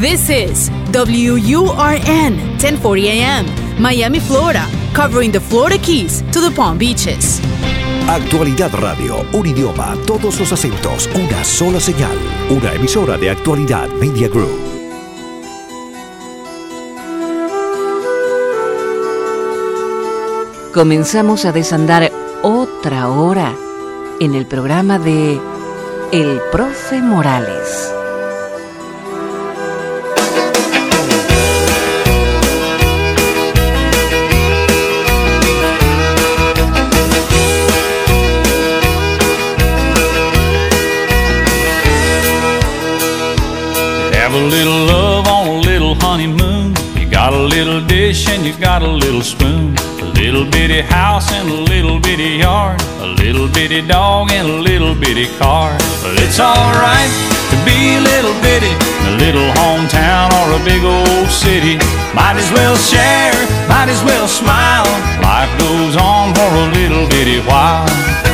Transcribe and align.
This 0.00 0.28
is 0.28 0.70
WURN 0.92 2.58
1040 2.58 3.08
AM, 3.10 3.46
Miami, 3.80 4.18
Florida, 4.18 4.66
covering 4.92 5.30
the 5.30 5.38
Florida 5.38 5.78
Keys 5.78 6.22
to 6.32 6.40
the 6.40 6.50
Palm 6.50 6.78
Beaches. 6.78 7.40
Actualidad 8.08 8.72
Radio, 8.74 9.24
un 9.32 9.46
idioma, 9.46 9.96
todos 10.04 10.40
los 10.40 10.52
acentos, 10.52 11.08
una 11.14 11.44
sola 11.44 11.78
señal, 11.78 12.18
una 12.50 12.72
emisora 12.72 13.16
de 13.16 13.30
Actualidad 13.30 13.88
Media 13.90 14.28
Group. 14.28 14.58
Comenzamos 20.74 21.44
a 21.44 21.52
desandar 21.52 22.10
otra 22.42 23.10
hora 23.10 23.54
en 24.18 24.34
el 24.34 24.44
programa 24.44 24.98
de 24.98 25.40
El 26.10 26.40
Profe 26.50 27.00
Morales. 27.00 27.93
A 44.44 44.46
little 44.46 44.84
love 44.84 45.26
on 45.26 45.46
a 45.48 45.58
little 45.60 45.94
honeymoon. 45.94 46.74
You 46.98 47.08
got 47.08 47.32
a 47.32 47.44
little 47.54 47.80
dish 47.80 48.28
and 48.28 48.44
you 48.44 48.52
got 48.58 48.82
a 48.82 48.86
little 48.86 49.22
spoon. 49.22 49.74
A 50.04 50.10
little 50.20 50.44
bitty 50.44 50.82
house 50.82 51.32
and 51.32 51.48
a 51.48 51.60
little 51.72 51.98
bitty 51.98 52.44
yard. 52.44 52.78
A 53.00 53.06
little 53.06 53.48
bitty 53.48 53.80
dog 53.80 54.30
and 54.32 54.46
a 54.46 54.60
little 54.60 54.94
bitty 54.94 55.28
car. 55.38 55.72
But 56.02 56.20
it's 56.20 56.40
alright 56.40 57.12
to 57.50 57.56
be 57.64 57.96
a 57.96 58.00
little 58.12 58.36
bitty. 58.44 58.74
A 59.08 59.12
little 59.16 59.48
hometown 59.64 60.28
or 60.40 60.60
a 60.60 60.62
big 60.62 60.84
old 60.84 61.28
city. 61.30 61.80
Might 62.12 62.36
as 62.36 62.50
well 62.52 62.76
share, 62.76 63.32
might 63.66 63.88
as 63.88 64.02
well 64.04 64.28
smile. 64.28 64.84
Life 65.24 65.52
goes 65.58 65.96
on 65.96 66.34
for 66.34 66.50
a 66.52 66.66
little 66.76 67.08
bitty 67.08 67.40
while. 67.48 68.33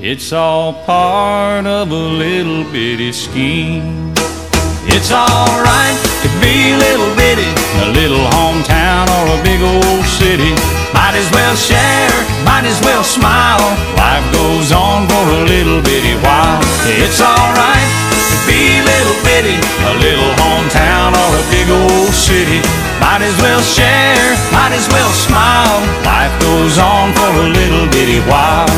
It's 0.00 0.30
all 0.32 0.74
part 0.86 1.66
of 1.66 1.90
a 1.90 2.04
little 2.22 2.62
bitty 2.70 3.10
scheme. 3.10 4.14
It's 4.86 5.10
alright 5.10 5.98
to 6.22 6.28
be 6.38 6.70
a 6.70 6.78
little 6.78 7.10
bitty, 7.18 7.50
a 7.82 7.90
little 7.90 8.22
hometown 8.30 9.10
or 9.10 9.34
a 9.34 9.42
big 9.42 9.58
old 9.58 10.06
city. 10.06 10.54
Might 10.94 11.18
as 11.18 11.26
well 11.34 11.50
share, 11.58 12.14
might 12.46 12.62
as 12.62 12.78
well 12.86 13.02
smile. 13.02 13.58
Life 13.98 14.22
goes 14.30 14.70
on 14.70 15.10
for 15.10 15.24
a 15.34 15.42
little 15.50 15.82
bitty 15.82 16.14
while. 16.22 16.62
It's 16.86 17.18
alright 17.18 17.90
to 18.06 18.36
be 18.46 18.78
a 18.78 18.86
little 18.86 19.18
bitty, 19.26 19.58
a 19.58 19.94
little 19.98 20.30
hometown 20.38 21.10
or 21.10 21.30
a 21.34 21.44
big 21.50 21.66
old 21.74 22.14
city. 22.14 22.62
Might 23.02 23.26
as 23.26 23.34
well 23.42 23.62
share, 23.66 24.38
might 24.54 24.70
as 24.78 24.86
well 24.94 25.10
smile. 25.10 25.82
Life 26.06 26.30
goes 26.38 26.78
on 26.78 27.10
for 27.18 27.30
a 27.42 27.50
little 27.50 27.90
bitty 27.90 28.22
while. 28.30 28.70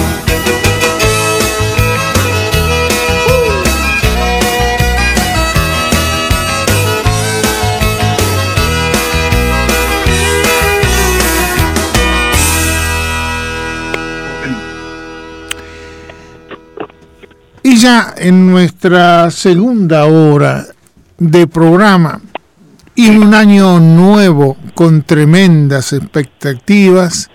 Ya 17.81 18.15
en 18.19 18.47
nuestra 18.47 19.31
segunda 19.31 20.05
hora 20.05 20.67
de 21.17 21.47
programa 21.47 22.21
y 22.95 23.07
en 23.07 23.23
un 23.23 23.33
año 23.33 23.81
nuevo 23.81 24.59
con 24.75 25.03
tremendas 25.03 25.95
expectativas, 25.95 27.31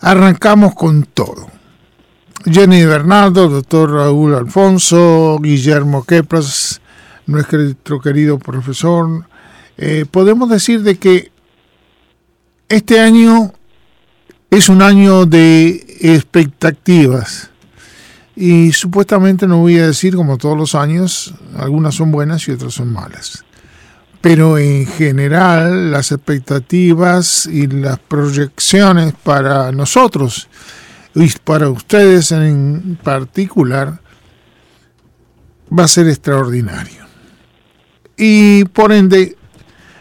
arrancamos 0.00 0.74
con 0.74 1.04
todo. 1.04 1.48
Jenny 2.44 2.84
Bernardo, 2.84 3.48
doctor 3.48 3.92
Raúl 3.92 4.34
Alfonso, 4.34 5.38
Guillermo 5.40 6.02
Kepras, 6.02 6.80
nuestro 7.26 8.00
querido 8.00 8.36
profesor, 8.36 9.26
eh, 9.76 10.06
podemos 10.10 10.50
decir 10.50 10.82
de 10.82 10.98
que 10.98 11.30
este 12.68 12.98
año 12.98 13.52
es 14.50 14.68
un 14.68 14.82
año 14.82 15.24
de 15.24 15.98
expectativas 16.00 17.49
y 18.40 18.72
supuestamente 18.72 19.46
no 19.46 19.58
voy 19.58 19.78
a 19.78 19.86
decir 19.86 20.16
como 20.16 20.38
todos 20.38 20.56
los 20.56 20.74
años, 20.74 21.34
algunas 21.58 21.94
son 21.94 22.10
buenas 22.10 22.48
y 22.48 22.52
otras 22.52 22.72
son 22.72 22.90
malas. 22.90 23.44
Pero 24.22 24.56
en 24.56 24.86
general 24.86 25.92
las 25.92 26.10
expectativas 26.10 27.44
y 27.44 27.66
las 27.66 27.98
proyecciones 27.98 29.12
para 29.12 29.72
nosotros 29.72 30.48
y 31.14 31.30
para 31.44 31.68
ustedes 31.68 32.32
en 32.32 32.98
particular 33.02 34.00
va 35.78 35.84
a 35.84 35.88
ser 35.88 36.08
extraordinario. 36.08 37.04
Y 38.16 38.64
por 38.64 38.90
ende, 38.90 39.36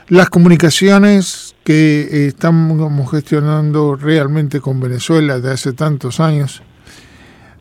las 0.08 0.30
comunicaciones 0.30 1.56
que 1.66 2.28
estamos 2.28 3.12
gestionando 3.12 3.98
realmente 3.98 4.62
con 4.62 4.80
Venezuela 4.80 5.42
de 5.42 5.52
hace 5.52 5.74
tantos 5.74 6.22
años, 6.22 6.64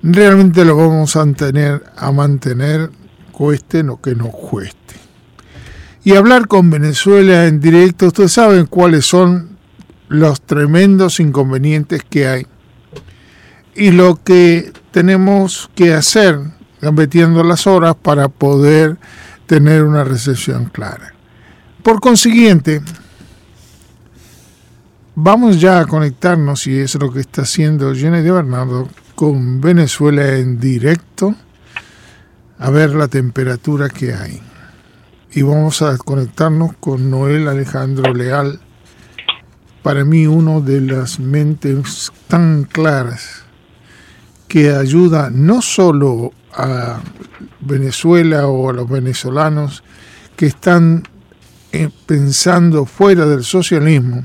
realmente 0.03 0.65
lo 0.65 0.77
vamos 0.77 1.17
a 1.17 1.27
tener 1.33 1.85
a 1.97 2.13
mantener 2.13 2.91
cueste 3.33 3.83
lo 3.83 4.01
que 4.01 4.15
nos 4.15 4.31
cueste. 4.31 4.97
Y 6.05 6.17
hablar 6.17 6.49
con 6.49 6.71
Venezuela 6.71 7.47
en 7.47 7.61
directo, 7.61 8.07
ustedes 8.07 8.33
saben 8.33 8.67
cuáles 8.67 9.07
son 9.07 9.59
los 10.09 10.41
tremendos 10.41 11.21
inconvenientes 11.21 12.03
que 12.09 12.27
hay 12.27 12.47
y 13.75 13.91
lo 13.91 14.23
que 14.23 14.73
tenemos 14.91 15.71
que 15.75 15.95
hacer 15.95 16.41
metiendo 16.93 17.45
las 17.45 17.67
horas 17.67 17.95
para 17.95 18.29
poder 18.29 18.97
tener 19.47 19.85
una 19.85 20.05
recepción 20.05 20.67
clara. 20.67 21.15
Por 21.83 22.01
consiguiente, 22.01 22.83
vamos 25.15 25.61
ya 25.61 25.81
a 25.81 25.87
conectarnos, 25.87 26.67
y 26.67 26.79
es 26.79 26.95
lo 26.97 27.13
que 27.13 27.21
está 27.21 27.43
haciendo 27.43 27.95
Jenny 27.95 28.23
de 28.23 28.31
Bernardo, 28.31 28.89
con 29.19 29.61
Venezuela 29.61 30.37
en 30.37 30.61
directo, 30.61 31.35
a 32.57 32.71
ver 32.71 32.95
la 32.95 33.09
temperatura 33.09 33.89
que 33.89 34.15
hay. 34.15 34.41
Y 35.33 35.43
vamos 35.43 35.83
a 35.83 35.99
conectarnos 35.99 36.77
con 36.79 37.11
Noel 37.11 37.49
Alejandro 37.49 38.15
Leal, 38.15 38.61
para 39.83 40.05
mí 40.05 40.29
uno 40.29 40.61
de 40.61 40.83
las 40.83 41.19
mentes 41.19 42.13
tan 42.29 42.63
claras 42.63 43.43
que 44.47 44.71
ayuda 44.71 45.31
no 45.33 45.63
solo 45.63 46.33
a 46.55 47.01
Venezuela 47.59 48.47
o 48.47 48.71
a 48.71 48.73
los 48.73 48.89
venezolanos 48.89 49.83
que 50.37 50.47
están 50.47 51.03
eh, 51.73 51.91
pensando 52.07 52.87
fuera 52.87 53.27
del 53.27 53.43
socialismo, 53.43 54.25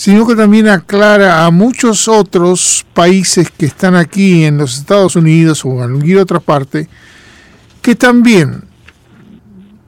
sino 0.00 0.26
que 0.26 0.34
también 0.34 0.66
aclara 0.66 1.44
a 1.44 1.50
muchos 1.50 2.08
otros 2.08 2.86
países 2.94 3.50
que 3.50 3.66
están 3.66 3.94
aquí 3.94 4.44
en 4.44 4.56
los 4.56 4.78
Estados 4.78 5.14
Unidos 5.14 5.62
o 5.66 5.84
en 5.84 5.90
cualquier 5.90 6.16
otra 6.16 6.40
parte, 6.40 6.88
que 7.82 7.94
también 7.94 8.64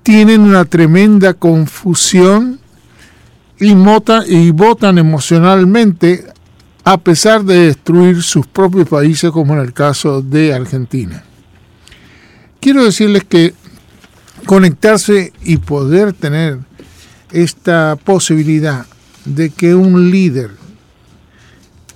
tienen 0.02 0.42
una 0.42 0.66
tremenda 0.66 1.32
confusión 1.32 2.60
y, 3.58 3.72
y 4.26 4.50
votan 4.50 4.98
emocionalmente 4.98 6.26
a 6.84 6.98
pesar 6.98 7.42
de 7.42 7.68
destruir 7.68 8.22
sus 8.22 8.46
propios 8.46 8.86
países, 8.90 9.30
como 9.30 9.54
en 9.54 9.60
el 9.60 9.72
caso 9.72 10.20
de 10.20 10.52
Argentina. 10.52 11.24
Quiero 12.60 12.84
decirles 12.84 13.24
que 13.24 13.54
conectarse 14.44 15.32
y 15.42 15.56
poder 15.56 16.12
tener 16.12 16.58
esta 17.30 17.96
posibilidad 17.96 18.84
de 19.24 19.50
que 19.50 19.74
un 19.74 20.10
líder 20.10 20.50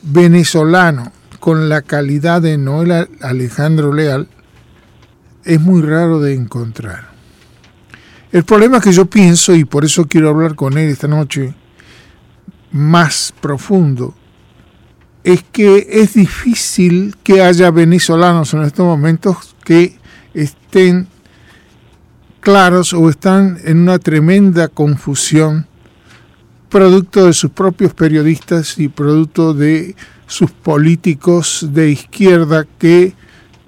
venezolano 0.02 1.12
con 1.40 1.68
la 1.68 1.82
calidad 1.82 2.42
de 2.42 2.58
Noel 2.58 3.08
Alejandro 3.20 3.92
Leal 3.92 4.28
es 5.44 5.60
muy 5.60 5.82
raro 5.82 6.20
de 6.20 6.34
encontrar. 6.34 7.10
El 8.32 8.44
problema 8.44 8.80
que 8.80 8.92
yo 8.92 9.06
pienso, 9.06 9.54
y 9.54 9.64
por 9.64 9.84
eso 9.84 10.06
quiero 10.06 10.28
hablar 10.28 10.54
con 10.54 10.76
él 10.76 10.90
esta 10.90 11.08
noche, 11.08 11.54
más 12.72 13.32
profundo, 13.40 14.14
es 15.24 15.42
que 15.50 15.86
es 15.90 16.14
difícil 16.14 17.16
que 17.22 17.42
haya 17.42 17.70
venezolanos 17.70 18.54
en 18.54 18.62
estos 18.62 18.86
momentos 18.86 19.56
que 19.64 19.98
estén 20.34 21.08
claros 22.40 22.92
o 22.92 23.08
están 23.08 23.58
en 23.64 23.78
una 23.78 23.98
tremenda 23.98 24.68
confusión 24.68 25.66
producto 26.76 27.24
de 27.24 27.32
sus 27.32 27.52
propios 27.52 27.94
periodistas 27.94 28.78
y 28.78 28.88
producto 28.88 29.54
de 29.54 29.96
sus 30.26 30.50
políticos 30.50 31.66
de 31.72 31.88
izquierda 31.88 32.66
que 32.78 33.14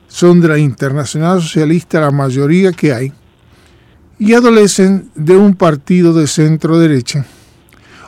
son 0.09 0.43
de 0.43 0.49
la 0.49 0.59
Internacional 0.59 1.41
Socialista, 1.41 2.03
la 2.03 2.11
mayoría 2.11 2.71
que 2.71 2.93
hay, 2.93 3.15
y 4.19 4.35
adolecen 4.35 5.09
de 5.15 5.39
un 5.39 5.55
partido 5.55 6.13
de 6.13 6.27
centro 6.27 6.79
derecha 6.79 7.25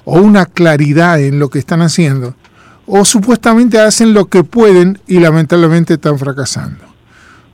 o 0.05 0.21
una 0.21 0.45
claridad 0.45 1.19
en 1.19 1.39
lo 1.39 1.49
que 1.49 1.61
están 1.61 1.81
haciendo 1.81 2.35
o 2.85 3.03
supuestamente 3.07 3.81
hacen 3.81 4.13
lo 4.13 4.27
que 4.27 4.45
pueden 4.45 5.01
y 5.07 5.19
lamentablemente 5.19 5.95
están 5.95 6.19
fracasando. 6.19 6.85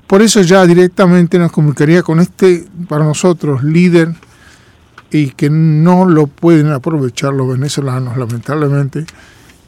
Por 0.08 0.20
eso 0.20 0.42
ya 0.42 0.66
directamente 0.66 1.38
nos 1.38 1.52
comunicaría 1.52 2.02
con 2.02 2.18
este, 2.18 2.66
para 2.88 3.04
nosotros, 3.04 3.62
líder 3.62 4.16
y 5.10 5.30
que 5.30 5.50
no 5.50 6.04
lo 6.04 6.26
pueden 6.26 6.72
aprovechar 6.72 7.32
los 7.32 7.48
venezolanos, 7.48 8.16
lamentablemente, 8.16 9.04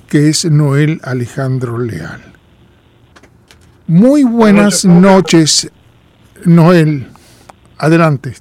que 0.08 0.28
es 0.28 0.44
Noel 0.44 1.00
Alejandro 1.04 1.78
Leal. 1.78 2.20
Muy 3.86 4.24
buenas 4.24 4.84
noches, 4.84 5.70
Noel. 6.44 7.06
Adelante. 7.78 8.34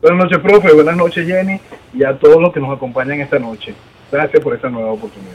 Buenas 0.00 0.24
noches, 0.24 0.38
profe. 0.38 0.72
Buenas 0.72 0.96
noches, 0.96 1.26
Jenny. 1.26 1.60
Y 1.92 2.04
a 2.04 2.18
todos 2.18 2.40
los 2.40 2.52
que 2.52 2.60
nos 2.60 2.74
acompañan 2.76 3.20
esta 3.20 3.38
noche. 3.38 3.74
Gracias 4.10 4.42
por 4.42 4.54
esta 4.54 4.70
nueva 4.70 4.92
oportunidad. 4.92 5.34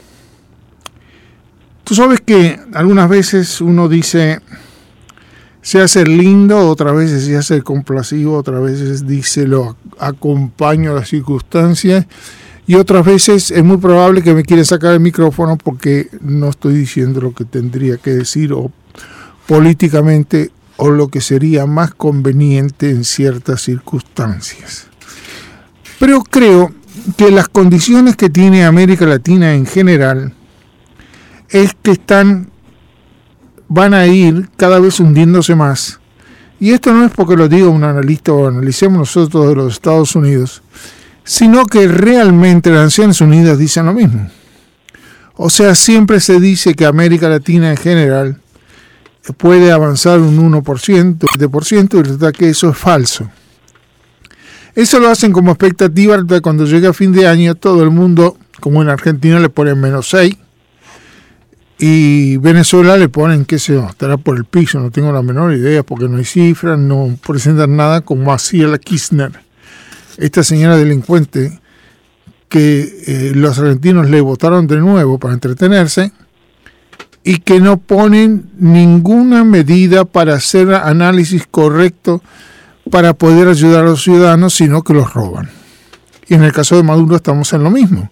Tú 1.84 1.94
sabes 1.94 2.20
que 2.22 2.58
algunas 2.72 3.08
veces 3.08 3.60
uno 3.60 3.88
dice, 3.88 4.40
se 5.64 5.80
hace 5.80 6.04
lindo, 6.04 6.68
otras 6.68 6.94
veces 6.94 7.24
se 7.24 7.38
hace 7.38 7.62
complacido, 7.62 8.34
otras 8.34 8.62
veces 8.62 9.06
dice 9.06 9.46
lo 9.46 9.76
acompaño 9.98 10.90
a 10.90 10.94
las 10.94 11.08
circunstancias 11.08 12.06
y 12.66 12.74
otras 12.74 13.06
veces 13.06 13.50
es 13.50 13.64
muy 13.64 13.78
probable 13.78 14.22
que 14.22 14.34
me 14.34 14.42
quiera 14.42 14.62
sacar 14.62 14.92
el 14.92 15.00
micrófono 15.00 15.56
porque 15.56 16.10
no 16.20 16.50
estoy 16.50 16.74
diciendo 16.74 17.22
lo 17.22 17.32
que 17.32 17.46
tendría 17.46 17.96
que 17.96 18.10
decir 18.10 18.52
o 18.52 18.70
políticamente 19.46 20.50
o 20.76 20.90
lo 20.90 21.08
que 21.08 21.22
sería 21.22 21.64
más 21.64 21.94
conveniente 21.94 22.90
en 22.90 23.04
ciertas 23.04 23.62
circunstancias. 23.62 24.88
Pero 25.98 26.22
creo 26.24 26.74
que 27.16 27.30
las 27.30 27.48
condiciones 27.48 28.16
que 28.16 28.28
tiene 28.28 28.66
América 28.66 29.06
Latina 29.06 29.54
en 29.54 29.64
general 29.64 30.34
es 31.48 31.72
que 31.82 31.92
están, 31.92 32.50
van 33.68 33.94
a 33.94 34.06
ir 34.06 34.48
cada 34.56 34.78
vez 34.78 35.00
hundiéndose 35.00 35.54
más. 35.54 36.00
Y 36.60 36.72
esto 36.72 36.92
no 36.92 37.04
es 37.04 37.12
porque 37.12 37.36
lo 37.36 37.48
diga 37.48 37.68
un 37.68 37.84
analista 37.84 38.32
o 38.32 38.46
analicemos 38.46 38.98
nosotros 38.98 39.48
de 39.48 39.54
los 39.56 39.72
Estados 39.74 40.14
Unidos, 40.14 40.62
sino 41.24 41.66
que 41.66 41.88
realmente 41.88 42.70
las 42.70 42.84
Naciones 42.84 43.20
Unidas 43.20 43.58
dicen 43.58 43.86
lo 43.86 43.94
mismo. 43.94 44.28
O 45.36 45.50
sea, 45.50 45.74
siempre 45.74 46.20
se 46.20 46.38
dice 46.38 46.74
que 46.74 46.86
América 46.86 47.28
Latina 47.28 47.70
en 47.70 47.76
general 47.76 48.40
puede 49.36 49.72
avanzar 49.72 50.20
un 50.20 50.52
1%, 50.52 51.18
7%, 51.18 51.98
y 51.98 52.02
resulta 52.02 52.32
que 52.32 52.50
eso 52.50 52.70
es 52.70 52.76
falso. 52.76 53.28
Eso 54.74 54.98
lo 55.00 55.08
hacen 55.08 55.32
como 55.32 55.52
expectativa 55.52 56.18
cuando 56.42 56.66
llega 56.66 56.92
fin 56.92 57.12
de 57.12 57.26
año 57.26 57.54
todo 57.54 57.82
el 57.82 57.90
mundo, 57.90 58.36
como 58.60 58.82
en 58.82 58.88
Argentina, 58.88 59.38
le 59.40 59.48
ponen 59.48 59.80
menos 59.80 60.08
6, 60.10 60.36
y 61.78 62.36
Venezuela 62.36 62.96
le 62.96 63.08
ponen, 63.08 63.44
qué 63.44 63.58
sé 63.58 63.74
yo, 63.74 63.86
estará 63.88 64.16
por 64.16 64.36
el 64.36 64.44
piso, 64.44 64.78
no 64.78 64.90
tengo 64.90 65.12
la 65.12 65.22
menor 65.22 65.52
idea, 65.52 65.82
porque 65.82 66.08
no 66.08 66.18
hay 66.18 66.24
cifras, 66.24 66.78
no 66.78 67.16
presentan 67.26 67.76
nada 67.76 68.00
como 68.00 68.32
hacía 68.32 68.68
la 68.68 68.78
Kirchner, 68.78 69.32
esta 70.16 70.44
señora 70.44 70.76
delincuente 70.76 71.60
que 72.48 73.02
eh, 73.06 73.32
los 73.34 73.58
argentinos 73.58 74.08
le 74.08 74.20
votaron 74.20 74.68
de 74.68 74.76
nuevo 74.76 75.18
para 75.18 75.34
entretenerse 75.34 76.12
y 77.24 77.38
que 77.38 77.58
no 77.58 77.78
ponen 77.78 78.50
ninguna 78.58 79.42
medida 79.42 80.04
para 80.04 80.34
hacer 80.34 80.72
análisis 80.74 81.46
correcto 81.50 82.22
para 82.90 83.14
poder 83.14 83.48
ayudar 83.48 83.82
a 83.82 83.88
los 83.88 84.04
ciudadanos, 84.04 84.54
sino 84.54 84.82
que 84.82 84.92
los 84.92 85.12
roban. 85.14 85.50
Y 86.28 86.34
en 86.34 86.44
el 86.44 86.52
caso 86.52 86.76
de 86.76 86.82
Maduro 86.82 87.16
estamos 87.16 87.52
en 87.54 87.64
lo 87.64 87.70
mismo. 87.70 88.10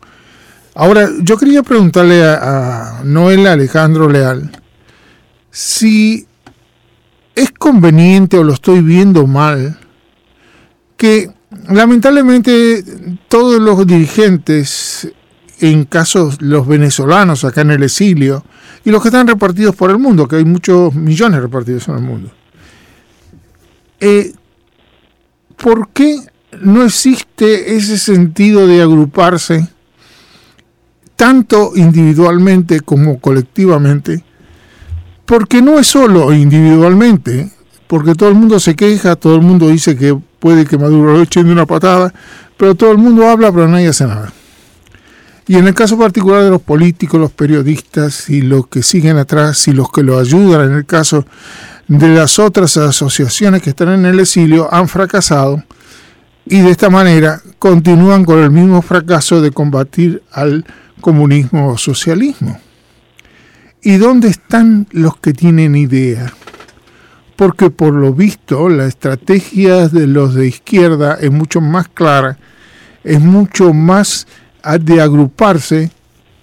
Ahora, 0.74 1.10
yo 1.20 1.36
quería 1.36 1.62
preguntarle 1.62 2.24
a, 2.24 3.02
Noel 3.04 3.46
Alejandro 3.46 4.08
Leal 4.08 4.50
si 5.50 6.26
es 7.34 7.50
conveniente 7.52 8.38
o 8.38 8.44
lo 8.44 8.54
estoy 8.54 8.80
viendo 8.80 9.26
mal 9.26 9.78
que 10.96 11.30
lamentablemente 11.68 12.82
todos 13.28 13.60
los 13.60 13.86
dirigentes, 13.86 15.12
en 15.60 15.84
casos 15.84 16.40
los 16.40 16.66
venezolanos 16.66 17.44
acá 17.44 17.60
en 17.60 17.72
el 17.72 17.82
exilio, 17.82 18.44
y 18.84 18.90
los 18.90 19.02
que 19.02 19.08
están 19.08 19.26
repartidos 19.26 19.76
por 19.76 19.90
el 19.90 19.98
mundo, 19.98 20.26
que 20.26 20.36
hay 20.36 20.44
muchos 20.44 20.94
millones 20.94 21.42
repartidos 21.42 21.86
en 21.88 21.94
el 21.96 22.02
mundo, 22.02 22.30
eh, 24.00 24.32
¿por 25.56 25.90
qué 25.90 26.18
no 26.60 26.82
existe 26.84 27.76
ese 27.76 27.98
sentido 27.98 28.66
de 28.66 28.80
agruparse? 28.80 29.68
Tanto 31.16 31.72
individualmente 31.74 32.80
como 32.80 33.18
colectivamente, 33.20 34.24
porque 35.26 35.62
no 35.62 35.78
es 35.78 35.86
solo 35.86 36.32
individualmente, 36.32 37.50
porque 37.86 38.14
todo 38.14 38.28
el 38.28 38.34
mundo 38.34 38.58
se 38.58 38.74
queja, 38.74 39.16
todo 39.16 39.36
el 39.36 39.42
mundo 39.42 39.68
dice 39.68 39.96
que 39.96 40.18
puede 40.38 40.66
que 40.66 40.78
Maduro 40.78 41.12
lo 41.12 41.22
echen 41.22 41.46
de 41.46 41.52
una 41.52 41.66
patada, 41.66 42.12
pero 42.56 42.74
todo 42.74 42.90
el 42.90 42.98
mundo 42.98 43.28
habla, 43.28 43.52
pero 43.52 43.68
nadie 43.68 43.88
hace 43.88 44.06
nada. 44.06 44.32
Y 45.46 45.56
en 45.56 45.66
el 45.66 45.74
caso 45.74 45.98
particular 45.98 46.42
de 46.44 46.50
los 46.50 46.62
políticos, 46.62 47.20
los 47.20 47.32
periodistas 47.32 48.30
y 48.30 48.42
los 48.42 48.68
que 48.68 48.82
siguen 48.82 49.18
atrás 49.18 49.66
y 49.68 49.72
los 49.72 49.90
que 49.90 50.02
lo 50.02 50.18
ayudan, 50.18 50.70
en 50.70 50.76
el 50.76 50.86
caso 50.86 51.26
de 51.88 52.08
las 52.08 52.38
otras 52.38 52.76
asociaciones 52.76 53.60
que 53.62 53.70
están 53.70 53.88
en 53.90 54.06
el 54.06 54.20
exilio, 54.20 54.72
han 54.72 54.88
fracasado 54.88 55.62
y 56.46 56.60
de 56.60 56.70
esta 56.70 56.90
manera 56.90 57.40
continúan 57.58 58.24
con 58.24 58.38
el 58.38 58.50
mismo 58.50 58.82
fracaso 58.82 59.40
de 59.40 59.50
combatir 59.50 60.22
al 60.32 60.64
comunismo 61.02 61.68
o 61.68 61.76
socialismo. 61.76 62.58
¿Y 63.82 63.96
dónde 63.96 64.28
están 64.28 64.86
los 64.92 65.18
que 65.18 65.34
tienen 65.34 65.76
idea? 65.76 66.32
Porque 67.36 67.68
por 67.68 67.92
lo 67.92 68.14
visto 68.14 68.70
la 68.70 68.86
estrategia 68.86 69.88
de 69.88 70.06
los 70.06 70.34
de 70.34 70.46
izquierda 70.46 71.18
es 71.20 71.30
mucho 71.30 71.60
más 71.60 71.88
clara, 71.88 72.38
es 73.04 73.20
mucho 73.20 73.74
más 73.74 74.26
de 74.80 75.02
agruparse 75.02 75.90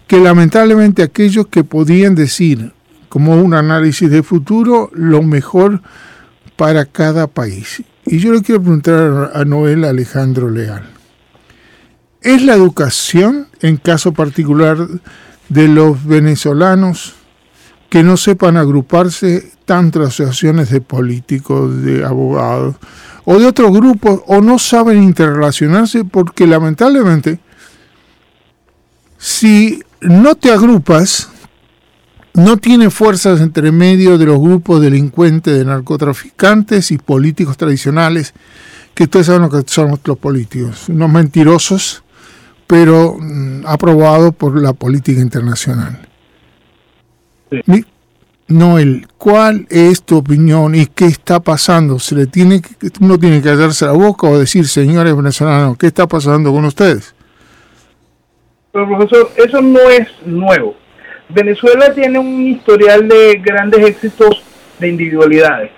que 0.05 0.19
lamentablemente 0.19 1.01
aquellos 1.01 1.47
que 1.47 1.63
podían 1.63 2.13
decir, 2.13 2.73
como 3.07 3.41
un 3.41 3.53
análisis 3.53 4.09
de 4.11 4.21
futuro, 4.21 4.91
lo 4.93 5.23
mejor 5.23 5.81
para 6.55 6.85
cada 6.85 7.27
país. 7.27 7.83
Y 8.05 8.17
yo 8.17 8.33
le 8.33 8.41
quiero 8.41 8.61
preguntar 8.61 9.31
a 9.33 9.45
Noel 9.45 9.85
Alejandro 9.85 10.49
Leal. 10.49 10.98
¿Es 12.21 12.41
la 12.41 12.53
educación, 12.53 13.47
en 13.61 13.77
caso 13.77 14.13
particular 14.13 14.87
de 15.47 15.67
los 15.67 16.03
venezolanos, 16.05 17.15
que 17.89 18.03
no 18.03 18.17
sepan 18.17 18.57
agruparse 18.57 19.51
tantas 19.65 20.09
asociaciones 20.09 20.69
de 20.69 20.81
políticos, 20.81 21.81
de 21.83 22.05
abogados 22.05 22.75
o 23.25 23.39
de 23.39 23.47
otros 23.47 23.71
grupos, 23.71 24.21
o 24.27 24.41
no 24.41 24.59
saben 24.59 25.01
interrelacionarse 25.03 26.03
porque 26.03 26.45
lamentablemente 26.45 27.39
si 29.19 29.83
no 30.01 30.35
te 30.35 30.49
agrupas, 30.49 31.29
no 32.33 32.55
tiene 32.57 32.89
fuerzas 32.89 33.41
entre 33.41 33.71
medio 33.71 34.17
de 34.17 34.25
los 34.25 34.39
grupos 34.39 34.81
delincuentes, 34.81 35.57
de 35.57 35.65
narcotraficantes 35.65 36.91
y 36.91 36.97
políticos 36.97 37.57
tradicionales, 37.57 38.33
que 38.93 39.03
ustedes 39.03 39.25
saben 39.25 39.41
lo 39.41 39.49
que 39.49 39.61
son 39.67 39.99
los 40.03 40.17
políticos, 40.17 40.87
unos 40.87 41.11
mentirosos, 41.11 42.03
pero 42.69 43.17
mm, 43.19 43.65
aprobados 43.65 44.35
por 44.35 44.61
la 44.61 44.73
política 44.73 45.19
internacional. 45.19 45.97
Sí. 47.49 47.83
Noel, 48.47 49.07
¿cuál 49.17 49.65
es 49.71 50.03
tu 50.03 50.17
opinión 50.17 50.75
y 50.75 50.85
qué 50.85 51.05
está 51.05 51.39
pasando? 51.39 51.97
¿Se 51.97 52.13
le 52.13 52.27
tiene 52.27 52.61
que, 52.61 52.69
uno 53.01 53.17
tiene 53.17 53.41
que 53.41 53.49
hallarse 53.49 53.87
la 53.87 53.93
boca 53.93 54.27
o 54.27 54.37
decir, 54.37 54.67
señores 54.67 55.15
venezolanos, 55.15 55.79
qué 55.79 55.87
está 55.87 56.05
pasando 56.05 56.51
con 56.51 56.63
ustedes? 56.65 57.15
Pero 58.71 58.87
profesor, 58.87 59.31
eso 59.35 59.61
no 59.63 59.89
es 59.89 60.07
nuevo. 60.27 60.75
Venezuela 61.29 61.91
tiene 61.95 62.19
un 62.19 62.45
historial 62.45 63.07
de 63.07 63.41
grandes 63.43 63.83
éxitos 63.83 64.43
de 64.79 64.89
individualidades. 64.89 65.71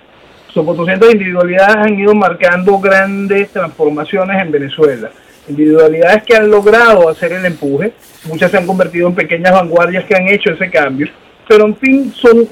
Son 0.52 0.66
400 0.66 1.10
individualidades 1.10 1.76
han 1.76 1.98
ido 1.98 2.14
marcando 2.14 2.78
grandes 2.78 3.48
transformaciones 3.50 4.42
en 4.42 4.52
Venezuela. 4.52 5.10
Individualidades 5.48 6.22
que 6.22 6.36
han 6.36 6.50
logrado 6.50 7.08
hacer 7.08 7.32
el 7.32 7.44
empuje, 7.44 7.92
muchas 8.24 8.50
se 8.50 8.58
han 8.58 8.66
convertido 8.66 9.08
en 9.08 9.14
pequeñas 9.14 9.52
vanguardias 9.52 10.04
que 10.04 10.14
han 10.14 10.28
hecho 10.28 10.52
ese 10.52 10.70
cambio, 10.70 11.08
pero 11.48 11.66
en 11.66 11.76
fin 11.76 12.12
son 12.12 12.48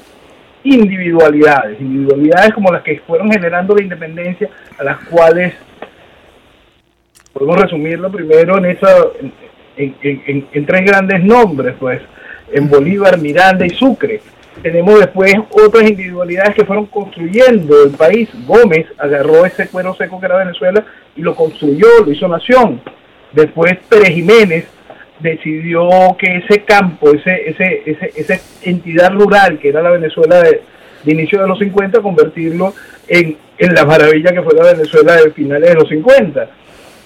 individualidades, 0.63 1.79
individualidades 1.79 2.53
como 2.53 2.71
las 2.71 2.83
que 2.83 2.99
fueron 3.07 3.31
generando 3.31 3.75
la 3.75 3.83
independencia, 3.83 4.49
a 4.77 4.83
las 4.83 4.99
cuales 5.05 5.53
podemos 7.33 7.61
resumirlo 7.61 8.11
primero 8.11 8.57
en 8.57 8.65
esa 8.65 8.93
en, 9.77 9.95
en, 10.01 10.47
en, 10.51 10.65
tres 10.65 10.85
grandes 10.85 11.23
nombres, 11.23 11.75
pues, 11.79 12.01
en 12.51 12.69
Bolívar, 12.69 13.17
Miranda 13.17 13.65
y 13.65 13.69
Sucre. 13.69 14.21
Tenemos 14.61 14.99
después 14.99 15.33
otras 15.49 15.89
individualidades 15.89 16.55
que 16.55 16.65
fueron 16.65 16.85
construyendo 16.85 17.83
el 17.83 17.91
país. 17.91 18.29
Gómez 18.45 18.85
agarró 18.97 19.45
ese 19.45 19.67
cuero 19.67 19.95
seco 19.95 20.19
que 20.19 20.27
era 20.27 20.37
Venezuela 20.37 20.85
y 21.15 21.21
lo 21.21 21.35
construyó, 21.35 21.87
lo 22.05 22.11
hizo 22.11 22.27
nación. 22.27 22.79
Después 23.31 23.77
Pérez 23.89 24.09
Jiménez 24.09 24.65
decidió 25.19 25.89
que 26.17 26.37
ese 26.37 26.63
campo, 26.63 27.11
ese, 27.11 27.49
ese, 27.49 27.83
ese, 27.85 28.11
esa 28.15 28.39
entidad 28.63 29.11
rural 29.11 29.57
que 29.59 29.69
era 29.69 29.81
la 29.81 29.91
Venezuela 29.91 30.41
de, 30.41 30.61
de 31.03 31.11
inicio 31.11 31.41
de 31.41 31.47
los 31.47 31.59
50, 31.59 32.01
convertirlo 32.01 32.73
en, 33.07 33.37
en, 33.57 33.73
la 33.73 33.85
maravilla 33.85 34.31
que 34.31 34.41
fue 34.41 34.53
la 34.53 34.73
Venezuela 34.73 35.15
de 35.15 35.31
finales 35.31 35.69
de 35.69 35.75
los 35.75 35.89
50. 35.89 36.49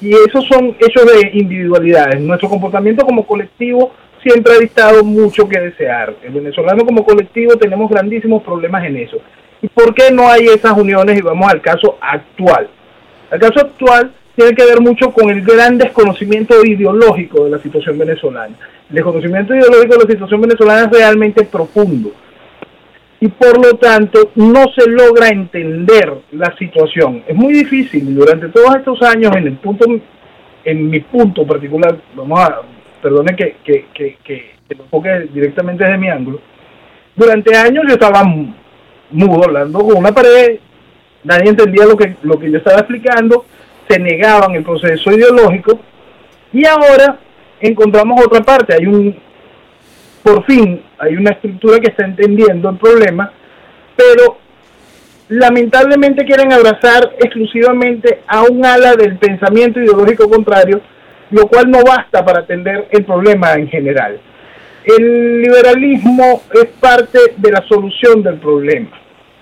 Y 0.02 0.10
esos 0.10 0.46
son 0.46 0.76
hechos 0.80 1.06
de 1.06 1.32
individualidades. 1.34 2.20
Nuestro 2.20 2.50
comportamiento 2.50 3.06
como 3.06 3.26
colectivo 3.26 3.94
siempre 4.26 4.54
ha 4.54 4.60
dictado 4.60 5.04
mucho 5.04 5.48
que 5.48 5.60
desear. 5.60 6.16
El 6.24 6.34
venezolano 6.34 6.84
como 6.84 7.06
colectivo 7.06 7.56
tenemos 7.58 7.90
grandísimos 7.92 8.42
problemas 8.42 8.84
en 8.86 8.98
eso. 8.98 9.18
¿Y 9.62 9.68
por 9.68 9.94
qué 9.94 10.12
no 10.12 10.28
hay 10.28 10.46
esas 10.48 10.76
uniones? 10.76 11.20
Y 11.20 11.22
vamos 11.22 11.48
al 11.52 11.62
caso 11.62 11.98
actual. 12.02 12.68
El 13.32 13.40
caso 13.40 13.60
actual 13.60 14.12
tiene 14.36 14.56
que 14.56 14.66
ver 14.66 14.82
mucho 14.82 15.12
con 15.12 15.30
el 15.30 15.44
gran 15.44 15.78
desconocimiento 15.78 16.66
ideológico 16.66 17.46
de 17.46 17.52
la 17.52 17.60
situación 17.60 18.00
venezolana. 18.00 18.56
El 18.90 18.96
desconocimiento 18.96 19.54
ideológico 19.54 19.94
de 19.94 20.04
la 20.06 20.12
situación 20.12 20.42
venezolana 20.42 20.86
es 20.86 20.92
realmente 20.92 21.44
profundo 21.44 22.12
y 23.20 23.28
por 23.28 23.64
lo 23.64 23.78
tanto 23.78 24.32
no 24.36 24.66
se 24.76 24.90
logra 24.90 25.30
entender 25.30 26.14
la 26.32 26.56
situación. 26.58 27.24
Es 27.28 27.36
muy 27.36 27.54
difícil 27.54 28.14
durante 28.14 28.50
todos 28.50 28.76
estos 28.76 29.02
años 29.04 29.36
en 29.36 29.48
el 29.48 29.54
punto, 29.58 29.86
en 30.64 30.90
mi 30.90 31.00
punto 31.00 31.46
particular, 31.46 31.98
vamos 32.16 32.40
a, 32.40 32.62
perdone 33.06 33.36
que, 33.36 33.58
que, 33.64 33.86
que, 33.94 34.18
que, 34.24 34.56
lo 34.76 34.86
enfoque 34.86 35.30
directamente 35.32 35.84
desde 35.84 36.00
mi 36.00 36.10
ángulo, 36.10 36.42
durante 37.16 37.56
años 37.56 37.84
yo 37.88 37.94
estaba 37.94 38.24
mudo 39.12 39.44
hablando 39.44 39.78
con 39.78 39.98
una 39.98 40.12
pared, 40.12 40.58
nadie 41.24 41.50
entendía 41.50 41.86
lo 41.86 41.96
que, 41.96 42.16
lo 42.24 42.40
que 42.40 42.50
yo 42.50 42.58
estaba 42.58 42.80
explicando, 42.80 43.46
se 43.88 44.00
negaban 44.00 44.56
el 44.56 44.64
proceso 44.64 45.12
ideológico 45.12 45.80
y 46.52 46.66
ahora 46.66 47.20
encontramos 47.60 48.26
otra 48.26 48.42
parte, 48.42 48.74
hay 48.74 48.88
un, 48.88 49.16
por 50.24 50.44
fin, 50.46 50.82
hay 50.98 51.16
una 51.16 51.30
estructura 51.30 51.80
que 51.80 51.92
está 51.92 52.06
entendiendo 52.06 52.72
el 52.72 52.78
problema, 52.78 53.32
pero 53.96 54.40
lamentablemente 55.30 56.26
quieren 56.26 56.52
abrazar 56.52 57.14
exclusivamente 57.20 58.22
a 58.26 58.42
un 58.42 58.66
ala 58.66 58.96
del 58.96 59.16
pensamiento 59.20 59.80
ideológico 59.80 60.28
contrario, 60.28 60.82
lo 61.32 61.48
cual 61.48 61.70
no 61.70 61.80
basta 61.84 62.24
para 62.24 62.42
atender 62.42 62.88
el 62.92 63.04
problema 63.04 63.54
en 63.54 63.68
general. 63.68 64.20
El 64.86 65.42
liberalismo 65.42 66.44
es 66.54 66.66
parte 66.80 67.18
de 67.38 67.52
la 67.52 67.62
solución 67.68 68.22
del 68.22 68.36
problema, 68.36 68.92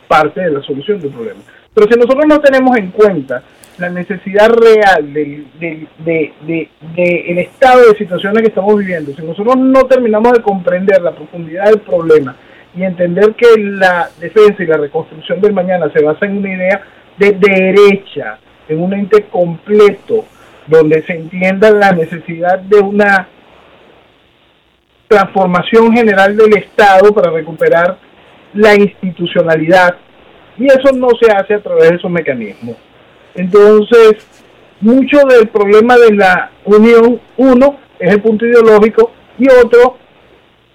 parte 0.07 0.41
de 0.41 0.51
la 0.51 0.61
solución 0.61 0.99
del 1.01 1.11
problema. 1.11 1.41
Pero 1.73 1.87
si 1.91 1.99
nosotros 1.99 2.25
no 2.27 2.39
tenemos 2.39 2.77
en 2.77 2.91
cuenta 2.91 3.43
la 3.77 3.89
necesidad 3.89 4.49
real 4.49 5.11
del, 5.11 5.47
del 5.59 5.87
de, 5.97 6.31
de, 6.45 6.69
de, 6.95 7.41
estado 7.41 7.89
de 7.89 7.97
situaciones 7.97 8.41
que 8.41 8.49
estamos 8.49 8.77
viviendo, 8.77 9.13
si 9.13 9.21
nosotros 9.21 9.57
no 9.57 9.83
terminamos 9.85 10.33
de 10.33 10.41
comprender 10.41 11.01
la 11.01 11.11
profundidad 11.11 11.65
del 11.65 11.79
problema 11.79 12.35
y 12.75 12.83
entender 12.83 13.33
que 13.33 13.57
la 13.57 14.09
defensa 14.19 14.63
y 14.63 14.67
la 14.67 14.77
reconstrucción 14.77 15.41
del 15.41 15.53
mañana 15.53 15.91
se 15.91 16.03
basa 16.03 16.25
en 16.25 16.37
una 16.37 16.53
idea 16.53 16.81
de 17.17 17.31
derecha, 17.33 18.37
en 18.67 18.81
un 18.81 18.93
ente 18.93 19.23
completo, 19.23 20.25
donde 20.67 21.03
se 21.03 21.13
entienda 21.13 21.71
la 21.71 21.91
necesidad 21.91 22.59
de 22.59 22.79
una 22.79 23.27
transformación 25.07 25.93
general 25.93 26.35
del 26.35 26.57
Estado 26.57 27.13
para 27.13 27.31
recuperar 27.31 27.97
la 28.53 28.75
institucionalidad. 28.75 29.95
Y 30.57 30.65
eso 30.65 30.91
no 30.95 31.09
se 31.19 31.31
hace 31.31 31.55
a 31.55 31.61
través 31.61 31.89
de 31.89 31.95
esos 31.95 32.11
mecanismos. 32.11 32.77
Entonces, 33.35 34.27
mucho 34.81 35.17
del 35.27 35.47
problema 35.47 35.97
de 35.97 36.13
la 36.13 36.51
unión, 36.65 37.19
uno, 37.37 37.77
es 37.99 38.13
el 38.13 38.21
punto 38.21 38.45
ideológico 38.45 39.11
y 39.39 39.49
otro 39.49 39.97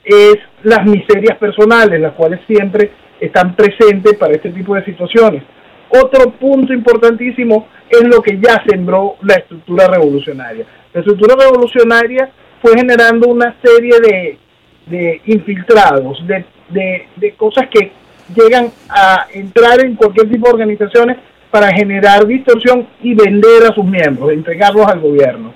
es 0.04 0.37
las 0.62 0.85
miserias 0.87 1.37
personales, 1.38 2.00
las 2.00 2.14
cuales 2.14 2.40
siempre 2.47 2.90
están 3.21 3.54
presentes 3.54 4.14
para 4.14 4.35
este 4.35 4.50
tipo 4.50 4.75
de 4.75 4.85
situaciones. 4.85 5.42
Otro 5.90 6.30
punto 6.33 6.73
importantísimo 6.73 7.68
es 7.88 8.02
lo 8.04 8.21
que 8.23 8.38
ya 8.38 8.62
sembró 8.68 9.16
la 9.23 9.35
estructura 9.35 9.87
revolucionaria. 9.88 10.66
La 10.92 11.00
estructura 11.00 11.35
revolucionaria 11.38 12.30
fue 12.61 12.73
generando 12.76 13.28
una 13.28 13.57
serie 13.62 14.00
de, 14.00 14.38
de 14.87 15.21
infiltrados, 15.26 16.26
de, 16.26 16.45
de, 16.68 17.07
de 17.16 17.33
cosas 17.33 17.68
que 17.68 17.92
llegan 18.35 18.71
a 18.88 19.26
entrar 19.33 19.80
en 19.80 19.95
cualquier 19.95 20.28
tipo 20.30 20.47
de 20.47 20.52
organizaciones 20.52 21.16
para 21.50 21.73
generar 21.73 22.26
distorsión 22.26 22.87
y 23.00 23.14
vender 23.14 23.64
a 23.71 23.75
sus 23.75 23.85
miembros, 23.85 24.33
entregarlos 24.33 24.87
al 24.87 25.00
gobierno. 25.00 25.54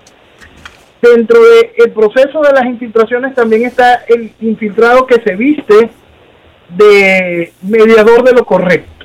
Dentro 1.02 1.38
del 1.76 1.90
proceso 1.90 2.40
de 2.40 2.52
las 2.52 2.64
infiltraciones 2.64 3.34
también 3.34 3.66
está 3.66 4.04
el 4.08 4.32
infiltrado 4.40 5.06
que 5.06 5.20
se 5.20 5.34
viste 5.34 5.90
de 6.70 7.52
mediador 7.62 8.22
de 8.22 8.32
lo 8.32 8.44
correcto. 8.46 9.01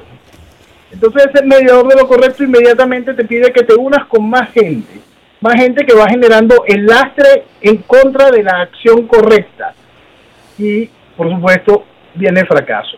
Entonces 0.91 1.29
ese 1.33 1.45
mediador 1.45 1.87
de 1.87 1.95
lo 1.95 2.07
correcto 2.07 2.43
inmediatamente 2.43 3.13
te 3.13 3.25
pide 3.25 3.51
que 3.51 3.63
te 3.63 3.75
unas 3.75 4.05
con 4.07 4.29
más 4.29 4.51
gente, 4.51 4.99
más 5.41 5.55
gente 5.55 5.85
que 5.85 5.93
va 5.93 6.07
generando 6.09 6.63
el 6.65 6.85
lastre 6.85 7.43
en 7.61 7.77
contra 7.77 8.31
de 8.31 8.43
la 8.43 8.61
acción 8.61 9.07
correcta. 9.07 9.73
Y 10.57 10.89
por 11.15 11.29
supuesto 11.29 11.83
viene 12.15 12.41
el 12.41 12.47
fracaso 12.47 12.97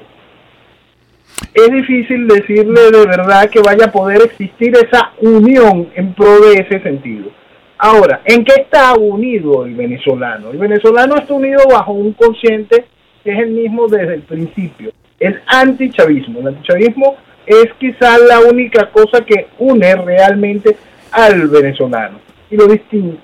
es 1.54 1.72
difícil 1.72 2.28
decirle 2.28 2.92
de 2.92 3.06
verdad 3.06 3.50
que 3.50 3.62
vaya 3.62 3.86
a 3.86 3.92
poder 3.92 4.22
existir 4.24 4.74
esa 4.76 5.12
unión 5.22 5.90
en 5.96 6.14
pro 6.14 6.40
de 6.42 6.54
ese 6.54 6.80
sentido. 6.82 7.32
Ahora, 7.78 8.22
¿en 8.26 8.44
qué 8.44 8.62
está 8.62 8.94
unido 8.96 9.66
el 9.66 9.74
venezolano? 9.74 10.52
El 10.52 10.58
venezolano 10.58 11.16
está 11.16 11.34
unido 11.34 11.64
bajo 11.72 11.94
un 11.94 12.14
consciente 12.14 12.86
que 13.24 13.32
es 13.32 13.40
el 13.40 13.52
mismo 13.52 13.88
desde 13.88 14.16
el 14.16 14.22
principio, 14.22 14.92
el 15.20 15.42
antichavismo. 15.48 16.40
El 16.40 16.48
antichavismo 16.48 17.16
es 17.50 17.74
quizá 17.80 18.20
la 18.20 18.42
única 18.42 18.92
cosa 18.92 19.26
que 19.26 19.48
une 19.58 19.96
realmente 19.96 20.78
al 21.12 21.48
venezolano. 21.48 22.20
Y 22.52 22.56
lo, 22.56 22.68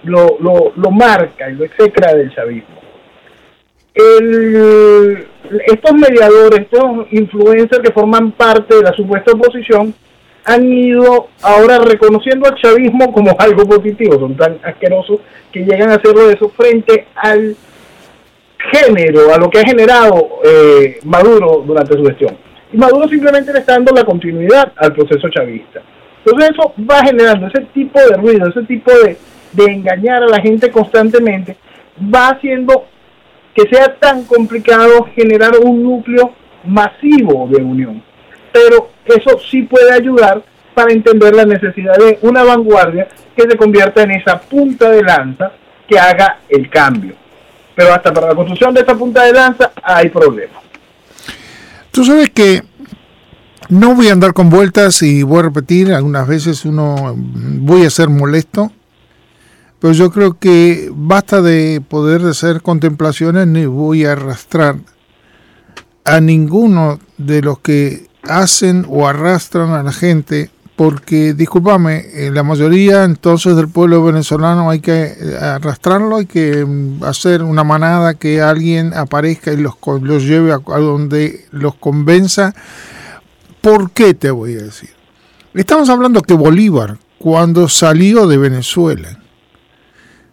lo, 0.04 0.38
lo, 0.40 0.74
lo 0.76 0.92
marca 0.92 1.50
y 1.50 1.54
lo 1.54 1.64
execra 1.64 2.14
del 2.14 2.34
chavismo. 2.34 2.76
El, 3.94 5.28
estos 5.68 5.94
mediadores, 5.94 6.62
estos 6.62 7.08
influencers 7.12 7.82
que 7.84 7.94
forman 7.94 8.32
parte 8.32 8.76
de 8.76 8.82
la 8.82 8.94
supuesta 8.94 9.32
oposición, 9.32 9.94
han 10.44 10.74
ido 10.74 11.28
ahora 11.44 11.78
reconociendo 11.78 12.48
al 12.48 12.56
chavismo 12.56 13.14
como 13.14 13.36
algo 13.40 13.66
positivo, 13.66 14.20
son 14.20 14.36
tan 14.36 14.58
asquerosos 14.64 15.20
que 15.52 15.60
llegan 15.60 15.92
a 15.92 15.96
hacerlo 15.96 16.28
de 16.28 16.34
eso 16.34 16.50
frente 16.50 17.08
al 17.16 17.56
género 18.72 19.34
a 19.34 19.38
lo 19.38 19.50
que 19.52 19.60
ha 19.60 19.64
generado 19.64 20.40
eh, 20.44 20.98
Maduro 21.04 21.64
durante 21.66 21.96
su 21.96 22.04
gestión. 22.06 22.36
Maduro 22.76 23.08
simplemente 23.08 23.54
le 23.54 23.60
está 23.60 23.74
dando 23.74 23.94
la 23.94 24.04
continuidad 24.04 24.72
al 24.76 24.94
proceso 24.94 25.30
chavista. 25.30 25.82
Entonces 26.26 26.52
eso 26.52 26.74
va 26.90 27.02
generando 27.06 27.48
ese 27.48 27.62
tipo 27.74 28.00
de 28.00 28.18
ruido, 28.18 28.50
ese 28.50 28.64
tipo 28.64 28.92
de, 28.92 29.18
de 29.52 29.72
engañar 29.72 30.24
a 30.24 30.28
la 30.28 30.42
gente 30.42 30.72
constantemente, 30.72 31.56
va 32.14 32.30
haciendo 32.30 32.86
que 33.54 33.70
sea 33.70 33.96
tan 33.96 34.26
complicado 34.26 35.08
generar 35.16 35.52
un 35.64 35.84
núcleo 35.84 36.34
masivo 36.66 37.48
de 37.50 37.64
unión. 37.64 38.04
Pero 38.52 38.90
eso 39.06 39.40
sí 39.40 39.64
puede 39.64 39.94
ayudar 39.94 40.42
para 40.74 40.92
entender 40.92 41.34
la 41.34 41.46
necesidad 41.46 41.96
de 41.98 42.20
una 42.22 42.44
vanguardia 42.44 43.08
que 43.36 43.44
se 43.44 43.58
convierta 43.58 44.04
en 44.04 44.12
esa 44.12 44.40
punta 44.40 44.90
de 44.90 45.04
lanza 45.04 45.52
que 45.88 45.98
haga 45.98 46.40
el 46.50 46.70
cambio. 46.70 47.16
Pero 47.76 47.94
hasta 47.94 48.14
para 48.14 48.28
la 48.30 48.36
construcción 48.36 48.74
de 48.74 48.82
esa 48.82 48.96
punta 48.96 49.24
de 49.24 49.34
lanza 49.34 49.72
hay 49.82 50.10
problemas. 50.10 50.65
Tú 51.96 52.04
sabes 52.04 52.30
que 52.30 52.62
no 53.70 53.96
voy 53.96 54.10
a 54.10 54.12
andar 54.12 54.34
con 54.34 54.50
vueltas 54.50 55.02
y 55.02 55.24
voy 55.24 55.40
a 55.40 55.44
repetir, 55.44 55.94
algunas 55.94 56.28
veces 56.28 56.66
uno 56.66 57.16
voy 57.16 57.86
a 57.86 57.90
ser 57.90 58.10
molesto, 58.10 58.74
pero 59.80 59.94
yo 59.94 60.12
creo 60.12 60.38
que 60.38 60.92
basta 60.94 61.42
de 61.42 61.82
poder 61.88 62.26
hacer 62.26 62.62
contemplaciones 62.62 63.48
ni 63.48 63.66
voy 63.66 64.04
a 64.04 64.12
arrastrar 64.12 64.76
a 66.04 66.20
ninguno 66.20 67.00
de 67.18 67.42
los 67.42 67.60
que 67.60 68.10
hacen 68.24 68.86
o 68.90 69.08
arrastran 69.08 69.70
a 69.70 69.82
la 69.82 69.94
gente 69.94 70.50
porque, 70.76 71.34
discúlpame, 71.34 72.06
eh, 72.14 72.32
la 72.32 72.44
mayoría 72.44 73.06
entonces 73.06 73.56
del 73.56 73.70
pueblo 73.70 74.04
venezolano 74.04 74.70
hay 74.70 74.82
que 74.82 75.04
eh, 75.06 75.38
arrastrarlo, 75.42 76.18
hay 76.18 76.26
que 76.26 76.66
mm, 76.66 77.04
hacer 77.04 77.44
una 77.44 77.64
manada 77.64 78.16
que 78.16 78.42
alguien 78.42 78.94
aparezca 78.94 79.54
y 79.54 79.58
los, 79.58 79.76
los 80.02 80.24
lleve 80.24 80.52
a, 80.52 80.56
a 80.56 80.80
donde 80.80 81.46
los 81.52 81.76
convenza. 81.76 82.54
¿Por 83.62 83.92
qué 83.92 84.14
te 84.14 84.32
voy 84.32 84.56
a 84.56 84.64
decir? 84.64 84.90
Estamos 85.54 85.88
hablando 85.90 86.22
que 86.22 86.34
Bolívar, 86.34 86.98
cuando 87.18 87.70
salió 87.70 88.28
de 88.28 88.38
Venezuela, 88.38 89.18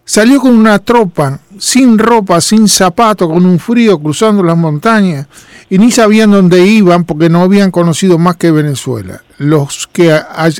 salió 0.04 0.40
con 0.40 0.56
una 0.56 0.80
tropa, 0.80 1.38
sin 1.58 1.98
ropa, 1.98 2.40
sin 2.40 2.66
zapato, 2.66 3.28
con 3.28 3.46
un 3.46 3.60
frío, 3.60 4.00
cruzando 4.00 4.42
las 4.42 4.56
montañas, 4.56 5.28
y 5.70 5.78
ni 5.78 5.92
sabían 5.92 6.32
dónde 6.32 6.66
iban 6.66 7.04
porque 7.04 7.28
no 7.28 7.42
habían 7.42 7.70
conocido 7.70 8.18
más 8.18 8.36
que 8.36 8.50
Venezuela. 8.50 9.22
Los 9.42 9.86
que 9.86 10.12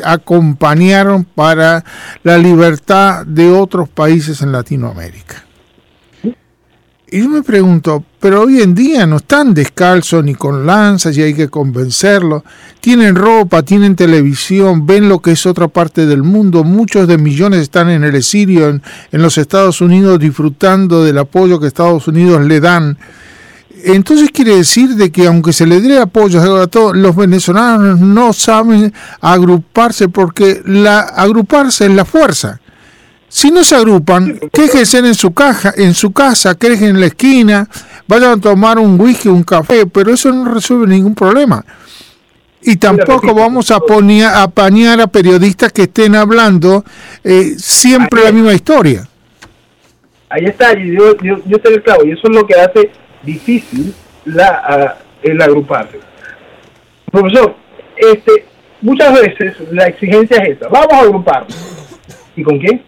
acompañaron 0.05 1.25
para 1.25 1.85
la 2.23 2.37
libertad 2.39 3.25
de 3.25 3.51
otros 3.51 3.89
países 3.89 4.43
en 4.43 4.53
Latinoamérica. 4.53 5.45
Y 7.15 7.21
yo 7.21 7.29
me 7.29 7.43
pregunto, 7.43 8.03
pero 8.19 8.41
hoy 8.41 8.63
en 8.63 8.75
día 8.75 9.07
no 9.07 9.17
están 9.17 9.53
descalzos 9.53 10.25
ni 10.25 10.35
con 10.35 10.65
lanzas 10.65 11.15
y 11.19 11.21
hay 11.21 11.35
que 11.35 11.49
convencerlos. 11.49 12.43
Tienen 12.81 13.17
ropa, 13.17 13.63
tienen 13.63 13.97
televisión, 13.97 14.87
ven 14.87 15.11
lo 15.11 15.19
que 15.19 15.33
es 15.33 15.45
otra 15.45 15.69
parte 15.69 16.07
del 16.07 16.23
mundo. 16.23 16.65
Muchos 16.65 17.07
de 17.07 17.19
millones 17.19 17.61
están 17.61 17.91
en 17.91 18.03
el 18.03 18.15
exilio 18.15 18.71
en, 18.71 18.83
en 19.13 19.21
los 19.21 19.37
Estados 19.37 19.83
Unidos 19.83 20.19
disfrutando 20.21 21.05
del 21.05 21.19
apoyo 21.19 21.61
que 21.61 21.67
Estados 21.67 22.09
Unidos 22.09 22.47
le 22.47 22.61
dan. 22.61 22.97
Entonces 23.85 24.31
quiere 24.31 24.57
decir 24.57 24.91
de 24.91 25.11
que 25.11 25.27
aunque 25.27 25.53
se 25.53 25.67
le 25.67 25.81
dé 25.81 25.99
apoyo 25.99 26.61
a 26.61 26.67
todos, 26.67 26.97
los 26.97 27.17
venezolanos 27.17 28.01
no 28.01 28.33
saben 28.33 28.93
agruparse 29.21 30.09
porque 30.09 30.63
la 30.65 31.01
agruparse 31.01 31.87
es 31.87 31.93
la 31.93 32.05
fuerza. 32.05 32.61
Si 33.29 33.51
no 33.51 33.65
se 33.65 33.77
agrupan, 33.77 34.39
quéjense 34.53 34.99
en 34.99 35.15
su 35.15 35.33
caja, 35.33 35.73
en 35.77 35.95
su 35.95 36.13
casa, 36.13 36.55
quejen 36.55 36.91
en 36.91 37.01
la 37.01 37.07
esquina, 37.07 37.67
vayan 38.07 38.33
a 38.33 38.41
tomar 38.41 38.79
un 38.79 39.01
whisky, 39.01 39.29
un 39.29 39.43
café, 39.43 39.87
pero 39.87 40.13
eso 40.13 40.31
no 40.31 40.53
resuelve 40.53 40.87
ningún 40.87 41.15
problema. 41.15 41.65
Y 42.61 42.77
tampoco 42.77 43.35
vamos 43.35 43.71
a 43.71 43.81
poner 43.81 44.27
a 44.27 44.43
apañar 44.43 45.01
a 45.01 45.07
periodistas 45.07 45.73
que 45.73 45.85
estén 45.85 46.15
hablando 46.15 46.85
eh, 47.25 47.55
siempre 47.57 48.23
la 48.23 48.33
misma 48.33 48.53
historia. 48.53 49.09
Ahí 50.29 50.45
está, 50.45 50.75
yo, 50.75 51.17
yo, 51.23 51.39
yo 51.47 51.57
estoy 51.57 51.75
el 51.75 51.83
clavo, 51.83 52.05
y 52.05 52.13
eso 52.13 52.23
es 52.25 52.35
lo 52.37 52.47
que 52.47 52.55
hace 52.55 52.91
difícil 53.23 53.95
la, 54.25 54.97
uh, 54.99 55.29
el 55.29 55.41
agruparse. 55.41 55.99
Profesor, 57.11 57.55
este, 57.97 58.47
muchas 58.81 59.21
veces 59.21 59.57
la 59.71 59.87
exigencia 59.87 60.39
es 60.39 60.57
esa, 60.57 60.69
vamos 60.69 60.93
a 60.93 61.01
agruparnos. 61.01 61.99
¿Y 62.35 62.43
con 62.43 62.59
quién? 62.59 62.83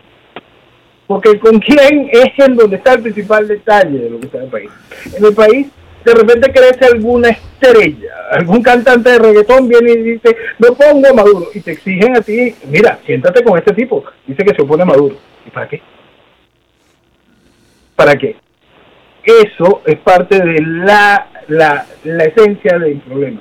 Porque 1.06 1.38
con 1.38 1.58
quién 1.60 2.08
es 2.12 2.32
en 2.38 2.56
donde 2.56 2.76
está 2.76 2.94
el 2.94 3.02
principal 3.02 3.46
detalle 3.46 3.98
de 3.98 4.10
lo 4.10 4.20
que 4.20 4.26
está 4.26 4.38
en 4.38 4.44
el 4.44 4.50
país. 4.50 4.70
En 5.16 5.24
el 5.24 5.34
país 5.34 5.66
de 6.04 6.14
repente 6.14 6.52
crece 6.52 6.84
alguna 6.84 7.30
estrella, 7.30 8.10
algún 8.32 8.62
cantante 8.62 9.10
de 9.10 9.18
reggaetón 9.18 9.68
viene 9.68 9.92
y 9.92 10.02
dice, 10.02 10.36
no 10.58 10.74
pongo 10.74 11.08
a 11.08 11.14
Maduro, 11.14 11.48
y 11.54 11.60
te 11.60 11.72
exigen 11.72 12.16
a 12.16 12.20
ti, 12.20 12.54
mira, 12.68 12.98
siéntate 13.06 13.42
con 13.42 13.58
este 13.58 13.72
tipo, 13.72 14.04
dice 14.26 14.44
que 14.44 14.54
se 14.54 14.62
opone 14.62 14.82
a 14.82 14.86
Maduro. 14.86 15.16
¿Y 15.46 15.50
para 15.50 15.68
qué? 15.68 15.80
¿Para 17.96 18.16
qué? 18.16 18.36
Eso 19.24 19.82
es 19.86 19.96
parte 19.96 20.38
de 20.38 20.60
la, 20.60 21.26
la, 21.48 21.86
la 22.04 22.24
esencia 22.24 22.78
del 22.78 22.98
problema. 22.98 23.40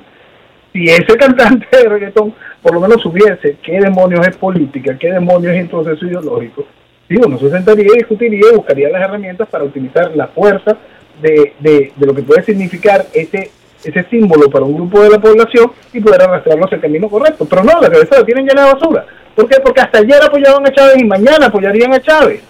Si 0.72 0.84
ese 0.84 1.16
cantante 1.18 1.66
de 1.70 1.88
reggaetón 1.88 2.34
por 2.62 2.72
lo 2.72 2.80
menos 2.80 3.02
supiese 3.02 3.58
qué 3.62 3.78
demonios 3.78 4.26
es 4.26 4.36
política, 4.36 4.96
qué 4.98 5.12
demonios 5.12 5.54
es 5.54 5.68
proceso 5.68 6.06
ideológico, 6.06 6.64
sí, 7.06 7.16
uno 7.16 7.38
se 7.38 7.50
sentaría 7.50 7.84
y 7.84 7.98
discutiría 7.98 8.50
y 8.50 8.56
buscaría 8.56 8.88
las 8.88 9.02
herramientas 9.02 9.46
para 9.48 9.64
utilizar 9.64 10.16
la 10.16 10.28
fuerza 10.28 10.78
de, 11.20 11.52
de, 11.60 11.92
de, 11.94 12.06
lo 12.06 12.14
que 12.14 12.22
puede 12.22 12.42
significar 12.42 13.04
ese, 13.12 13.50
ese 13.84 14.02
símbolo 14.04 14.48
para 14.48 14.64
un 14.64 14.74
grupo 14.74 15.02
de 15.02 15.10
la 15.10 15.18
población 15.18 15.72
y 15.92 16.00
poder 16.00 16.22
arrastrarlo 16.22 16.64
hacia 16.64 16.76
el 16.76 16.80
camino 16.80 17.08
correcto. 17.10 17.46
Pero 17.48 17.62
no, 17.64 17.80
la 17.80 17.90
cabeza 17.90 18.18
la 18.18 18.24
tienen 18.24 18.46
llena 18.46 18.66
de 18.66 18.72
basura. 18.72 19.06
¿Por 19.34 19.48
qué? 19.48 19.60
Porque 19.60 19.80
hasta 19.82 19.98
ayer 19.98 20.22
apoyaban 20.22 20.66
a 20.66 20.72
Chávez 20.72 20.96
y 20.98 21.04
mañana 21.04 21.46
apoyarían 21.46 21.92
a 21.92 22.00
Chávez. 22.00 22.40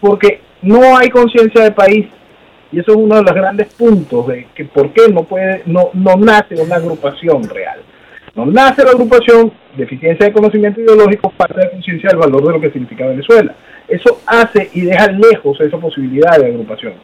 Porque 0.00 0.40
no 0.62 0.96
hay 0.96 1.10
conciencia 1.10 1.64
de 1.64 1.70
país. 1.72 2.06
Y 2.74 2.80
eso 2.80 2.90
es 2.90 2.96
uno 2.96 3.14
de 3.14 3.22
los 3.22 3.34
grandes 3.34 3.72
puntos 3.74 4.26
de 4.26 4.48
que 4.52 4.64
por 4.64 4.92
qué 4.92 5.02
no 5.08 5.22
puede, 5.22 5.62
no, 5.66 5.90
no 5.92 6.16
nace 6.16 6.60
una 6.60 6.74
agrupación 6.74 7.48
real. 7.48 7.78
No 8.34 8.46
nace 8.46 8.82
la 8.82 8.90
agrupación, 8.90 9.52
deficiencia 9.76 10.26
de 10.26 10.32
conocimiento 10.32 10.80
ideológico, 10.80 11.32
falta 11.38 11.60
de 11.60 11.70
conciencia 11.70 12.10
del 12.10 12.18
valor 12.18 12.44
de 12.44 12.52
lo 12.52 12.60
que 12.60 12.72
significa 12.72 13.06
Venezuela. 13.06 13.54
Eso 13.86 14.20
hace 14.26 14.70
y 14.72 14.80
deja 14.80 15.06
lejos 15.06 15.60
esa 15.60 15.78
posibilidad 15.78 16.36
de 16.36 16.46
agrupación. 16.46 16.94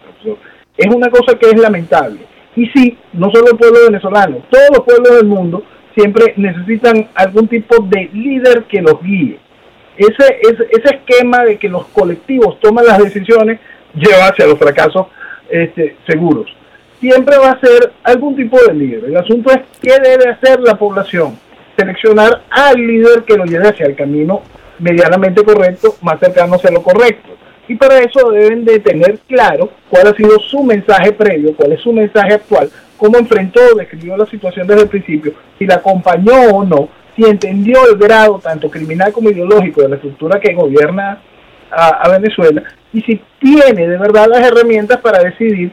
Es 0.77 0.93
una 0.93 1.09
cosa 1.09 1.39
que 1.39 1.51
es 1.51 1.61
lamentable. 1.61 2.19
Y 2.57 2.67
sí, 2.71 2.99
no 3.13 3.31
solo 3.31 3.53
el 3.53 3.57
pueblo 3.57 3.79
venezolano, 3.87 4.39
todos 4.51 4.71
los 4.73 4.85
pueblos 4.85 5.19
del 5.19 5.27
mundo 5.27 5.63
siempre 5.95 6.35
necesitan 6.37 7.11
algún 7.15 7.47
tipo 7.47 7.77
de 7.85 8.11
líder 8.13 8.65
que 8.65 8.83
los 8.83 9.01
guíe. 9.01 9.39
Ese, 9.97 10.41
ese, 10.43 10.67
ese 10.69 10.97
esquema 10.97 11.45
de 11.45 11.59
que 11.59 11.69
los 11.69 11.87
colectivos 11.89 12.59
toman 12.59 12.87
las 12.87 12.99
decisiones 12.99 13.61
lleva 13.95 14.29
hacia 14.29 14.47
los 14.47 14.59
fracasos 14.59 15.07
este, 15.51 15.97
seguros. 16.07 16.47
Siempre 17.01 17.39
va 17.39 17.51
a 17.51 17.61
ser 17.61 17.93
algún 18.03 18.37
tipo 18.37 18.59
de 18.63 18.75
líder. 18.75 19.05
El 19.05 19.17
asunto 19.17 19.51
es 19.51 19.61
qué 19.81 19.95
debe 20.03 20.31
hacer 20.31 20.61
la 20.61 20.77
población. 20.77 21.39
Seleccionar 21.77 22.43
al 22.51 22.77
líder 22.77 23.23
que 23.25 23.37
lo 23.37 23.45
lleve 23.45 23.69
hacia 23.69 23.87
el 23.87 23.97
camino 23.97 24.43
medianamente 24.79 25.43
correcto, 25.43 25.95
más 26.03 26.19
cercano 26.21 26.57
hacia 26.57 26.71
lo 26.71 26.83
correcto 26.83 27.31
y 27.71 27.77
para 27.77 28.01
eso 28.01 28.33
deben 28.33 28.65
de 28.65 28.81
tener 28.81 29.21
claro 29.29 29.71
cuál 29.89 30.09
ha 30.09 30.13
sido 30.17 30.41
su 30.41 30.65
mensaje 30.65 31.13
previo, 31.13 31.55
cuál 31.55 31.71
es 31.71 31.81
su 31.81 31.93
mensaje 31.93 32.35
actual, 32.35 32.69
cómo 32.97 33.17
enfrentó 33.17 33.61
o 33.73 33.79
describió 33.79 34.17
la 34.17 34.27
situación 34.27 34.67
desde 34.67 34.83
el 34.83 34.89
principio, 34.89 35.35
si 35.57 35.67
la 35.67 35.77
acompañó 35.77 36.35
o 36.53 36.65
no, 36.65 36.89
si 37.15 37.23
entendió 37.23 37.79
el 37.89 37.97
grado 37.97 38.41
tanto 38.41 38.69
criminal 38.69 39.13
como 39.13 39.31
ideológico 39.31 39.83
de 39.83 39.89
la 39.89 39.95
estructura 39.95 40.41
que 40.41 40.53
gobierna 40.53 41.21
a, 41.71 42.09
Venezuela 42.09 42.63
y 42.93 43.01
si 43.03 43.21
tiene 43.39 43.87
de 43.87 43.99
verdad 43.99 44.27
las 44.29 44.47
herramientas 44.47 44.99
para 45.01 45.23
decidir 45.23 45.73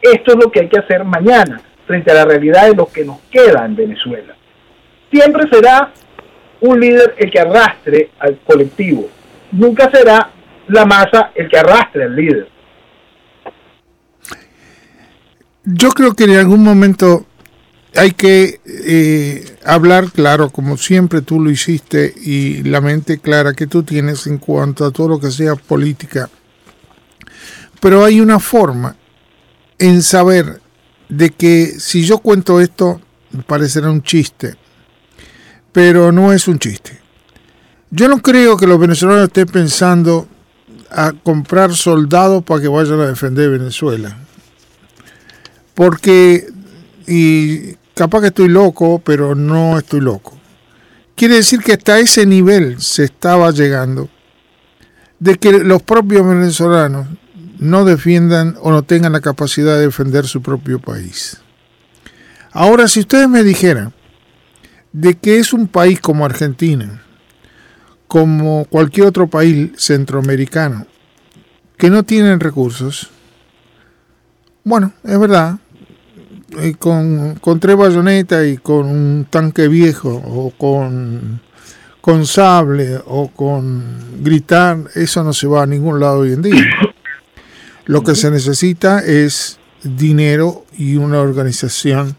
esto 0.00 0.32
es 0.32 0.44
lo 0.44 0.50
que 0.50 0.60
hay 0.60 0.68
que 0.68 0.78
hacer 0.78 1.04
mañana 1.04 1.60
frente 1.86 2.10
a 2.10 2.14
la 2.14 2.24
realidad 2.24 2.68
de 2.68 2.74
lo 2.74 2.86
que 2.86 3.04
nos 3.04 3.20
queda 3.30 3.64
en 3.64 3.76
Venezuela. 3.76 4.34
Siempre 5.10 5.48
será 5.50 5.92
un 6.60 6.80
líder 6.80 7.14
el 7.18 7.30
que 7.30 7.40
arrastre 7.40 8.10
al 8.18 8.38
colectivo, 8.46 9.08
nunca 9.52 9.90
será 9.92 10.30
la 10.68 10.84
masa 10.84 11.30
el 11.34 11.48
que 11.48 11.58
arrastra 11.58 12.04
el 12.04 12.16
líder. 12.16 12.48
Yo 15.64 15.90
creo 15.90 16.14
que 16.14 16.24
en 16.24 16.36
algún 16.36 16.62
momento 16.62 17.26
hay 17.96 18.12
que 18.12 18.60
eh, 18.66 19.56
hablar 19.64 20.10
claro, 20.10 20.50
como 20.50 20.76
siempre 20.76 21.22
tú 21.22 21.40
lo 21.40 21.50
hiciste, 21.50 22.12
y 22.16 22.62
la 22.64 22.80
mente 22.80 23.18
clara 23.18 23.54
que 23.54 23.66
tú 23.66 23.82
tienes 23.82 24.26
en 24.26 24.38
cuanto 24.38 24.84
a 24.84 24.90
todo 24.90 25.08
lo 25.08 25.20
que 25.20 25.30
sea 25.30 25.54
política. 25.54 26.28
Pero 27.80 28.04
hay 28.04 28.20
una 28.20 28.40
forma 28.40 28.96
en 29.78 30.02
saber 30.02 30.60
de 31.08 31.30
que 31.30 31.66
si 31.78 32.04
yo 32.04 32.18
cuento 32.18 32.60
esto, 32.60 33.00
parecerá 33.46 33.90
un 33.90 34.02
chiste, 34.02 34.56
pero 35.72 36.12
no 36.12 36.32
es 36.32 36.48
un 36.48 36.58
chiste. 36.58 37.00
Yo 37.90 38.08
no 38.08 38.20
creo 38.22 38.56
que 38.56 38.66
los 38.66 38.80
venezolanos 38.80 39.24
estén 39.24 39.46
pensando 39.46 40.26
a 40.90 41.12
comprar 41.12 41.74
soldados 41.74 42.42
para 42.42 42.60
que 42.60 42.68
vayan 42.68 43.00
a 43.00 43.06
defender 43.06 43.50
Venezuela. 43.50 44.16
Porque, 45.74 46.48
y 47.06 47.76
capaz 47.94 48.20
que 48.20 48.26
estoy 48.28 48.48
loco, 48.48 48.98
pero 48.98 49.34
no 49.34 49.78
estoy 49.78 50.00
loco. 50.00 50.38
Quiere 51.14 51.36
decir 51.36 51.60
que 51.60 51.74
hasta 51.74 51.98
ese 51.98 52.26
nivel 52.26 52.80
se 52.80 53.04
estaba 53.04 53.50
llegando 53.52 54.08
de 55.20 55.36
que 55.36 55.52
los 55.52 55.82
propios 55.82 56.26
venezolanos 56.26 57.06
no 57.58 57.84
defiendan 57.84 58.56
o 58.60 58.70
no 58.70 58.82
tengan 58.82 59.12
la 59.12 59.20
capacidad 59.20 59.76
de 59.76 59.86
defender 59.86 60.26
su 60.26 60.42
propio 60.42 60.80
país. 60.80 61.40
Ahora, 62.50 62.88
si 62.88 63.00
ustedes 63.00 63.28
me 63.28 63.42
dijeran 63.42 63.92
de 64.92 65.14
que 65.14 65.38
es 65.38 65.52
un 65.52 65.66
país 65.66 66.00
como 66.00 66.24
Argentina, 66.24 67.02
como 68.06 68.64
cualquier 68.66 69.06
otro 69.06 69.28
país 69.28 69.70
centroamericano, 69.76 70.86
que 71.76 71.90
no 71.90 72.02
tienen 72.02 72.40
recursos, 72.40 73.10
bueno, 74.62 74.92
es 75.04 75.18
verdad, 75.18 75.58
con, 76.78 77.36
con 77.40 77.60
tres 77.60 77.76
bayonetas 77.76 78.46
y 78.46 78.56
con 78.56 78.86
un 78.86 79.26
tanque 79.30 79.68
viejo 79.68 80.10
o 80.10 80.50
con, 80.56 81.40
con 82.00 82.26
sable 82.26 82.98
o 83.06 83.28
con 83.28 84.22
gritar, 84.22 84.78
eso 84.94 85.24
no 85.24 85.32
se 85.32 85.46
va 85.46 85.62
a 85.62 85.66
ningún 85.66 86.00
lado 86.00 86.20
hoy 86.20 86.32
en 86.32 86.42
día. 86.42 86.64
Lo 87.86 88.02
que 88.02 88.14
se 88.14 88.30
necesita 88.30 89.00
es 89.00 89.58
dinero 89.82 90.64
y 90.76 90.96
una 90.96 91.20
organización 91.20 92.16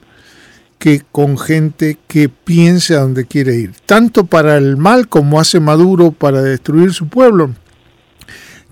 que 0.78 1.02
con 1.12 1.38
gente 1.38 1.98
que 2.08 2.30
piense 2.30 2.96
a 2.96 3.02
dónde 3.02 3.26
quiere 3.26 3.56
ir, 3.56 3.74
tanto 3.86 4.26
para 4.26 4.58
el 4.58 4.78
mal 4.78 5.08
como 5.08 5.40
hace 5.40 5.60
Maduro 5.60 6.12
para 6.12 6.42
destruir 6.42 6.94
su 6.94 7.08
pueblo, 7.08 7.56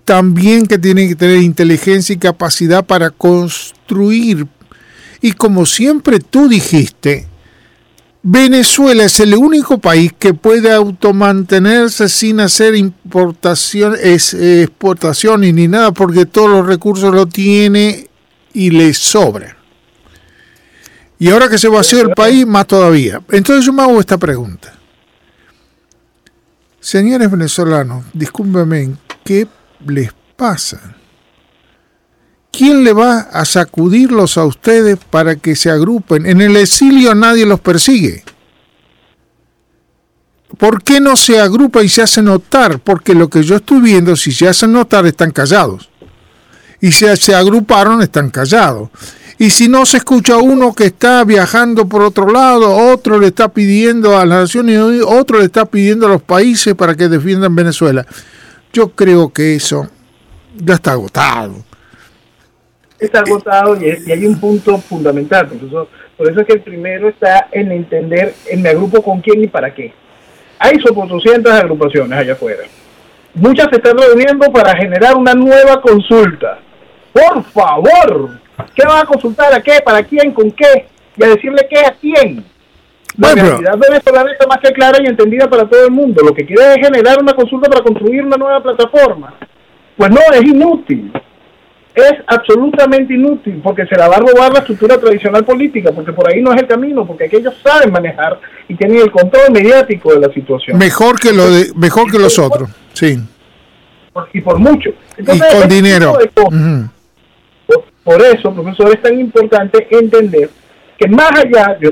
también 0.06 0.68
que 0.68 0.78
tiene 0.78 1.08
que 1.08 1.16
tener 1.16 1.38
inteligencia 1.38 2.14
y 2.14 2.20
capacidad 2.20 2.86
para 2.86 3.10
construir. 3.10 4.48
Y 5.24 5.32
como 5.32 5.66
siempre 5.66 6.20
tú 6.20 6.50
dijiste, 6.50 7.26
Venezuela 8.24 9.06
es 9.06 9.22
el 9.22 9.34
único 9.36 9.78
país 9.78 10.12
que 10.20 10.34
puede 10.34 10.70
automantenerse 10.70 12.10
sin 12.10 12.42
hacer 12.42 12.76
importación, 12.76 13.96
es, 14.02 14.34
exportaciones 14.34 15.54
ni 15.54 15.70
nada, 15.70 15.94
porque 15.94 16.26
todos 16.26 16.50
los 16.50 16.68
recursos 16.68 17.16
lo 17.16 17.26
tiene 17.26 18.10
y 18.52 18.72
le 18.72 18.94
sobra. 18.94 19.56
Y 21.18 21.30
ahora 21.30 21.48
que 21.48 21.58
se 21.58 21.70
vació 21.70 22.02
el 22.02 22.10
país, 22.10 22.46
más 22.46 22.68
todavía. 22.68 23.22
Entonces 23.32 23.66
yo 23.66 23.72
me 23.72 23.84
hago 23.84 24.02
esta 24.02 24.18
pregunta. 24.18 24.74
Señores 26.82 27.32
venezolanos, 27.32 28.04
discúlpenme, 28.12 28.98
¿qué 29.24 29.48
les 29.88 30.12
pasa? 30.36 30.93
¿Quién 32.56 32.84
le 32.84 32.94
va 32.94 33.18
a 33.18 33.46
sacudirlos 33.46 34.38
a 34.38 34.46
ustedes 34.46 35.00
para 35.10 35.38
que 35.38 35.56
se 35.56 35.72
agrupen? 35.72 36.28
En 36.28 36.40
el 36.40 36.56
exilio 36.56 37.16
nadie 37.16 37.48
los 37.48 37.60
persigue. 37.60 38.24
¿Por 40.60 40.84
qué 40.84 41.00
no 41.00 41.16
se 41.16 41.40
agrupa 41.40 41.82
y 41.82 41.90
se 41.90 42.04
hace 42.04 42.22
notar? 42.22 42.78
Porque 42.78 43.16
lo 43.16 43.28
que 43.28 43.42
yo 43.42 43.56
estoy 43.56 43.82
viendo, 43.82 44.16
si 44.16 44.32
se 44.32 44.48
hacen 44.48 44.72
notar, 44.72 45.04
están 45.08 45.32
callados. 45.32 45.90
Y 46.80 46.92
si 46.92 47.08
se 47.18 47.34
agruparon, 47.34 48.04
están 48.04 48.30
callados. 48.30 48.90
Y 49.40 49.50
si 49.50 49.68
no 49.68 49.84
se 49.88 49.98
escucha 49.98 50.38
uno 50.38 50.76
que 50.76 50.86
está 50.86 51.24
viajando 51.24 51.88
por 51.88 52.04
otro 52.04 52.30
lado, 52.30 52.70
otro 52.94 53.20
le 53.20 53.28
está 53.28 53.50
pidiendo 53.50 54.16
a 54.16 54.28
las 54.28 54.42
Naciones 54.42 54.80
Unidas, 54.80 55.08
otro 55.10 55.40
le 55.40 55.46
está 55.46 55.66
pidiendo 55.66 56.06
a 56.06 56.10
los 56.10 56.22
países 56.22 56.76
para 56.76 56.94
que 56.94 57.10
defiendan 57.10 57.56
Venezuela. 57.56 58.06
Yo 58.72 58.90
creo 58.90 59.34
que 59.34 59.56
eso 59.56 59.90
ya 60.56 60.76
está 60.76 60.92
agotado. 60.92 61.73
Está 63.06 63.20
agotado 63.20 63.78
y, 63.82 64.12
hay 64.12 64.26
un 64.26 64.40
punto 64.40 64.78
fundamental. 64.78 65.48
por 66.18 66.30
eso 66.30 66.42
es 66.42 66.48
que 66.48 66.54
el 66.54 66.62
primero 66.62 67.10
está 67.10 67.48
en 67.52 67.72
entender 67.72 68.34
en 68.50 68.62
me 68.62 68.70
agrupo 68.70 69.02
con 69.02 69.22
quién 69.22 69.44
y 69.44 69.48
para 69.48 69.74
qué. 69.74 69.94
Hay 70.60 70.80
sobre 70.80 71.08
200 71.08 71.52
agrupaciones 71.52 72.18
allá 72.18 72.34
afuera. 72.34 72.64
Muchas 73.34 73.68
se 73.70 73.78
están 73.78 73.98
reuniendo 73.98 74.52
para 74.52 74.76
generar 74.78 75.16
una 75.16 75.34
nueva 75.34 75.82
consulta. 75.82 76.60
Por 77.12 77.44
favor, 77.46 78.44
¿Qué 78.76 78.86
va 78.86 79.02
a 79.02 79.06
consultar? 79.06 79.54
¿A 79.54 79.62
qué? 79.62 79.80
¿Para 79.84 80.04
quién? 80.04 80.32
¿Con 80.32 80.52
qué? 80.52 80.88
Y 81.18 81.24
a 81.24 81.28
decirle 81.28 81.68
qué 81.70 81.80
a 81.80 81.96
quién. 82.00 82.46
La 83.18 83.34
realidad 83.34 83.78
venezolana 83.78 84.32
está 84.32 84.48
más 84.48 84.58
que 84.58 84.74
clara 84.74 84.98
y 85.02 85.08
entendida 85.08 85.48
para 85.48 85.68
todo 85.68 85.86
el 85.86 85.92
mundo. 85.92 86.24
Lo 86.24 86.34
que 86.34 86.46
quiere 86.46 86.74
es 86.74 86.88
generar 86.88 87.20
una 87.22 87.34
consulta 87.34 87.70
para 87.70 87.84
construir 87.84 88.24
una 88.24 88.38
nueva 88.38 88.62
plataforma. 88.62 89.36
Pues 89.96 90.10
no, 90.10 90.20
es 90.34 90.42
inútil. 90.42 91.12
Es 91.96 92.14
absolutamente 92.26 93.14
inútil 93.14 93.62
porque 93.64 93.86
se 93.86 93.96
la 93.96 94.08
va 94.08 94.16
a 94.16 94.20
robar 94.20 94.52
la 94.52 94.60
estructura 94.60 94.98
tradicional 94.98 95.46
política, 95.46 95.92
porque 95.92 96.12
por 96.12 96.28
ahí 96.28 96.42
no 96.42 96.52
es 96.52 96.62
el 96.62 96.68
camino, 96.68 97.06
porque 97.06 97.26
aquellos 97.26 97.54
saben 97.64 97.92
manejar 97.92 98.40
y 98.68 98.76
tienen 98.76 98.98
el 98.98 99.12
control 99.12 99.52
mediático 99.52 100.12
de 100.12 100.20
la 100.20 100.34
situación. 100.34 100.78
Mejor 100.78 101.20
que 101.20 101.32
lo 101.32 101.52
de, 101.52 101.72
mejor 101.76 102.12
que 102.12 102.18
los 102.18 102.40
otros, 102.40 102.70
sí. 102.94 103.20
Y 104.34 104.42
por 104.42 104.58
mucho. 104.58 104.90
y 105.18 105.24
con 105.24 105.70
dinero. 105.70 106.18
Por 108.04 108.22
eso, 108.22 108.54
profesor, 108.54 108.94
es 108.94 109.02
tan 109.02 109.18
importante 109.18 109.88
entender 109.90 110.50
que 110.98 111.08
más 111.08 111.32
allá, 111.32 111.78
yo, 111.80 111.92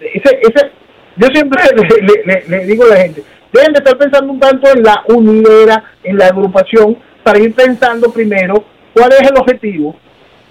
ese, 0.00 0.40
ese, 0.42 0.70
yo 1.16 1.28
siempre 1.28 1.62
le, 2.48 2.66
digo 2.66 2.84
a 2.84 2.88
la 2.88 2.96
gente, 2.96 3.22
deben 3.52 3.72
de 3.72 3.78
estar 3.78 3.96
pensando 3.96 4.32
un 4.32 4.40
tanto 4.40 4.68
en 4.68 4.82
la 4.82 5.02
unidad, 5.08 5.82
en 6.02 6.18
la 6.18 6.26
agrupación, 6.26 6.98
para 7.22 7.38
ir 7.38 7.54
pensando 7.54 8.12
primero 8.12 8.64
cuál 8.96 9.12
es 9.12 9.30
el 9.30 9.36
objetivo, 9.36 9.94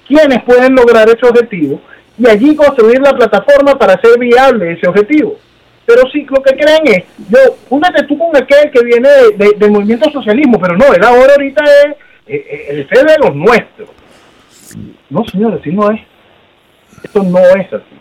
quiénes 0.07 0.43
pueden 0.43 0.75
lograr 0.75 1.09
ese 1.09 1.25
objetivo, 1.25 1.81
y 2.17 2.29
allí 2.29 2.55
construir 2.55 3.01
la 3.01 3.13
plataforma 3.13 3.77
para 3.77 3.93
hacer 3.93 4.19
viable 4.19 4.73
ese 4.73 4.87
objetivo. 4.87 5.35
Pero 5.85 6.03
sí, 6.11 6.25
lo 6.29 6.41
que 6.43 6.55
creen 6.55 6.81
es, 6.85 7.03
yo, 7.29 7.39
únete 7.69 8.03
tú 8.03 8.17
con 8.17 8.35
aquel 8.35 8.69
que 8.71 8.83
viene 8.83 9.09
del 9.37 9.71
movimiento 9.71 10.09
socialismo, 10.11 10.59
pero 10.59 10.77
no, 10.77 10.93
él 10.93 11.03
ahora 11.03 11.33
ahorita 11.33 11.63
es 12.27 12.69
el 12.69 12.87
fe 12.87 13.03
de 13.03 13.17
los 13.23 13.35
nuestros. 13.35 13.89
No, 15.09 15.25
señor, 15.25 15.57
así 15.59 15.71
no 15.71 15.89
es. 15.91 16.01
Esto 17.03 17.23
no 17.23 17.39
es 17.39 17.73
así. 17.73 17.95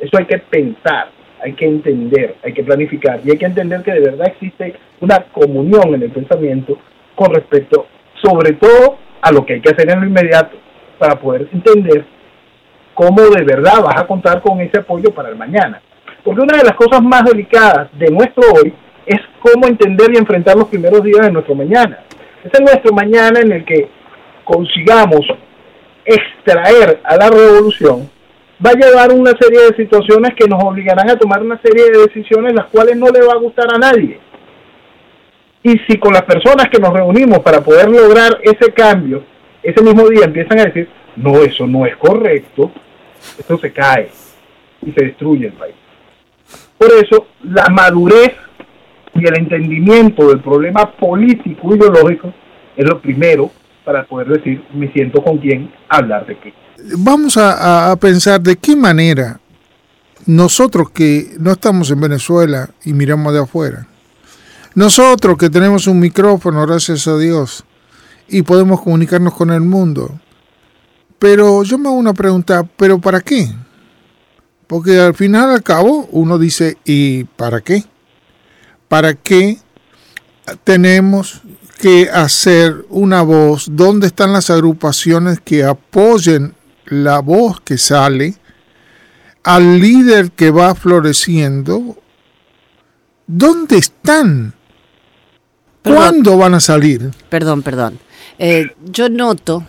Eso 0.00 0.18
hay 0.18 0.24
que 0.26 0.38
pensar, 0.38 1.10
hay 1.42 1.52
que 1.52 1.66
entender, 1.66 2.36
hay 2.42 2.52
que 2.52 2.64
planificar 2.64 3.20
y 3.24 3.30
hay 3.30 3.38
que 3.38 3.46
entender 3.46 3.82
que 3.82 3.92
de 3.92 4.00
verdad 4.00 4.28
existe 4.28 4.74
una 5.00 5.24
comunión 5.32 5.94
en 5.94 6.02
el 6.02 6.10
pensamiento 6.10 6.78
con 7.14 7.34
respecto, 7.34 7.86
sobre 8.22 8.52
todo, 8.54 8.98
a 9.20 9.32
lo 9.32 9.44
que 9.44 9.54
hay 9.54 9.60
que 9.60 9.70
hacer 9.70 9.90
en 9.90 10.00
lo 10.00 10.06
inmediato 10.06 10.56
para 10.98 11.18
poder 11.18 11.48
entender 11.52 12.04
cómo 12.94 13.22
de 13.22 13.44
verdad 13.44 13.82
vas 13.82 14.00
a 14.00 14.06
contar 14.06 14.42
con 14.42 14.60
ese 14.60 14.78
apoyo 14.78 15.12
para 15.14 15.30
el 15.30 15.36
mañana. 15.36 15.80
Porque 16.22 16.42
una 16.42 16.58
de 16.58 16.64
las 16.64 16.74
cosas 16.74 17.02
más 17.02 17.24
delicadas 17.24 17.88
de 17.92 18.10
nuestro 18.10 18.42
hoy 18.52 18.74
es 19.06 19.20
cómo 19.40 19.66
entender 19.66 20.12
y 20.12 20.18
enfrentar 20.18 20.56
los 20.56 20.68
primeros 20.68 21.02
días 21.02 21.26
de 21.26 21.32
nuestro 21.32 21.54
mañana. 21.54 22.00
Ese 22.44 22.52
es 22.52 22.60
nuestro 22.60 22.92
mañana 22.92 23.40
en 23.40 23.52
el 23.52 23.64
que 23.64 23.88
consigamos 24.44 25.20
extraer 26.04 27.00
a 27.04 27.16
la 27.16 27.30
revolución 27.30 28.08
va 28.64 28.70
a 28.70 28.74
llevar 28.74 29.12
una 29.12 29.32
serie 29.40 29.60
de 29.70 29.76
situaciones 29.76 30.34
que 30.34 30.46
nos 30.46 30.62
obligarán 30.62 31.08
a 31.08 31.16
tomar 31.16 31.42
una 31.42 31.60
serie 31.62 31.90
de 31.90 32.06
decisiones 32.06 32.54
las 32.54 32.66
cuales 32.66 32.96
no 32.96 33.06
le 33.06 33.26
va 33.26 33.32
a 33.32 33.38
gustar 33.38 33.66
a 33.74 33.78
nadie. 33.78 34.18
Y 35.62 35.78
si 35.86 35.98
con 35.98 36.12
las 36.12 36.22
personas 36.22 36.68
que 36.70 36.78
nos 36.78 36.92
reunimos 36.92 37.40
para 37.40 37.60
poder 37.60 37.90
lograr 37.90 38.38
ese 38.42 38.72
cambio, 38.72 39.22
ese 39.62 39.82
mismo 39.82 40.08
día 40.08 40.24
empiezan 40.24 40.60
a 40.60 40.64
decir, 40.64 40.88
no, 41.16 41.42
eso 41.42 41.66
no 41.66 41.84
es 41.84 41.96
correcto, 41.96 42.70
esto 43.38 43.58
se 43.58 43.72
cae 43.72 44.10
y 44.84 44.92
se 44.92 45.04
destruye 45.04 45.46
el 45.46 45.52
país. 45.52 45.74
Por 46.78 46.88
eso, 46.92 47.26
la 47.42 47.68
madurez 47.68 48.32
y 49.14 49.26
el 49.26 49.38
entendimiento 49.38 50.28
del 50.28 50.40
problema 50.40 50.90
político 50.92 51.74
ideológico 51.74 52.32
es 52.76 52.88
lo 52.88 53.00
primero 53.00 53.50
para 53.84 54.04
poder 54.04 54.28
decir, 54.28 54.62
me 54.72 54.90
siento 54.92 55.22
con 55.22 55.38
quién 55.38 55.70
hablar 55.88 56.26
de 56.26 56.38
qué. 56.38 56.54
Vamos 56.98 57.36
a, 57.36 57.94
pensar 58.00 58.40
de 58.40 58.56
qué 58.56 58.74
manera 58.76 59.40
nosotros 60.26 60.90
que 60.90 61.32
no 61.38 61.52
estamos 61.52 61.90
en 61.90 62.00
Venezuela 62.00 62.70
y 62.84 62.92
miramos 62.92 63.32
de 63.32 63.40
afuera, 63.40 63.86
nosotros 64.74 65.36
que 65.36 65.50
tenemos 65.50 65.86
un 65.86 65.98
micrófono, 65.98 66.66
gracias 66.66 67.06
a 67.08 67.16
Dios, 67.16 67.64
y 68.28 68.42
podemos 68.42 68.80
comunicarnos 68.80 69.34
con 69.34 69.50
el 69.50 69.60
mundo, 69.60 70.20
pero 71.18 71.62
yo 71.64 71.76
me 71.78 71.88
hago 71.88 71.98
una 71.98 72.14
pregunta, 72.14 72.62
¿pero 72.76 73.00
para 73.00 73.20
qué? 73.20 73.52
Porque 74.66 74.98
al 75.00 75.14
final, 75.14 75.50
al 75.50 75.62
cabo, 75.62 76.08
uno 76.12 76.38
dice, 76.38 76.78
¿y 76.84 77.24
para 77.24 77.60
qué? 77.60 77.84
¿Para 78.88 79.14
qué 79.14 79.58
tenemos 80.64 81.42
que 81.80 82.08
hacer 82.10 82.84
una 82.90 83.22
voz, 83.22 83.68
dónde 83.70 84.06
están 84.06 84.32
las 84.32 84.50
agrupaciones 84.50 85.40
que 85.40 85.64
apoyen 85.64 86.54
la 86.86 87.20
voz 87.20 87.60
que 87.60 87.78
sale, 87.78 88.36
al 89.42 89.80
líder 89.80 90.30
que 90.32 90.50
va 90.50 90.74
floreciendo, 90.74 91.96
¿dónde 93.26 93.78
están? 93.78 94.54
¿Cuándo 95.82 96.36
van 96.36 96.54
a 96.54 96.60
salir? 96.60 97.10
Perdón, 97.28 97.62
perdón. 97.62 97.98
Eh, 98.38 98.72
yo 98.84 99.08
noto, 99.08 99.64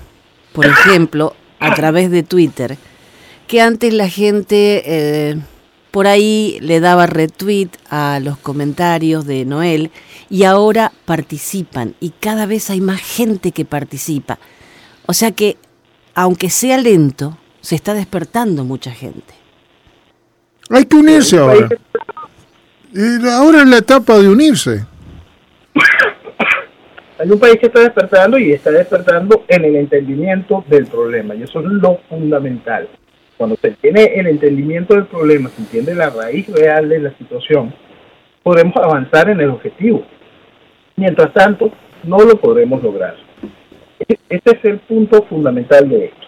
por 0.53 0.65
ejemplo, 0.65 1.35
a 1.59 1.73
través 1.73 2.11
de 2.11 2.23
Twitter 2.23 2.77
que 3.47 3.61
antes 3.61 3.93
la 3.93 4.07
gente 4.07 4.83
eh, 4.85 5.37
por 5.91 6.07
ahí 6.07 6.57
le 6.61 6.79
daba 6.79 7.05
retweet 7.05 7.69
a 7.89 8.19
los 8.21 8.37
comentarios 8.37 9.25
de 9.25 9.43
Noel 9.45 9.91
y 10.29 10.43
ahora 10.43 10.93
participan 11.05 11.95
y 11.99 12.11
cada 12.11 12.45
vez 12.45 12.69
hay 12.69 12.79
más 12.79 13.01
gente 13.01 13.51
que 13.51 13.65
participa. 13.65 14.39
O 15.05 15.13
sea 15.13 15.31
que, 15.31 15.57
aunque 16.15 16.49
sea 16.49 16.77
lento, 16.77 17.37
se 17.59 17.75
está 17.75 17.93
despertando 17.93 18.63
mucha 18.63 18.91
gente. 18.91 19.33
Hay 20.69 20.85
que 20.85 20.95
unirse 20.95 21.37
ahora. 21.37 21.69
Ahora 23.33 23.61
es 23.61 23.67
la 23.67 23.77
etapa 23.77 24.17
de 24.17 24.29
unirse. 24.29 24.85
Hay 27.19 27.29
un 27.29 27.39
país 27.39 27.57
que 27.59 27.67
está 27.67 27.81
despertando 27.81 28.39
y 28.39 28.51
está 28.51 28.71
despertando 28.71 29.43
en 29.47 29.65
el 29.65 29.75
entendimiento 29.75 30.63
del 30.67 30.87
problema 30.87 31.35
y 31.35 31.43
eso 31.43 31.59
es 31.59 31.65
lo 31.65 31.99
fundamental. 32.09 32.87
Cuando 33.37 33.55
se 33.57 33.71
tiene 33.71 34.05
el 34.15 34.27
entendimiento 34.27 34.95
del 34.95 35.05
problema, 35.05 35.49
se 35.49 35.61
entiende 35.61 35.93
la 35.93 36.09
raíz 36.09 36.47
real 36.49 36.89
de 36.89 36.99
la 36.99 37.17
situación, 37.17 37.73
podremos 38.43 38.75
avanzar 38.77 39.29
en 39.29 39.39
el 39.39 39.51
objetivo. 39.51 40.03
Mientras 40.95 41.33
tanto, 41.33 41.71
no 42.03 42.17
lo 42.19 42.39
podremos 42.39 42.81
lograr. 42.81 43.15
Este 44.29 44.57
es 44.57 44.65
el 44.65 44.79
punto 44.79 45.23
fundamental 45.29 45.87
de 45.89 46.05
esto. 46.05 46.27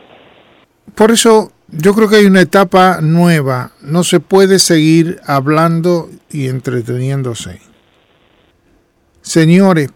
Por 0.96 1.12
eso 1.12 1.52
yo 1.70 1.94
creo 1.96 2.10
que 2.10 2.18
hay 2.18 2.26
una 2.26 2.42
etapa 2.42 3.00
nueva. 3.02 3.72
No 3.82 4.04
se 4.04 4.20
puede 4.20 4.60
seguir 4.60 5.20
hablando 5.26 6.10
y 6.30 6.50
entreteniéndose. 6.50 7.73
Señores, 9.24 9.90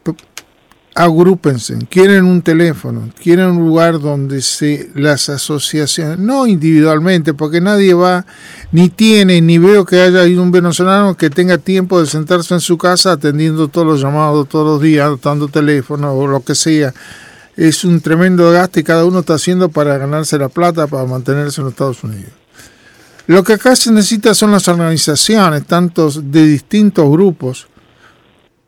agrúpense, 0.96 1.78
quieren 1.90 2.26
un 2.26 2.42
teléfono, 2.42 3.10
quieren 3.22 3.48
un 3.48 3.68
lugar 3.68 4.00
donde 4.00 4.42
se 4.42 4.90
las 4.96 5.30
asociaciones, 5.30 6.18
no 6.18 6.48
individualmente, 6.48 7.36
porque 7.36 7.62
nadie 7.62 7.94
va, 7.94 8.26
ni 8.72 8.90
tiene, 8.90 9.42
ni 9.42 9.58
veo 9.60 9.86
que 9.86 10.00
haya 10.02 10.24
un 10.42 10.50
venezolano 10.50 11.16
que 11.16 11.30
tenga 11.30 11.58
tiempo 11.58 12.00
de 12.00 12.08
sentarse 12.08 12.54
en 12.54 12.62
su 12.62 12.78
casa 12.78 13.12
atendiendo 13.12 13.68
todos 13.68 13.86
los 13.86 14.02
llamados 14.02 14.50
todos 14.50 14.66
los 14.66 14.82
días, 14.82 15.12
dando 15.22 15.50
teléfono 15.50 16.13
o 16.13 16.26
lo 16.26 16.40
que 16.40 16.56
sea. 16.56 16.94
Es 17.56 17.84
un 17.84 18.00
tremendo 18.02 18.50
gasto 18.52 18.80
y 18.80 18.84
cada 18.84 19.04
uno 19.04 19.20
está 19.20 19.34
haciendo 19.34 19.70
para 19.70 19.98
ganarse 19.98 20.38
la 20.40 20.50
plata, 20.50 20.88
para 20.88 21.06
mantenerse 21.06 21.62
en 21.62 21.66
los 21.66 21.74
Estados 21.74 22.04
Unidos. 22.04 22.32
Lo 23.28 23.44
que 23.44 23.54
acá 23.54 23.76
se 23.76 23.92
necesita 23.92 24.34
son 24.34 24.52
las 24.52 24.68
organizaciones, 24.70 25.66
tantos 25.66 26.32
de 26.32 26.46
distintos 26.46 27.12
grupos, 27.12 27.68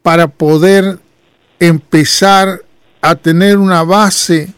para 0.10 0.28
poder 0.28 0.98
empezar 1.60 2.64
a 3.00 3.14
tener 3.14 3.60
una 3.60 3.84
base 3.84 4.52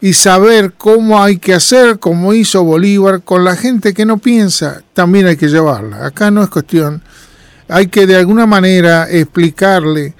y 0.00 0.14
saber 0.14 0.72
cómo 0.76 1.22
hay 1.22 1.36
que 1.36 1.54
hacer, 1.54 2.00
como 2.00 2.34
hizo 2.34 2.64
Bolívar, 2.64 3.22
con 3.22 3.44
la 3.44 3.54
gente 3.54 3.94
que 3.94 4.04
no 4.04 4.18
piensa, 4.18 4.82
también 4.92 5.28
hay 5.28 5.36
que 5.36 5.46
llevarla. 5.46 6.04
Acá 6.04 6.32
no 6.32 6.42
es 6.42 6.50
cuestión, 6.50 7.04
hay 7.68 7.86
que 7.86 8.04
de 8.04 8.16
alguna 8.16 8.46
manera 8.46 9.08
explicarle 9.08 10.14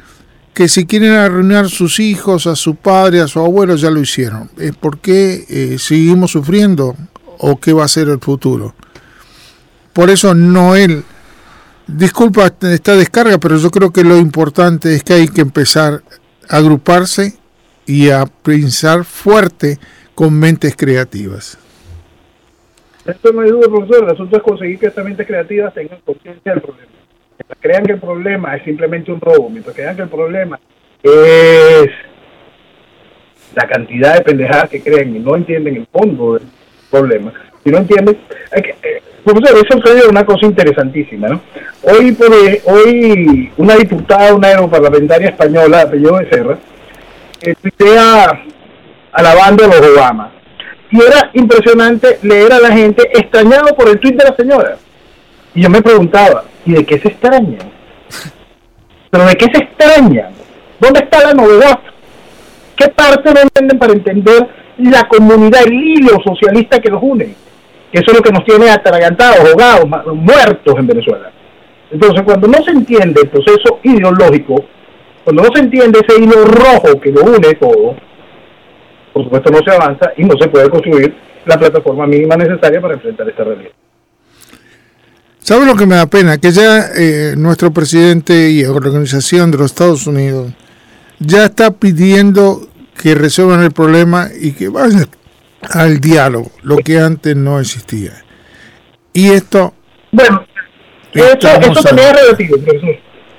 que 0.54 0.68
si 0.68 0.86
quieren 0.86 1.14
arruinar 1.14 1.68
sus 1.68 1.98
hijos, 1.98 2.46
a 2.46 2.54
su 2.54 2.76
padre, 2.76 3.22
a 3.22 3.26
su 3.26 3.40
abuelo, 3.40 3.74
ya 3.74 3.90
lo 3.90 3.98
hicieron. 3.98 4.52
Es 4.56 4.76
porque 4.76 5.46
eh, 5.48 5.78
seguimos 5.80 6.30
sufriendo 6.30 6.94
o 7.38 7.58
qué 7.58 7.72
va 7.72 7.86
a 7.86 7.88
ser 7.88 8.08
el 8.08 8.20
futuro. 8.20 8.76
Por 9.92 10.10
eso 10.10 10.32
Noel 10.32 11.02
Disculpa 11.96 12.46
esta 12.46 12.94
descarga, 12.94 13.38
pero 13.38 13.56
yo 13.56 13.70
creo 13.70 13.92
que 13.92 14.04
lo 14.04 14.16
importante 14.16 14.94
es 14.94 15.02
que 15.02 15.14
hay 15.14 15.28
que 15.28 15.40
empezar 15.40 16.02
a 16.48 16.56
agruparse 16.56 17.34
y 17.86 18.10
a 18.10 18.26
pensar 18.26 19.04
fuerte 19.04 19.78
con 20.14 20.38
mentes 20.38 20.76
creativas. 20.76 21.58
Esto 23.04 23.32
no 23.32 23.40
hay 23.40 23.50
duda, 23.50 23.68
profesor. 23.68 24.04
El 24.04 24.10
asunto 24.10 24.36
es 24.36 24.42
conseguir 24.42 24.78
que 24.78 24.86
estas 24.86 25.04
mentes 25.04 25.26
creativas 25.26 25.74
tengan 25.74 25.98
conciencia 26.00 26.52
del 26.52 26.62
problema. 26.62 26.92
Mientras 27.38 27.58
crean 27.60 27.84
que 27.84 27.92
el 27.92 28.00
problema 28.00 28.56
es 28.56 28.64
simplemente 28.64 29.10
un 29.10 29.20
robo, 29.20 29.48
mientras 29.50 29.74
crean 29.74 29.96
que 29.96 30.02
el 30.02 30.08
problema 30.08 30.60
es 31.02 31.90
la 33.54 33.66
cantidad 33.66 34.14
de 34.14 34.20
pendejadas 34.20 34.70
que 34.70 34.82
creen 34.82 35.16
y 35.16 35.18
no 35.18 35.34
entienden 35.34 35.76
el 35.76 35.86
fondo 35.90 36.34
del 36.34 36.42
problema, 36.90 37.32
si 37.64 37.70
no 37.70 37.78
entienden, 37.78 38.18
hay 38.52 38.62
que, 38.62 38.70
eh, 38.70 39.02
profesor, 39.24 39.58
eso 39.58 39.96
es 39.96 40.06
una 40.06 40.24
cosa 40.24 40.46
interesantísima, 40.46 41.28
¿no? 41.28 41.40
Hoy, 41.82 42.12
por, 42.12 42.32
eh, 42.32 42.62
hoy 42.64 43.50
una 43.56 43.76
diputada, 43.76 44.34
una 44.34 44.48
aeroparlamentaria 44.48 45.30
española, 45.30 45.82
apellido 45.82 46.18
de 46.18 46.30
Serra, 46.30 46.58
eh, 47.42 47.54
tuitea 47.60 48.44
alabando 49.12 49.64
a 49.64 49.68
los 49.68 49.80
Obama. 49.80 50.32
Y 50.90 51.00
era 51.00 51.30
impresionante 51.34 52.18
leer 52.22 52.52
a 52.52 52.58
la 52.58 52.72
gente 52.72 53.08
extrañado 53.12 53.74
por 53.76 53.88
el 53.88 54.00
tuit 54.00 54.16
de 54.16 54.24
la 54.24 54.36
señora. 54.36 54.76
Y 55.54 55.62
yo 55.62 55.70
me 55.70 55.82
preguntaba, 55.82 56.44
¿y 56.64 56.72
de 56.72 56.84
qué 56.84 56.98
se 56.98 57.08
extrañan? 57.08 57.70
¿Pero 59.10 59.24
de 59.24 59.36
qué 59.36 59.46
se 59.52 59.64
extrañan? 59.64 60.32
¿Dónde 60.80 61.00
está 61.00 61.22
la 61.22 61.34
novedad? 61.34 61.78
¿Qué 62.76 62.88
parte 62.88 63.32
no 63.32 63.40
entienden 63.40 63.78
para 63.78 63.92
entender 63.92 64.48
la 64.78 65.06
comunidad, 65.06 65.62
el 65.66 65.72
hilo 65.74 66.18
socialista 66.24 66.80
que 66.80 66.90
los 66.90 67.02
une? 67.02 67.34
Eso 67.92 68.04
es 68.10 68.16
lo 68.16 68.22
que 68.22 68.32
nos 68.32 68.44
tiene 68.44 68.70
atragantados, 68.70 69.40
ahogados, 69.40 70.14
muertos 70.14 70.74
en 70.78 70.86
Venezuela. 70.86 71.32
Entonces, 71.90 72.22
cuando 72.22 72.46
no 72.46 72.62
se 72.62 72.70
entiende 72.70 73.22
el 73.22 73.28
proceso 73.28 73.80
ideológico, 73.82 74.64
cuando 75.24 75.42
no 75.42 75.48
se 75.52 75.60
entiende 75.60 76.00
ese 76.06 76.22
hilo 76.22 76.44
rojo 76.44 77.00
que 77.00 77.10
lo 77.10 77.22
une 77.22 77.54
todo, 77.54 77.96
por 79.12 79.24
supuesto 79.24 79.50
no 79.50 79.58
se 79.58 79.74
avanza 79.74 80.12
y 80.16 80.24
no 80.24 80.34
se 80.40 80.48
puede 80.48 80.70
construir 80.70 81.14
la 81.44 81.58
plataforma 81.58 82.06
mínima 82.06 82.36
necesaria 82.36 82.80
para 82.80 82.94
enfrentar 82.94 83.28
esta 83.28 83.44
realidad. 83.44 83.70
¿Sabe 85.40 85.66
lo 85.66 85.74
que 85.74 85.86
me 85.86 85.96
da 85.96 86.06
pena? 86.06 86.38
Que 86.38 86.52
ya 86.52 86.90
eh, 86.96 87.34
nuestro 87.36 87.72
presidente 87.72 88.50
y 88.50 88.64
organización 88.64 89.50
de 89.50 89.58
los 89.58 89.66
Estados 89.66 90.06
Unidos 90.06 90.52
ya 91.18 91.46
está 91.46 91.72
pidiendo 91.72 92.68
que 93.00 93.14
resuelvan 93.14 93.62
el 93.62 93.72
problema 93.72 94.28
y 94.38 94.52
que 94.52 94.68
vayan 94.68 95.06
al 95.62 96.00
diálogo, 96.00 96.50
lo 96.62 96.76
que 96.78 96.98
antes 96.98 97.36
no 97.36 97.60
existía. 97.60 98.12
Y 99.12 99.30
esto... 99.30 99.74
Bueno, 100.12 100.44
eso, 101.12 101.82
también 101.82 102.08
es 102.08 102.22
relativo, 102.22 102.56
profesor. 102.58 102.96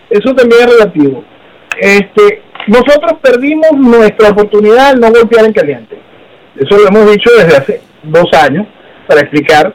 Eso 0.09 0.35
también 0.35 0.61
es 0.61 0.71
relativo. 0.71 1.23
Este, 1.79 2.41
nosotros 2.67 3.13
perdimos 3.21 3.71
nuestra 3.73 4.29
oportunidad 4.29 4.93
de 4.93 4.99
no 4.99 5.11
golpear 5.11 5.45
en 5.45 5.53
caliente. 5.53 5.97
Eso 6.55 6.77
lo 6.77 6.87
hemos 6.87 7.11
dicho 7.11 7.29
desde 7.37 7.57
hace 7.57 7.81
dos 8.03 8.31
años 8.33 8.67
para 9.07 9.21
explicar 9.21 9.73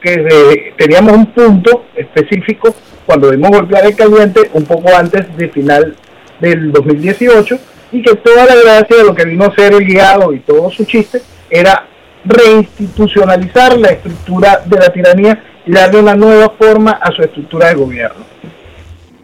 que 0.00 0.74
teníamos 0.76 1.12
un 1.12 1.26
punto 1.26 1.86
específico 1.94 2.74
cuando 3.06 3.30
debimos 3.30 3.50
golpear 3.50 3.86
en 3.86 3.92
caliente 3.92 4.50
un 4.52 4.64
poco 4.64 4.94
antes 4.94 5.34
del 5.36 5.50
final 5.50 5.94
del 6.40 6.72
2018 6.72 7.58
y 7.92 8.02
que 8.02 8.14
toda 8.16 8.44
la 8.44 8.54
gracia 8.54 8.96
de 8.96 9.04
lo 9.04 9.14
que 9.14 9.24
vino 9.24 9.44
a 9.44 9.54
ser 9.54 9.72
el 9.72 9.84
guiado 9.84 10.32
y 10.32 10.40
todo 10.40 10.70
su 10.70 10.84
chiste 10.84 11.22
era 11.54 11.86
reinstitucionalizar 12.24 13.78
la 13.78 13.88
estructura 13.88 14.62
de 14.64 14.76
la 14.76 14.88
tiranía 14.92 15.42
y 15.64 15.72
darle 15.72 16.00
una 16.00 16.14
nueva 16.14 16.52
forma 16.58 16.92
a 16.92 17.12
su 17.12 17.22
estructura 17.22 17.68
de 17.68 17.74
gobierno. 17.74 18.24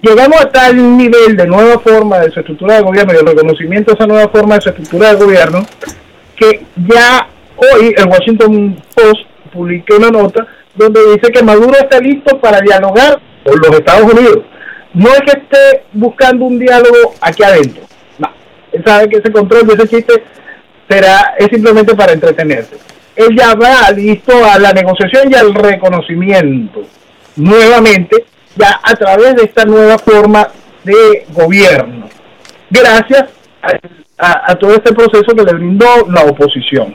Llegamos 0.00 0.40
a 0.40 0.48
tal 0.48 0.96
nivel 0.96 1.36
de 1.36 1.46
nueva 1.46 1.78
forma 1.80 2.20
de 2.20 2.30
su 2.30 2.40
estructura 2.40 2.76
de 2.76 2.82
gobierno 2.82 3.12
y 3.12 3.16
el 3.16 3.26
reconocimiento 3.26 3.90
de 3.90 3.96
esa 3.96 4.06
nueva 4.06 4.28
forma 4.28 4.54
de 4.54 4.60
su 4.60 4.68
estructura 4.70 5.12
de 5.12 5.24
gobierno 5.24 5.66
que 6.36 6.64
ya 6.88 7.26
hoy 7.56 7.94
el 7.96 8.06
Washington 8.06 8.82
Post 8.94 9.26
publicó 9.52 9.96
una 9.96 10.10
nota 10.10 10.46
donde 10.74 11.00
dice 11.14 11.32
que 11.32 11.42
Maduro 11.42 11.74
está 11.78 11.98
listo 11.98 12.38
para 12.38 12.60
dialogar 12.60 13.20
con 13.44 13.58
los 13.58 13.70
Estados 13.78 14.12
Unidos. 14.12 14.38
No 14.94 15.08
es 15.10 15.20
que 15.20 15.38
esté 15.38 15.84
buscando 15.92 16.46
un 16.46 16.58
diálogo 16.58 17.14
aquí 17.20 17.42
adentro. 17.42 17.82
No. 18.18 18.28
Él 18.72 18.82
sabe 18.86 19.08
que 19.08 19.16
ese 19.18 19.32
control 19.32 19.68
ese 19.70 19.88
chiste 19.88 20.22
será, 20.90 21.34
es 21.38 21.48
simplemente 21.52 21.94
para 21.94 22.12
entretenerse. 22.12 22.76
Él 23.14 23.36
ya 23.36 23.54
va 23.54 23.90
listo 23.92 24.32
a 24.44 24.58
la 24.58 24.72
negociación 24.72 25.30
y 25.30 25.34
al 25.34 25.54
reconocimiento, 25.54 26.82
nuevamente, 27.36 28.24
ya 28.56 28.80
a 28.82 28.94
través 28.94 29.36
de 29.36 29.44
esta 29.44 29.64
nueva 29.64 29.98
forma 29.98 30.48
de 30.82 31.26
gobierno, 31.32 32.08
gracias 32.70 33.24
a, 34.18 34.54
todo 34.56 34.72
este 34.72 34.92
proceso 34.92 35.34
que 35.34 35.44
le 35.44 35.52
brindó 35.52 36.08
la 36.08 36.24
oposición. 36.24 36.94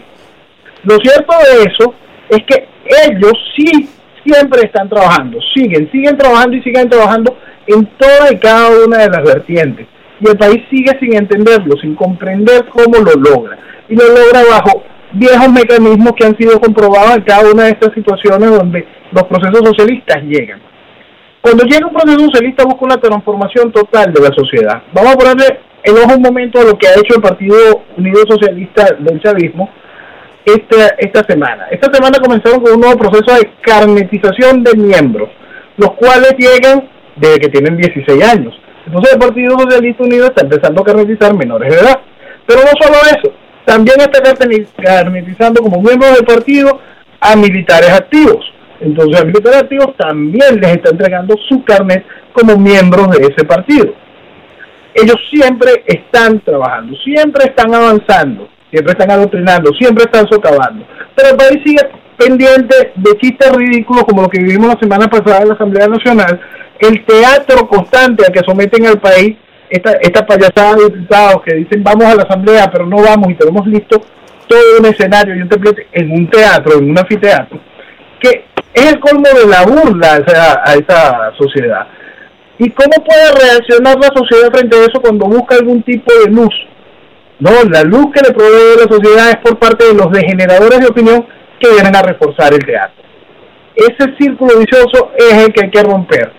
Lo 0.84 0.98
cierto 0.98 1.34
de 1.38 1.64
eso 1.64 1.94
es 2.30 2.44
que 2.46 2.68
ellos 3.08 3.34
sí 3.56 3.90
siempre 4.26 4.62
están 4.64 4.90
trabajando, 4.90 5.40
siguen, 5.54 5.90
siguen 5.92 6.18
trabajando 6.18 6.58
y 6.58 6.64
siguen 6.64 6.90
trabajando 6.90 7.38
en 7.68 7.86
toda 7.98 8.32
y 8.32 8.38
cada 8.38 8.70
una 8.86 8.98
de 8.98 9.10
las 9.10 9.24
vertientes. 9.24 9.88
Y 10.20 10.30
el 10.30 10.38
país 10.38 10.64
sigue 10.70 10.98
sin 11.00 11.16
entenderlo, 11.16 11.76
sin 11.78 11.96
comprender 11.96 12.66
cómo 12.68 12.98
lo 13.00 13.14
logra 13.14 13.58
y 13.90 13.96
lo 13.96 14.08
logra 14.08 14.44
bajo 14.50 14.84
viejos 15.14 15.50
mecanismos 15.52 16.14
que 16.18 16.26
han 16.26 16.38
sido 16.38 16.60
comprobados 16.60 17.18
en 17.18 17.24
cada 17.24 17.52
una 17.52 17.64
de 17.64 17.70
estas 17.72 17.94
situaciones 17.94 18.52
donde 18.52 18.86
los 19.12 19.24
procesos 19.24 19.62
socialistas 19.64 20.24
llegan. 20.24 20.62
Cuando 21.42 21.64
llega 21.64 21.88
un 21.88 21.94
proceso 21.94 22.20
socialista 22.26 22.66
busca 22.66 22.86
una 22.86 22.98
transformación 22.98 23.72
total 23.72 24.12
de 24.12 24.22
la 24.22 24.34
sociedad. 24.36 24.82
Vamos 24.94 25.14
a 25.14 25.18
ponerle 25.18 25.60
el 25.84 25.96
ojo 25.98 26.16
un 26.16 26.22
momento 26.22 26.60
a 26.60 26.64
lo 26.64 26.78
que 26.78 26.88
ha 26.88 26.94
hecho 26.94 27.16
el 27.16 27.22
Partido 27.22 27.84
Unido 27.98 28.24
Socialista 28.28 28.96
del 28.98 29.22
Chavismo 29.22 29.70
esta, 30.44 30.96
esta 30.98 31.24
semana. 31.28 31.68
Esta 31.70 31.94
semana 31.94 32.18
comenzaron 32.20 32.62
con 32.62 32.74
un 32.74 32.82
nuevo 32.82 32.98
proceso 32.98 33.38
de 33.38 33.52
carnetización 33.62 34.64
de 34.64 34.76
miembros, 34.76 35.30
los 35.78 35.92
cuales 35.92 36.34
llegan 36.38 36.90
desde 37.16 37.40
que 37.40 37.50
tienen 37.50 37.78
16 37.78 38.24
años. 38.24 38.60
Entonces 38.88 39.14
el 39.14 39.20
Partido 39.20 39.58
Socialista 39.60 40.04
Unido 40.04 40.26
está 40.26 40.42
empezando 40.44 40.82
a 40.82 40.86
carnetizar 40.86 41.36
menores 41.36 41.74
de 41.74 41.80
edad. 41.80 42.00
Pero 42.48 42.62
no 42.62 42.72
solo 42.80 42.98
eso, 43.06 43.34
también 43.66 43.98
está 44.00 44.22
carnetizando 44.82 45.62
como 45.62 45.82
miembros 45.82 46.14
del 46.16 46.26
partido 46.26 46.80
a 47.20 47.36
militares 47.36 47.90
activos. 47.90 48.46
Entonces 48.80 49.20
a 49.20 49.26
militares 49.26 49.64
activos 49.64 49.96
también 49.98 50.60
les 50.62 50.76
está 50.76 50.90
entregando 50.92 51.36
su 51.50 51.64
carnet 51.64 52.06
como 52.34 52.58
miembros 52.58 53.10
de 53.12 53.28
ese 53.28 53.46
partido. 53.46 53.94
Ellos 54.94 55.18
siempre 55.30 55.84
están 55.86 56.40
trabajando, 56.42 56.96
siempre 57.04 57.46
están 57.46 57.74
avanzando, 57.74 58.48
siempre 58.70 58.94
están 58.94 59.12
adoctrinando, 59.12 59.72
siempre 59.74 60.06
están 60.06 60.28
socavando. 60.30 60.86
Pero 61.16 61.30
el 61.30 61.38
país 61.38 61.62
sigue 61.66 61.82
pendiente 62.18 62.94
de 62.96 63.18
chistes 63.18 63.52
ridículos 63.52 64.04
como 64.06 64.22
lo 64.22 64.30
que 64.30 64.40
vivimos 64.42 64.68
la 64.68 64.80
semana 64.80 65.08
pasada 65.08 65.42
en 65.42 65.50
la 65.50 65.56
Asamblea 65.56 65.88
Nacional, 65.88 66.40
el 66.80 67.06
teatro 67.06 67.68
constante 67.68 68.26
al 68.26 68.32
que 68.32 68.42
someten 68.46 68.86
al 68.86 69.00
país 69.00 69.38
esta, 69.70 69.94
esta 70.02 70.26
payasada 70.26 70.76
de 70.76 70.86
diputados 70.86 71.42
que 71.44 71.56
dicen 71.56 71.84
vamos 71.84 72.06
a 72.06 72.16
la 72.16 72.24
asamblea 72.24 72.70
pero 72.72 72.86
no 72.86 72.98
vamos 72.98 73.30
y 73.30 73.36
tenemos 73.36 73.66
listo 73.68 74.02
todo 74.48 74.80
un 74.80 74.86
escenario 74.86 75.36
y 75.36 75.42
un 75.42 75.50
templete 75.50 75.88
en 75.92 76.12
un 76.12 76.30
teatro, 76.30 76.78
en 76.78 76.90
un 76.90 76.98
anfiteatro, 76.98 77.60
que 78.20 78.46
es 78.74 78.94
el 78.94 79.00
colmo 79.00 79.28
de 79.34 79.48
la 79.48 79.64
burla 79.64 80.20
a 80.64 80.74
esa 80.74 81.32
sociedad. 81.38 81.88
¿Y 82.58 82.70
cómo 82.70 83.04
puede 83.04 83.32
reaccionar 83.34 83.98
la 83.98 84.10
sociedad 84.16 84.52
frente 84.52 84.78
a 84.78 84.82
eso 84.82 85.02
cuando 85.02 85.26
busca 85.26 85.56
algún 85.56 85.84
tipo 85.84 86.12
de 86.24 86.32
luz? 86.32 86.54
No, 87.40 87.52
la 87.70 87.84
luz 87.84 88.08
que 88.14 88.22
le 88.22 88.34
provee 88.34 88.78
la 88.78 88.96
sociedad 88.96 89.30
es 89.30 89.38
por 89.38 89.60
parte 89.60 89.86
de 89.86 89.94
los 89.94 90.10
degeneradores 90.12 90.80
de 90.80 90.88
opinión 90.88 91.26
que 91.60 91.70
vienen 91.70 91.96
a 91.96 92.02
reforzar 92.02 92.54
el 92.54 92.66
teatro. 92.66 93.04
Ese 93.76 94.16
círculo 94.18 94.60
vicioso 94.60 95.12
es 95.18 95.34
el 95.34 95.52
que 95.52 95.66
hay 95.66 95.72
que 95.72 95.84
romper. 95.84 96.32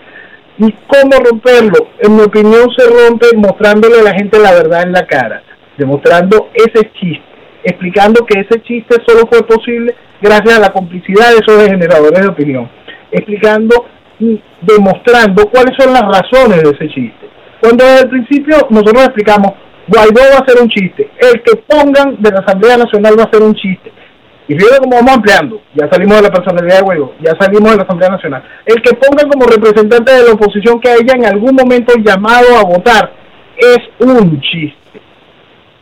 ¿Y 0.59 0.71
cómo 0.87 1.11
romperlo? 1.23 1.89
En 1.99 2.15
mi 2.15 2.23
opinión 2.23 2.67
se 2.75 2.87
rompe 2.87 3.27
mostrándole 3.35 3.99
a 3.99 4.03
la 4.03 4.13
gente 4.13 4.39
la 4.39 4.53
verdad 4.53 4.83
en 4.83 4.91
la 4.91 5.05
cara, 5.05 5.43
demostrando 5.77 6.49
ese 6.53 6.91
chiste, 6.99 7.23
explicando 7.63 8.25
que 8.25 8.39
ese 8.39 8.61
chiste 8.63 8.95
solo 9.05 9.27
fue 9.31 9.45
posible 9.45 9.93
gracias 10.19 10.57
a 10.57 10.61
la 10.61 10.73
complicidad 10.73 11.29
de 11.29 11.37
esos 11.45 11.61
degeneradores 11.61 12.21
de 12.21 12.27
opinión, 12.27 12.69
explicando 13.11 13.85
y 14.19 14.41
demostrando 14.61 15.47
cuáles 15.47 15.75
son 15.77 15.93
las 15.93 16.01
razones 16.01 16.63
de 16.63 16.69
ese 16.71 16.87
chiste. 16.89 17.29
Cuando 17.61 17.85
desde 17.85 18.03
el 18.05 18.09
principio 18.09 18.55
nosotros 18.71 19.05
explicamos, 19.05 19.53
Guaidó 19.87 20.21
va 20.33 20.39
a 20.39 20.47
ser 20.47 20.61
un 20.61 20.69
chiste, 20.69 21.11
el 21.19 21.41
que 21.43 21.55
pongan 21.67 22.19
de 22.19 22.31
la 22.31 22.39
Asamblea 22.39 22.77
Nacional 22.77 23.15
va 23.17 23.23
a 23.23 23.31
ser 23.31 23.43
un 23.43 23.53
chiste, 23.53 23.91
y 24.47 24.55
fíjate 24.55 24.79
cómo 24.79 24.95
vamos 24.95 25.15
ampliando. 25.15 25.61
Ya 25.73 25.89
salimos 25.89 26.17
de 26.17 26.23
la 26.23 26.31
personalidad 26.31 26.77
de 26.77 26.81
Guaidó, 26.83 27.13
ya 27.19 27.35
salimos 27.39 27.71
de 27.71 27.77
la 27.77 27.83
Asamblea 27.83 28.09
Nacional. 28.09 28.43
El 28.65 28.81
que 28.81 28.95
pongan 28.95 29.29
como 29.29 29.45
representante 29.45 30.11
de 30.11 30.23
la 30.23 30.33
oposición 30.33 30.79
que 30.79 30.89
haya 30.89 31.13
en 31.13 31.25
algún 31.25 31.55
momento 31.55 31.93
llamado 31.97 32.57
a 32.57 32.63
votar 32.63 33.11
es 33.57 33.79
un 33.99 34.39
chiste. 34.39 35.01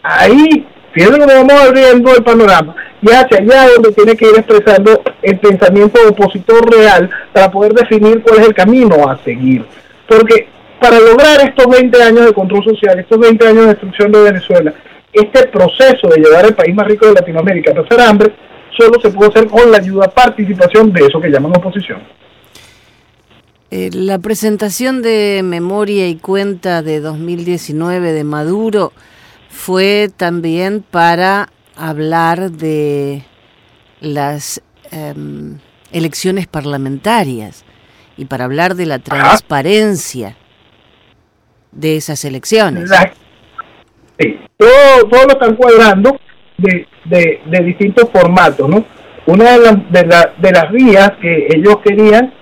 Ahí, 0.01 0.65
fíjense 0.91 1.19
cómo 1.19 1.33
vamos 1.33 1.53
abriendo 1.53 2.15
el 2.15 2.23
panorama 2.23 2.75
y 3.01 3.11
hacia 3.11 3.37
allá 3.37 3.69
donde 3.75 3.91
tiene 3.91 4.15
que 4.15 4.29
ir 4.29 4.35
expresando 4.37 5.01
el 5.21 5.37
pensamiento 5.39 5.99
opositor 6.09 6.71
real 6.71 7.09
para 7.33 7.51
poder 7.51 7.73
definir 7.73 8.21
cuál 8.21 8.39
es 8.39 8.47
el 8.47 8.53
camino 8.55 9.07
a 9.07 9.17
seguir. 9.23 9.63
Porque 10.07 10.47
para 10.79 10.99
lograr 10.99 11.41
estos 11.41 11.67
20 11.67 12.03
años 12.03 12.25
de 12.25 12.33
control 12.33 12.63
social, 12.63 12.99
estos 12.99 13.19
20 13.19 13.47
años 13.47 13.61
de 13.61 13.67
destrucción 13.67 14.11
de 14.11 14.21
Venezuela, 14.23 14.73
este 15.13 15.47
proceso 15.47 16.07
de 16.09 16.21
llevar 16.21 16.45
al 16.45 16.55
país 16.55 16.75
más 16.75 16.87
rico 16.87 17.05
de 17.07 17.13
Latinoamérica 17.13 17.71
a 17.71 17.83
pasar 17.83 18.01
hambre, 18.01 18.33
solo 18.77 18.99
se 19.01 19.09
puede 19.09 19.29
hacer 19.31 19.47
con 19.47 19.71
la 19.71 19.77
ayuda, 19.77 20.09
participación 20.09 20.91
de 20.91 21.05
eso 21.05 21.19
que 21.19 21.29
llaman 21.29 21.55
oposición. 21.55 22.01
Eh, 23.71 23.89
la 23.91 24.19
presentación 24.19 25.01
de 25.01 25.41
memoria 25.43 26.07
y 26.07 26.15
cuenta 26.15 26.81
de 26.81 26.99
2019 26.99 28.11
de 28.11 28.23
Maduro 28.23 28.93
fue 29.49 30.09
también 30.15 30.83
para 30.89 31.49
hablar 31.75 32.51
de 32.51 33.23
las 34.01 34.61
em, 34.91 35.57
elecciones 35.91 36.47
parlamentarias 36.47 37.65
y 38.17 38.25
para 38.25 38.45
hablar 38.45 38.75
de 38.75 38.85
la 38.85 38.99
transparencia 38.99 40.37
de 41.71 41.97
esas 41.97 42.23
elecciones. 42.23 42.89
sí, 44.19 44.39
todo, 44.57 45.09
todo 45.09 45.23
lo 45.25 45.33
están 45.33 45.55
cuadrando 45.55 46.19
de, 46.57 46.87
de, 47.05 47.63
distintos 47.63 48.09
formatos, 48.11 48.67
¿no? 48.69 48.85
Una 49.27 49.57
de, 49.57 50.05
las 50.05 50.27
de, 50.37 50.51
las 50.51 50.71
vías 50.71 51.11
que 51.21 51.47
ellos 51.55 51.77
querían, 51.83 52.33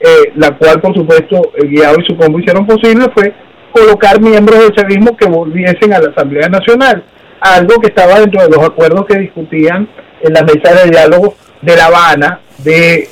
eh, 0.00 0.32
la 0.36 0.56
cual 0.56 0.80
por 0.80 0.94
supuesto 0.94 1.52
el 1.56 1.68
guiado 1.68 1.96
y 2.00 2.06
su 2.06 2.16
combo 2.16 2.38
hicieron 2.38 2.66
posible, 2.66 3.06
fue 3.14 3.32
colocar 3.72 4.20
miembros 4.20 4.58
del 4.58 4.72
chavismo 4.72 5.16
que 5.16 5.28
volviesen 5.28 5.92
a 5.92 6.00
la 6.00 6.10
Asamblea 6.10 6.48
Nacional, 6.48 7.04
algo 7.40 7.80
que 7.80 7.88
estaba 7.88 8.20
dentro 8.20 8.42
de 8.42 8.48
los 8.48 8.66
acuerdos 8.66 9.06
que 9.06 9.18
discutían 9.18 9.88
en 10.20 10.32
la 10.32 10.42
mesa 10.42 10.74
de 10.74 10.90
diálogo 10.90 11.34
de 11.60 11.76
La 11.76 11.86
Habana, 11.86 12.40
de 12.58 13.08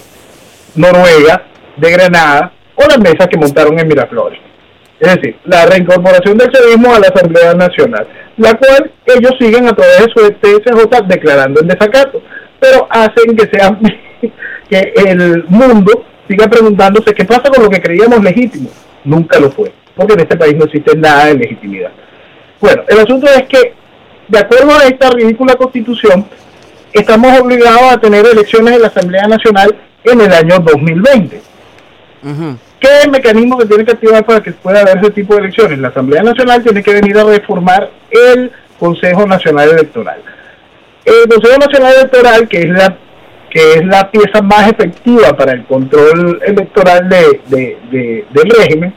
Noruega, 0.77 1.45
de 1.77 1.91
Granada, 1.91 2.53
o 2.75 2.83
las 2.87 2.99
mesas 2.99 3.29
que 3.29 3.39
montaron 3.39 3.79
en 3.79 3.89
Miraflores. 3.89 4.50
Es 5.01 5.15
decir, 5.15 5.37
la 5.47 5.65
reincorporación 5.65 6.37
del 6.37 6.51
chavismo 6.51 6.95
a 6.95 6.99
la 6.99 7.09
Asamblea 7.09 7.55
Nacional, 7.55 8.07
la 8.37 8.55
cual 8.55 8.91
ellos 9.07 9.33
siguen 9.41 9.67
a 9.67 9.73
través 9.73 9.99
de 9.99 10.13
su 10.13 10.31
TSJ 10.31 11.07
declarando 11.07 11.63
en 11.63 11.69
desacato, 11.69 12.23
pero 12.61 12.87
hacen 12.91 13.35
que 13.35 13.49
sea 13.49 13.79
que 14.69 14.93
el 14.95 15.45
mundo 15.49 16.05
siga 16.29 16.49
preguntándose 16.49 17.15
qué 17.15 17.25
pasa 17.25 17.51
con 17.51 17.65
lo 17.65 17.71
que 17.71 17.81
creíamos 17.81 18.23
legítimo. 18.23 18.69
Nunca 19.03 19.41
lo 19.41 19.51
fue, 19.51 19.73
porque 19.97 20.13
en 20.13 20.21
este 20.21 20.37
país 20.37 20.55
no 20.57 20.67
existe 20.67 20.95
nada 20.97 21.27
de 21.27 21.35
legitimidad. 21.35 21.93
Bueno, 22.61 22.83
el 22.87 23.01
asunto 23.01 23.27
es 23.27 23.45
que, 23.49 23.73
de 24.29 24.39
acuerdo 24.39 24.73
a 24.75 24.85
esta 24.85 25.11
ridícula 25.11 25.55
constitución, 25.55 26.27
estamos 26.93 27.41
obligados 27.41 27.93
a 27.93 27.99
tener 27.99 28.27
elecciones 28.27 28.75
en 28.75 28.83
la 28.83 28.89
Asamblea 28.89 29.27
Nacional 29.27 29.75
en 30.05 30.21
el 30.21 30.33
año 30.33 30.59
2020. 30.59 31.41
¿Qué 32.81 33.11
mecanismo 33.11 33.59
que 33.59 33.67
tiene 33.67 33.85
que 33.85 33.93
activar 33.93 34.25
para 34.25 34.43
que 34.43 34.53
pueda 34.53 34.81
haber 34.81 34.99
ese 34.99 35.11
tipo 35.11 35.35
de 35.35 35.41
elecciones? 35.41 35.79
La 35.79 35.89
Asamblea 35.89 36.23
Nacional 36.23 36.63
tiene 36.63 36.83
que 36.83 36.95
venir 36.95 37.17
a 37.19 37.25
reformar 37.25 37.91
el 38.11 38.51
Consejo 38.79 39.27
Nacional 39.27 39.71
Electoral. 39.71 40.23
El 41.05 41.29
Consejo 41.29 41.59
Nacional 41.59 41.95
Electoral, 41.95 42.49
que 42.49 42.59
es 42.61 42.71
la 42.71 42.97
que 43.51 43.75
es 43.75 43.85
la 43.85 44.09
pieza 44.11 44.41
más 44.43 44.71
efectiva 44.71 45.37
para 45.37 45.53
el 45.53 45.65
control 45.65 46.41
electoral 46.47 47.09
de, 47.09 47.41
del 48.31 48.51
régimen, 48.51 48.95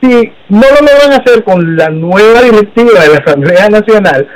si 0.00 0.32
no 0.48 0.62
lo 0.62 0.80
logran 0.80 1.20
hacer 1.20 1.44
con 1.44 1.76
la 1.76 1.90
nueva 1.90 2.42
directiva 2.42 3.00
de 3.00 3.08
la 3.08 3.18
Asamblea 3.18 3.68
Nacional 3.68 4.26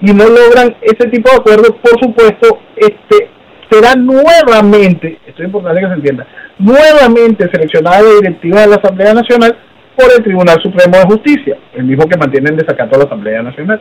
y 0.00 0.12
no 0.12 0.24
logran 0.28 0.76
ese 0.82 1.08
tipo 1.08 1.30
de 1.30 1.36
acuerdos, 1.36 1.72
por 1.82 1.98
supuesto, 1.98 2.60
este 2.76 3.30
será 3.70 3.94
nuevamente, 3.94 5.18
esto 5.26 5.42
es 5.42 5.46
importante 5.46 5.80
que 5.80 5.86
se 5.86 5.94
entienda, 5.94 6.26
nuevamente 6.58 7.48
seleccionada 7.50 8.02
de 8.02 8.16
directiva 8.16 8.60
de 8.60 8.66
la 8.68 8.76
Asamblea 8.76 9.14
Nacional 9.14 9.56
por 9.96 10.06
el 10.16 10.22
Tribunal 10.22 10.60
Supremo 10.62 10.96
de 10.96 11.04
Justicia, 11.04 11.56
el 11.74 11.84
mismo 11.84 12.08
que 12.08 12.16
mantiene 12.16 12.50
en 12.50 12.56
desacato 12.56 12.96
a 12.96 12.98
la 12.98 13.04
Asamblea 13.04 13.42
Nacional. 13.42 13.80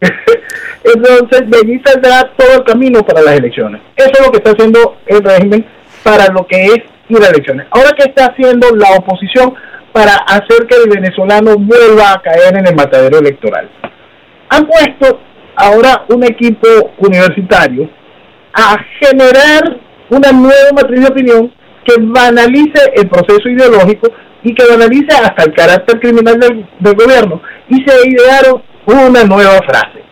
Entonces, 0.84 1.50
de 1.50 1.58
allí 1.58 1.82
todo 2.36 2.56
el 2.58 2.64
camino 2.64 3.02
para 3.02 3.22
las 3.22 3.38
elecciones. 3.38 3.82
Eso 3.96 4.10
es 4.12 4.26
lo 4.26 4.32
que 4.32 4.38
está 4.38 4.52
haciendo 4.52 4.96
el 5.06 5.22
régimen 5.22 5.66
para 6.02 6.32
lo 6.32 6.46
que 6.46 6.64
es 6.64 6.78
ir 7.08 7.22
a 7.22 7.28
elecciones. 7.28 7.66
Ahora, 7.70 7.90
¿qué 7.96 8.08
está 8.08 8.26
haciendo 8.26 8.68
la 8.74 8.96
oposición 8.96 9.54
para 9.92 10.14
hacer 10.14 10.66
que 10.68 10.76
el 10.76 10.88
venezolano 10.88 11.56
vuelva 11.56 12.12
a 12.12 12.22
caer 12.22 12.56
en 12.56 12.66
el 12.66 12.74
matadero 12.74 13.18
electoral? 13.18 13.68
Han 14.48 14.66
puesto 14.66 15.20
ahora 15.56 16.04
un 16.08 16.24
equipo 16.24 16.68
universitario 16.98 17.90
a 18.52 18.76
generar 19.00 19.78
una 20.10 20.32
nueva 20.32 20.72
matriz 20.74 21.00
de 21.00 21.08
opinión 21.08 21.52
que 21.84 21.94
banalice 21.98 22.92
el 22.96 23.08
proceso 23.08 23.48
ideológico 23.48 24.08
y 24.42 24.54
que 24.54 24.66
banalice 24.66 25.14
hasta 25.16 25.44
el 25.44 25.54
carácter 25.54 26.00
criminal 26.00 26.38
del, 26.38 26.94
gobierno. 26.94 27.40
Y 27.68 27.76
se 27.84 28.08
idearon 28.08 28.62
una 28.86 29.24
nueva 29.24 29.60
frase, 29.66 30.02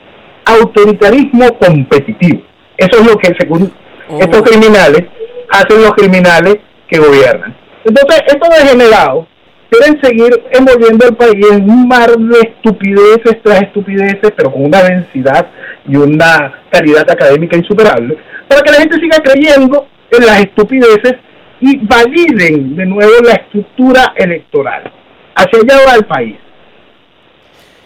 autoritarismo 0.45 1.59
competitivo. 1.59 2.43
Eso 2.77 3.01
es 3.01 3.07
lo 3.07 3.17
que 3.17 3.35
según 3.39 3.73
oh. 4.09 4.19
estos 4.21 4.43
criminales 4.43 5.05
hacen 5.51 5.83
los 5.83 5.93
criminales 5.93 6.59
que 6.89 6.99
gobiernan. 6.99 7.57
Entonces, 7.85 8.23
estos 8.27 8.49
degenerados 8.51 9.27
quieren 9.71 10.01
seguir 10.03 10.31
envolviendo 10.53 11.07
el 11.07 11.17
país 11.17 11.47
en 11.53 11.71
un 11.71 11.89
mar 11.89 12.11
de 12.11 12.39
estupideces 12.41 13.43
tras 13.43 13.63
estupideces, 13.63 14.33
pero 14.37 14.53
con 14.53 14.65
una 14.65 14.83
densidad 14.83 15.49
y 15.87 15.97
una 15.97 16.63
calidad 16.71 17.11
académica 17.11 17.57
insuperable, 17.57 18.17
para 18.49 18.63
que 18.63 18.73
la 18.73 18.81
gente 18.81 18.99
siga 18.99 19.19
creyendo 19.23 19.87
en 20.11 20.27
las 20.27 20.41
estupideces 20.41 21.15
y 21.61 21.77
validen 21.87 22.77
de 22.77 22.87
nuevo 22.87 23.13
la 23.25 23.33
estructura 23.33 24.13
electoral. 24.17 24.93
Hacia 25.35 25.61
allá 25.61 25.87
va 25.87 25.95
el 25.97 26.05
país. 26.05 26.37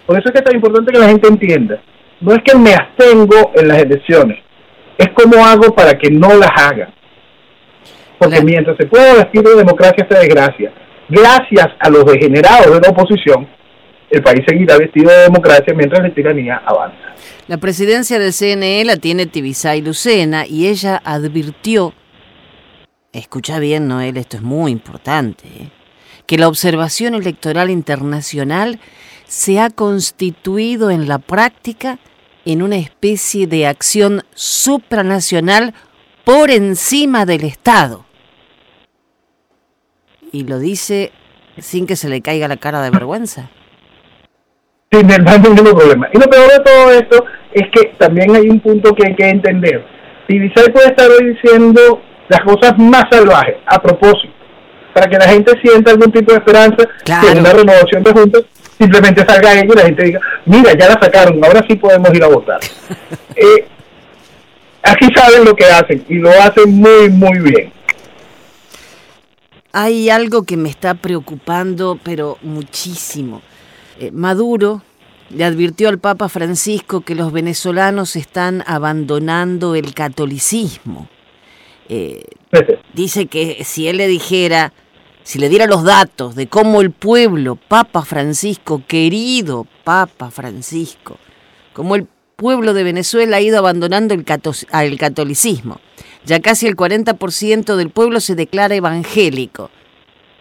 Por 0.06 0.18
eso 0.18 0.28
es 0.28 0.32
que 0.32 0.38
es 0.38 0.44
tan 0.44 0.56
importante 0.56 0.92
que 0.92 0.98
la 0.98 1.08
gente 1.08 1.28
entienda. 1.28 1.80
No 2.20 2.32
es 2.32 2.42
que 2.44 2.56
me 2.56 2.74
abstengo 2.74 3.52
en 3.54 3.68
las 3.68 3.78
elecciones. 3.78 4.38
es 4.98 5.08
cómo 5.14 5.44
hago 5.44 5.74
para 5.74 5.98
que 5.98 6.10
no 6.10 6.28
las 6.36 6.50
hagan. 6.54 6.92
Porque 8.18 8.40
mientras 8.42 8.76
se 8.76 8.86
pueda 8.86 9.14
vestir 9.14 9.42
de 9.42 9.56
democracia 9.56 10.04
esta 10.04 10.20
desgracia, 10.20 10.70
gracias 11.08 11.68
a 11.78 11.90
los 11.90 12.04
degenerados 12.04 12.74
de 12.74 12.80
la 12.80 12.90
oposición, 12.90 13.48
el 14.10 14.22
país 14.22 14.44
seguirá 14.46 14.76
vestido 14.76 15.10
de 15.10 15.22
democracia 15.22 15.72
mientras 15.74 16.02
la 16.02 16.14
tiranía 16.14 16.62
avanza. 16.66 17.14
La 17.48 17.56
presidencia 17.56 18.18
del 18.18 18.32
CNE 18.32 18.84
la 18.84 18.96
tiene 18.96 19.26
Tibisay 19.26 19.80
Lucena 19.80 20.46
y 20.46 20.66
ella 20.66 21.00
advirtió, 21.02 21.94
escucha 23.12 23.58
bien 23.58 23.88
Noel, 23.88 24.16
esto 24.18 24.36
es 24.36 24.42
muy 24.42 24.70
importante, 24.70 25.44
¿eh? 25.46 25.70
que 26.26 26.38
la 26.38 26.48
observación 26.48 27.14
electoral 27.14 27.70
internacional 27.70 28.78
se 29.26 29.60
ha 29.60 29.70
constituido 29.70 30.90
en 30.90 31.08
la 31.08 31.18
práctica 31.18 31.98
en 32.44 32.62
una 32.62 32.76
especie 32.76 33.46
de 33.46 33.66
acción 33.66 34.24
supranacional 34.34 35.74
por 36.24 36.50
encima 36.50 37.24
del 37.24 37.44
Estado. 37.44 38.04
Y 40.32 40.44
lo 40.46 40.58
dice 40.58 41.12
sin 41.58 41.86
que 41.86 41.96
se 41.96 42.08
le 42.08 42.20
caiga 42.22 42.48
la 42.48 42.56
cara 42.56 42.80
de 42.82 42.90
vergüenza. 42.90 43.50
sin 44.90 45.10
el 45.10 45.22
más 45.22 45.40
mínimo 45.40 45.74
problema. 45.76 46.08
Y 46.12 46.18
lo 46.18 46.26
peor 46.26 46.50
de 46.50 46.60
todo 46.60 46.90
esto 46.92 47.24
es 47.52 47.64
que 47.74 47.92
también 47.98 48.34
hay 48.34 48.48
un 48.48 48.60
punto 48.60 48.94
que 48.94 49.06
hay 49.06 49.14
que 49.14 49.28
entender. 49.28 49.84
Tibisay 50.28 50.70
puede 50.72 50.88
estar 50.88 51.08
hoy 51.10 51.34
diciendo 51.34 52.00
las 52.28 52.40
cosas 52.40 52.78
más 52.78 53.04
salvajes, 53.10 53.56
a 53.66 53.80
propósito, 53.80 54.32
para 54.94 55.06
que 55.08 55.16
la 55.18 55.28
gente 55.28 55.52
sienta 55.62 55.90
algún 55.92 56.12
tipo 56.12 56.32
de 56.32 56.38
esperanza 56.38 56.88
Claro. 57.04 57.26
que 57.26 57.32
en 57.32 57.38
una 57.40 57.52
renovación 57.52 58.02
de 58.02 58.12
juntas 58.12 58.42
simplemente 58.78 59.24
salga 59.26 59.52
ella 59.54 59.64
y 59.64 59.76
la 59.76 59.82
gente 59.82 60.04
diga, 60.04 60.20
mira, 60.46 60.72
ya 60.78 60.88
la 60.88 60.98
sacaron, 61.00 61.42
ahora 61.44 61.64
sí 61.68 61.76
podemos 61.76 62.12
ir 62.14 62.24
a 62.24 62.28
votar. 62.28 62.60
Eh, 63.34 63.66
aquí 64.82 65.08
saben 65.14 65.44
lo 65.46 65.54
que 65.56 65.64
hacen 65.64 66.04
y 66.08 66.16
lo 66.16 66.28
hacen 66.30 66.70
muy, 66.70 67.08
muy 67.08 67.38
bien. 67.38 67.72
Hay 69.72 70.10
algo 70.10 70.42
que 70.42 70.56
me 70.56 70.68
está 70.68 70.94
preocupando, 70.94 71.98
pero 72.02 72.36
muchísimo. 72.42 73.40
Eh, 73.98 74.10
Maduro 74.10 74.82
le 75.30 75.44
advirtió 75.44 75.88
al 75.88 75.98
Papa 75.98 76.28
Francisco 76.28 77.00
que 77.00 77.14
los 77.14 77.32
venezolanos 77.32 78.16
están 78.16 78.62
abandonando 78.66 79.74
el 79.74 79.94
catolicismo. 79.94 81.08
Eh, 81.88 82.24
dice 82.92 83.26
que 83.26 83.64
si 83.64 83.88
él 83.88 83.96
le 83.96 84.08
dijera, 84.08 84.72
si 85.22 85.38
le 85.38 85.48
diera 85.48 85.66
los 85.66 85.84
datos 85.84 86.34
de 86.34 86.48
cómo 86.48 86.82
el 86.82 86.90
pueblo, 86.90 87.56
Papa 87.56 88.02
Francisco, 88.02 88.82
querido 88.86 89.66
Papa 89.84 90.30
Francisco, 90.30 91.16
cómo 91.72 91.96
el 91.96 92.06
pueblo 92.36 92.74
de 92.74 92.82
Venezuela 92.82 93.38
ha 93.38 93.40
ido 93.40 93.58
abandonando 93.58 94.12
el, 94.14 94.24
el 94.72 94.98
catolicismo. 94.98 95.80
Ya 96.24 96.40
casi 96.40 96.66
el 96.66 96.76
40% 96.76 97.76
del 97.76 97.90
pueblo 97.90 98.20
se 98.20 98.34
declara 98.34 98.74
evangélico. 98.74 99.70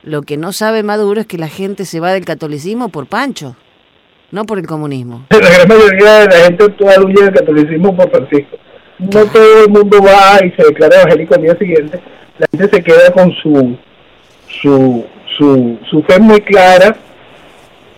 Lo 0.04 0.22
que 0.24 0.38
no 0.38 0.52
sabe 0.52 0.84
Maduro 0.84 1.22
es 1.22 1.28
que 1.28 1.38
la 1.38 1.48
gente 1.48 1.86
se 1.86 2.00
va 2.00 2.14
del 2.14 2.26
catolicismo 2.26 2.90
por 2.90 3.08
Pancho, 3.08 3.56
no 4.32 4.46
por 4.46 4.58
el 4.58 4.68
comunismo. 4.68 5.26
La 5.30 5.40
gran 5.40 5.68
mayoría 5.68 6.20
de 6.20 6.28
la 6.28 6.46
gente 6.46 6.64
actual 6.64 7.06
huye 7.06 7.24
del 7.24 7.34
catolicismo 7.34 7.96
por 7.96 8.10
Francisco. 8.10 8.58
No 9.00 9.26
todo 9.26 9.66
el 9.66 9.70
mundo 9.70 10.02
va 10.02 10.46
y 10.46 10.52
se 10.52 10.64
declara 10.64 11.02
evangélico 11.02 11.36
al 11.36 11.42
día 11.42 11.58
siguiente. 11.58 12.00
La 12.38 12.48
gente 12.52 12.76
se 12.76 12.84
queda 12.84 13.12
con 13.12 13.32
su 13.42 13.78
su 14.62 15.06
su, 15.38 15.80
su 15.90 16.04
fe 16.04 16.20
muy 16.20 16.42
clara, 16.42 16.96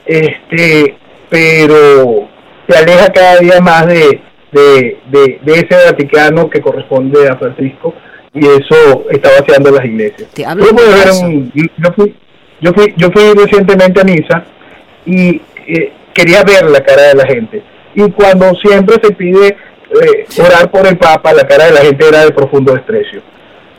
este, 0.05 0.95
pero 1.29 2.27
se 2.67 2.77
aleja 2.77 3.11
cada 3.11 3.37
día 3.39 3.59
más 3.59 3.87
de, 3.87 4.21
de, 4.53 4.99
de, 5.11 5.39
de 5.43 5.53
ese 5.53 5.75
Vaticano 5.91 6.49
que 6.49 6.61
corresponde 6.61 7.27
a 7.27 7.35
Francisco 7.37 7.93
y 8.33 8.39
eso 8.45 9.05
está 9.11 9.29
vaciando 9.39 9.71
las 9.71 9.85
iglesias. 9.85 10.29
Te 10.33 10.45
hablo 10.45 10.65
ver 10.73 11.11
un- 11.21 11.51
yo 11.53 11.91
fui 11.95 12.15
yo 12.61 12.71
fui 12.73 12.93
yo 12.97 13.09
fui 13.11 13.33
recientemente 13.35 14.01
a 14.01 14.03
Niza 14.03 14.43
y 15.05 15.41
eh, 15.67 15.91
quería 16.13 16.43
ver 16.43 16.69
la 16.69 16.81
cara 16.81 17.03
de 17.09 17.15
la 17.15 17.25
gente. 17.27 17.61
Y 17.95 18.09
cuando 18.11 18.53
siempre 18.55 18.95
se 19.03 19.11
pide 19.13 19.47
eh, 19.49 20.25
orar 20.39 20.71
por 20.71 20.87
el 20.87 20.97
Papa 20.97 21.33
la 21.33 21.45
cara 21.47 21.65
de 21.65 21.71
la 21.73 21.81
gente 21.81 22.07
era 22.07 22.25
de 22.25 22.31
profundo 22.31 22.73
desprecio. 22.73 23.21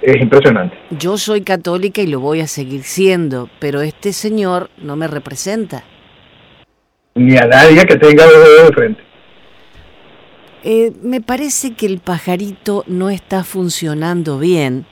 Es 0.02 0.20
impresionante. 0.20 0.76
Yo 0.90 1.16
soy 1.16 1.40
católica 1.40 2.02
y 2.02 2.06
lo 2.06 2.20
voy 2.20 2.40
a 2.42 2.46
seguir 2.46 2.82
siendo, 2.82 3.48
pero 3.58 3.80
este 3.80 4.12
señor 4.12 4.68
no 4.76 4.96
me 4.96 5.08
representa. 5.08 5.82
ni 7.14 7.36
a 7.38 7.46
nadie 7.46 7.84
que 7.86 7.96
tenga 7.96 8.26
los 8.26 8.44
dedos 8.44 8.68
de 8.68 8.74
frente 8.74 9.02
Eh, 10.66 10.92
me 11.02 11.20
parece 11.20 11.74
que 11.74 11.84
el 11.84 11.98
pajarito 11.98 12.84
no 12.86 13.10
está 13.10 13.44
funcionando 13.44 14.38
bien 14.38 14.86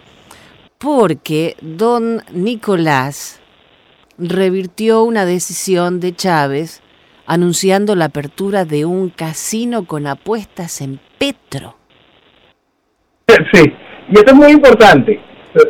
porque 0.77 1.57
don 1.63 2.21
Nicolás 2.31 3.41
revirtió 4.19 5.03
una 5.03 5.25
decisión 5.25 5.99
de 5.99 6.15
Chávez 6.15 6.83
anunciando 7.25 7.95
la 7.95 8.07
apertura 8.07 8.67
de 8.67 8.85
un 8.85 9.09
casino 9.09 9.87
con 9.87 10.07
apuestas 10.07 10.83
en 10.83 11.01
Petro. 11.19 11.77
Sí, 13.55 13.63
y 14.11 14.15
esto 14.19 14.33
es 14.33 14.35
muy 14.35 14.51
importante, 14.53 15.19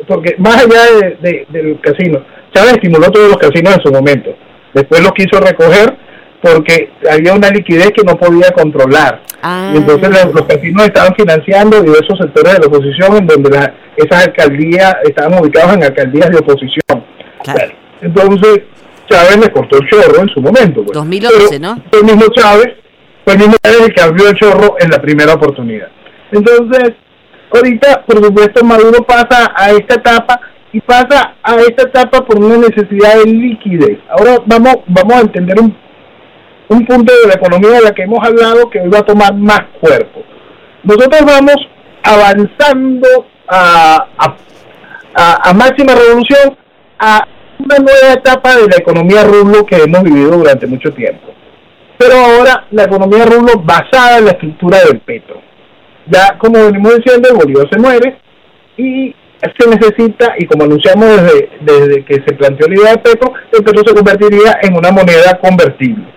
porque 0.09 0.35
más 0.39 0.57
allá 0.57 0.83
de, 1.01 1.17
de- 1.23 1.47
del 1.51 1.81
casino, 1.81 2.25
Chávez 2.53 2.73
estimuló 2.73 3.09
todos 3.11 3.29
los 3.29 3.37
casinos 3.39 3.77
en 3.77 3.83
su 3.85 3.93
momento, 3.93 4.31
después 4.75 5.01
los 5.01 5.13
quiso 5.13 5.39
recoger 5.41 5.97
porque 6.43 6.91
había 7.11 7.35
una 7.35 7.49
liquidez 7.51 7.93
que 7.93 8.03
no 8.03 8.17
podía 8.17 8.51
controlar. 8.51 9.23
Ah, 9.43 9.71
Y 9.75 9.79
entonces 9.79 10.11
los, 10.35 10.45
casinos 10.47 10.85
estaban 10.85 11.15
financiando 11.15 11.81
diversos 11.81 12.19
sectores 12.21 12.55
de 12.55 12.59
la 12.61 12.67
oposición 12.67 13.17
en 13.17 13.27
donde 13.27 13.51
la- 13.51 13.75
esas 13.97 14.27
alcaldías 14.27 14.95
estaban 15.05 15.39
ubicadas 15.41 15.77
en 15.77 15.85
alcaldías 15.85 16.31
de 16.31 16.39
oposición. 16.39 17.05
Claro. 17.45 17.73
Entonces 18.01 18.61
Chávez 19.09 19.37
le 19.39 19.53
cortó 19.53 19.79
el 19.79 19.89
chorro 19.89 20.21
en 20.23 20.29
su 20.29 20.41
momento. 20.41 20.83
pues. 20.85 20.93
2011, 20.93 21.59
Pero 21.61 21.61
¿no? 21.61 21.83
Fue 21.91 22.01
el 22.01 22.05
mismo 22.07 22.33
Chávez, 22.33 22.69
fue 23.25 23.33
el 23.35 23.39
mismo 23.41 23.55
Chávez 23.63 23.81
el 23.83 23.95
que 23.95 24.01
abrió 24.03 24.29
el 24.29 24.35
chorro 24.37 24.77
en 24.81 24.91
la 24.91 24.99
primera 25.01 25.35
oportunidad. 25.35 25.89
Entonces, 26.33 26.95
ahorita, 27.55 28.05
por 28.07 28.25
supuesto, 28.25 28.65
Maduro 28.65 29.03
pasa 29.05 29.53
a 29.55 29.71
esta 29.73 29.95
etapa 29.97 30.41
y 30.73 30.81
pasa 30.81 31.35
a 31.43 31.57
esta 31.57 31.83
etapa 31.83 32.25
por 32.25 32.43
una 32.43 32.57
necesidad 32.57 33.17
de 33.23 33.31
liquidez. 33.31 33.99
Ahora 34.09 34.37
vamos, 34.47 34.77
vamos 34.87 35.15
a 35.15 35.21
entender 35.21 35.61
un, 35.61 35.77
un 36.69 36.87
punto 36.87 37.13
de 37.13 37.29
la 37.29 37.35
economía 37.35 37.73
de 37.73 37.83
la 37.83 37.93
que 37.93 38.03
hemos 38.03 38.25
hablado 38.25 38.71
que 38.71 38.81
hoy 38.81 38.89
va 38.89 38.99
a 38.99 39.07
tomar 39.07 39.35
más 39.35 39.61
cuerpo. 39.81 40.23
Nosotros 40.85 41.21
vamos 41.27 41.57
avanzando 42.03 43.09
a, 43.49 44.07
a, 45.15 45.53
máxima 45.55 45.95
revolución 45.95 46.57
a 46.99 47.27
una 47.59 47.77
nueva 47.79 48.15
etapa 48.15 48.57
de 48.57 48.69
la 48.69 48.77
economía 48.77 49.25
rublo 49.25 49.65
que 49.67 49.77
hemos 49.77 50.03
vivido 50.03 50.31
durante 50.31 50.67
mucho 50.67 50.93
tiempo. 50.93 51.33
Pero 51.99 52.15
ahora 52.15 52.67
la 52.71 52.85
economía 52.85 53.25
rublo 53.27 53.53
basada 53.63 54.19
en 54.19 54.25
la 54.25 54.31
estructura 54.33 54.79
del 54.81 55.01
petro. 55.01 55.41
Ya 56.07 56.37
como 56.39 56.65
venimos 56.65 56.97
diciendo, 56.97 57.29
el 57.29 57.37
Bolívar 57.37 57.69
se 57.71 57.79
muere 57.79 58.17
y 58.77 59.15
se 59.41 59.69
necesita, 59.69 60.35
y 60.39 60.47
como 60.47 60.65
anunciamos 60.65 61.09
desde, 61.09 61.51
desde 61.61 62.05
que 62.05 62.15
se 62.15 62.35
planteó 62.35 62.69
la 62.69 62.75
idea 62.75 62.91
del 62.91 63.01
petro, 63.01 63.33
el 63.53 63.65
petro 63.65 63.83
se 63.87 63.95
convertiría 63.95 64.59
en 64.63 64.77
una 64.77 64.91
moneda 64.91 65.39
convertible. 65.41 66.12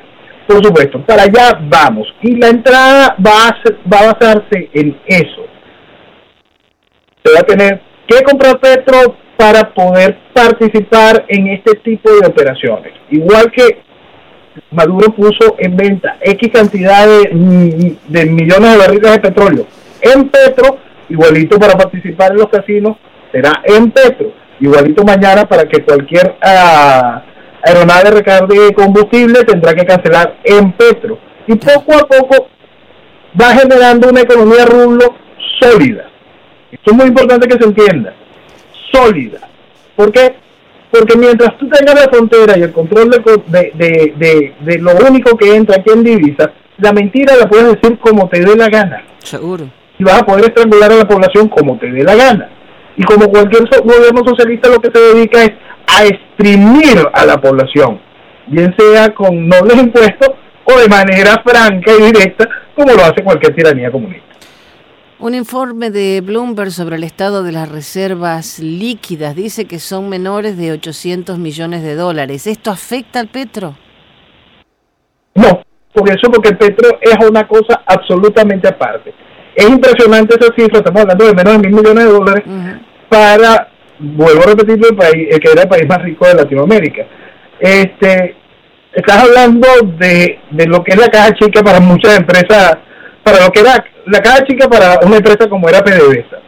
Por 0.48 0.64
supuesto, 0.64 1.02
para 1.06 1.24
allá 1.24 1.60
vamos. 1.62 2.08
Y 2.22 2.36
la 2.36 2.50
entrada 2.50 3.16
va 3.26 3.48
a, 3.50 3.62
ser- 3.64 3.78
va 3.92 4.00
a 4.00 4.14
basarse 4.14 4.70
en 4.74 4.98
eso. 5.08 5.46
Se 7.24 7.34
va 7.34 7.40
a 7.40 7.44
tener 7.44 7.82
que 8.08 8.22
comprar 8.24 8.60
petro 8.60 9.16
para 9.38 9.74
poder 9.74 10.18
participar 10.34 11.26
en 11.28 11.48
este 11.48 11.76
tipo 11.78 12.12
de 12.12 12.28
operaciones. 12.28 12.94
Igual 13.10 13.52
que 13.52 13.80
Maduro 14.72 15.14
puso 15.14 15.56
en 15.58 15.76
venta 15.76 16.18
X 16.22 16.50
cantidad 16.54 17.06
de, 17.06 17.30
millones 18.26 18.72
de 18.72 18.78
barriles 18.78 19.12
de 19.12 19.20
petróleo 19.20 19.68
en 20.02 20.30
Petro, 20.30 20.78
igualito 21.10 21.60
para 21.60 21.74
participar 21.74 22.32
en 22.32 22.38
los 22.38 22.50
casinos, 22.50 22.96
será 23.34 23.52
en 23.66 23.92
Petro, 23.92 24.32
igualito 24.62 25.04
mañana 25.04 25.46
para 25.46 25.66
que 25.68 25.84
cualquier 25.84 26.36
ah, 26.42 27.22
aeronave 27.66 28.12
recargue 28.12 28.74
combustible 28.74 29.44
tendrá 29.44 29.74
que 29.74 29.86
cancelar 29.86 30.38
en 30.44 30.72
Petro. 30.74 31.18
Y 31.48 31.56
poco 31.56 31.94
a 31.96 32.08
poco 32.08 32.48
va 33.40 33.54
generando 33.54 34.10
una 34.10 34.22
economía 34.22 34.66
rublo 34.66 35.14
sólida. 35.60 36.06
Esto 36.72 36.92
es 36.92 36.98
muy 36.98 37.06
importante 37.08 37.48
que 37.48 37.58
se 37.58 37.66
entienda. 37.66 38.14
Sólida. 38.92 39.40
¿Por 39.96 40.12
qué? 40.12 40.36
Porque 40.92 41.18
mientras 41.18 41.58
tú 41.58 41.68
tengas 41.70 41.96
la 41.96 42.10
frontera 42.10 42.58
y 42.58 42.62
el 42.64 42.72
control 42.72 43.10
de, 43.10 43.20
de, 43.48 43.72
de, 43.76 44.14
de- 44.18 44.54
de 44.62 44.78
lo 44.80 44.92
único 45.08 45.36
que 45.38 45.56
entra 45.56 45.78
aquí 45.78 45.90
en 45.92 46.04
divisas, 46.04 46.50
la 46.78 46.92
mentira 46.94 47.36
la 47.36 47.48
puedes 47.48 47.74
decir 47.80 47.98
como 48.00 48.28
te 48.30 48.40
dé 48.42 48.56
la 48.56 48.70
gana. 48.70 49.04
Seguro. 49.20 49.66
Y 49.98 50.04
vas 50.04 50.22
a 50.22 50.26
poder 50.26 50.46
estrangular 50.46 50.92
a 50.92 50.96
la 50.98 51.08
población 51.08 51.48
como 51.50 51.78
te 51.78 51.90
dé 51.92 52.04
la 52.04 52.16
gana. 52.16 52.50
Y 52.98 53.04
como 53.04 53.28
cualquier 53.30 53.64
so- 53.70 53.84
gobierno 53.84 54.22
socialista 54.26 54.70
lo 54.70 54.80
que 54.80 54.92
se 54.94 55.00
dedica 55.14 55.44
es 55.44 55.52
a 55.88 56.06
exprimir 56.06 56.98
a 57.14 57.26
la 57.26 57.40
población, 57.40 58.00
bien 58.48 58.74
sea 58.78 59.14
con 59.14 59.48
nobles 59.48 59.78
impuestos 59.78 60.30
o 60.66 60.80
de 60.80 60.88
manera 60.88 61.42
franca 61.46 61.92
y 61.92 62.04
directa, 62.04 62.48
como 62.76 62.92
lo 62.94 63.04
hace 63.04 63.24
cualquier 63.24 63.56
tiranía 63.56 63.92
comunista. 63.92 64.26
Un 65.18 65.34
informe 65.34 65.92
de 65.92 66.22
Bloomberg 66.22 66.72
sobre 66.72 66.98
el 66.98 67.04
estado 67.06 67.42
de 67.42 67.54
las 67.54 67.70
reservas 67.70 68.60
líquidas 68.60 69.34
dice 69.34 69.66
que 69.66 69.80
son 69.80 70.10
menores 70.10 70.58
de 70.58 70.74
800 70.74 71.40
millones 71.40 71.84
de 71.84 71.96
dólares. 71.96 72.48
¿Esto 72.48 72.70
afecta 72.70 73.22
al 73.22 73.30
petro? 73.30 73.76
No, 75.36 75.62
por 75.94 76.10
eso 76.10 76.30
porque 76.30 76.50
el 76.50 76.58
petro 76.58 77.00
es 77.00 77.16
una 77.26 77.48
cosa 77.48 77.82
absolutamente 77.86 78.68
aparte. 78.68 79.14
Es 79.56 79.70
impresionante 79.70 80.36
esa 80.36 80.54
cifra, 80.54 80.80
estamos 80.80 81.04
hablando 81.04 81.26
de 81.26 81.34
menos 81.34 81.54
de 81.54 81.60
mil 81.60 81.78
millones 81.78 82.04
de 82.04 82.12
dólares 82.12 82.44
para, 83.08 83.70
vuelvo 84.00 84.44
a 84.44 84.48
repetir, 84.48 84.80
el 84.90 84.96
país, 84.96 85.28
el 85.32 85.40
que 85.40 85.52
era 85.52 85.64
el 85.64 85.70
país 85.70 85.88
más 85.88 86.02
rico 86.02 86.28
de 86.28 86.36
Latinoamérica. 86.36 87.06
Este, 87.60 88.36
estás 88.94 89.24
hablando 89.24 89.68
de, 89.98 90.40
de 90.52 90.66
lo 90.68 90.84
que 90.84 90.94
es 90.94 90.98
la 90.98 91.08
caja 91.08 91.34
chica 91.34 91.62
para 91.64 91.80
muchas 91.80 92.18
empresas, 92.18 92.78
para 93.24 93.46
lo 93.46 93.52
que 93.52 93.62
era 93.62 93.84
la 94.06 94.20
caja 94.22 94.44
chica 94.46 94.68
para 94.68 95.00
una 95.06 95.18
empresa 95.18 95.50
como 95.50 95.68
era 95.70 95.84
PDVSA. 95.84 96.40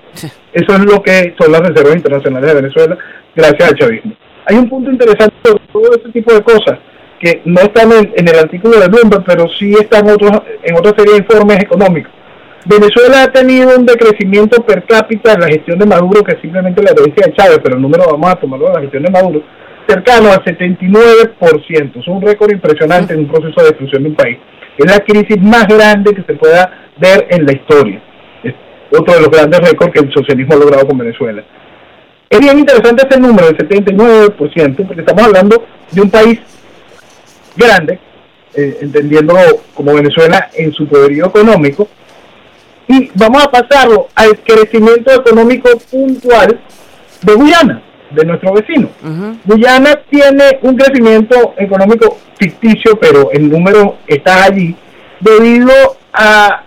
Eso 0.53 0.73
es 0.73 0.79
lo 0.79 1.01
que 1.01 1.35
son 1.39 1.51
las 1.51 1.61
reservas 1.61 1.95
internacionales 1.95 2.49
de 2.49 2.61
Venezuela 2.61 2.97
gracias 3.35 3.69
al 3.69 3.77
chavismo. 3.77 4.13
Hay 4.45 4.57
un 4.57 4.69
punto 4.69 4.91
interesante 4.91 5.35
sobre 5.43 5.63
todo 5.71 5.91
ese 5.91 6.09
tipo 6.11 6.33
de 6.33 6.41
cosas 6.41 6.79
que 7.19 7.41
no 7.45 7.61
están 7.61 7.91
en, 7.91 8.27
el 8.27 8.39
artículo 8.39 8.79
de 8.79 8.87
Bloomberg, 8.87 9.23
pero 9.25 9.47
sí 9.49 9.73
están 9.73 10.09
otros, 10.09 10.31
en 10.63 10.75
otra 10.75 10.93
serie 10.95 11.13
de 11.13 11.19
informes 11.19 11.59
económicos. 11.59 12.11
Venezuela 12.67 13.23
ha 13.23 13.31
tenido 13.31 13.77
un 13.77 13.85
decrecimiento 13.85 14.61
per 14.65 14.83
cápita 14.85 15.33
en 15.33 15.39
la 15.39 15.47
gestión 15.47 15.79
de 15.79 15.85
Maduro, 15.85 16.21
que 16.21 16.37
simplemente 16.41 16.83
la 16.83 16.91
herencia 16.91 17.27
de 17.27 17.33
Chávez, 17.33 17.59
pero 17.63 17.77
el 17.77 17.81
número 17.81 18.03
vamos 18.11 18.29
a 18.29 18.35
tomarlo 18.35 18.67
de 18.67 18.73
la 18.73 18.81
gestión 18.81 19.03
de 19.03 19.11
Maduro, 19.11 19.41
cercano 19.87 20.29
al 20.31 20.43
79%. 20.43 21.99
Es 22.01 22.07
un 22.07 22.21
récord 22.21 22.51
impresionante 22.51 23.13
en 23.13 23.21
un 23.21 23.27
proceso 23.29 23.61
de 23.61 23.67
destrucción 23.67 24.03
de 24.03 24.09
un 24.09 24.15
país. 24.15 24.37
Es 24.77 24.85
la 24.85 24.99
crisis 24.99 25.41
más 25.41 25.65
grande 25.65 26.13
que 26.13 26.23
se 26.23 26.33
pueda 26.33 26.89
ver 26.97 27.27
en 27.29 27.45
la 27.45 27.53
historia. 27.53 28.01
Es 28.43 28.53
otro 28.91 29.13
de 29.13 29.21
los 29.21 29.31
grandes 29.31 29.61
récords 29.61 29.93
que 29.93 29.99
el 30.01 30.13
socialismo 30.13 30.55
ha 30.55 30.57
logrado 30.57 30.87
con 30.87 30.97
Venezuela. 30.97 31.41
Es 32.29 32.39
bien 32.39 32.59
interesante 32.59 33.07
ese 33.09 33.17
número, 33.17 33.47
el 33.47 33.57
79%, 33.57 34.87
porque 34.87 34.99
estamos 34.99 35.23
hablando 35.23 35.63
de 35.89 36.01
un 36.01 36.11
país 36.11 36.41
grande, 37.55 37.97
eh, 38.53 38.79
entendiéndolo 38.81 39.39
como 39.73 39.95
Venezuela 39.95 40.49
en 40.53 40.73
su 40.73 40.85
poderío 40.85 41.27
económico, 41.27 41.87
y 42.87 43.11
vamos 43.15 43.43
a 43.43 43.51
pasarlo 43.51 44.07
al 44.15 44.39
crecimiento 44.39 45.11
económico 45.13 45.69
puntual 45.91 46.59
de 47.21 47.33
Guyana, 47.33 47.81
de 48.11 48.25
nuestro 48.25 48.53
vecino. 48.53 48.89
Guyana 49.43 49.91
tiene 50.09 50.59
un 50.61 50.77
crecimiento 50.77 51.53
económico 51.57 52.17
ficticio, 52.39 52.97
pero 52.99 53.31
el 53.31 53.49
número 53.49 53.97
está 54.07 54.45
allí, 54.45 54.75
debido 55.19 55.73
a 56.13 56.63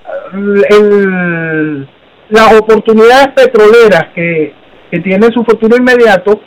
las 2.28 2.52
oportunidades 2.54 3.28
petroleras 3.34 4.08
que, 4.14 4.52
que 4.90 5.00
tiene 5.00 5.28
su 5.32 5.42
futuro 5.44 5.76
inmediato 5.76 6.40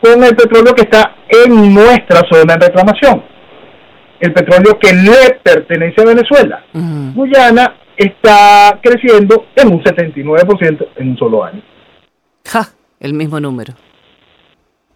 con 0.00 0.24
el 0.24 0.34
petróleo 0.34 0.74
que 0.74 0.82
está 0.82 1.16
en 1.28 1.74
nuestra 1.74 2.22
zona 2.30 2.56
de 2.56 2.66
reclamación. 2.66 3.22
El 4.20 4.32
petróleo 4.32 4.78
que 4.80 4.92
le 4.92 5.38
pertenece 5.42 6.00
a 6.00 6.04
Venezuela. 6.06 6.64
Guyana 6.72 7.74
está 7.98 8.78
creciendo 8.80 9.46
en 9.56 9.72
un 9.72 9.82
79% 9.82 10.88
en 10.96 11.10
un 11.10 11.18
solo 11.18 11.44
año. 11.44 11.60
Ja, 12.46 12.68
el 13.00 13.12
mismo 13.12 13.40
número. 13.40 13.74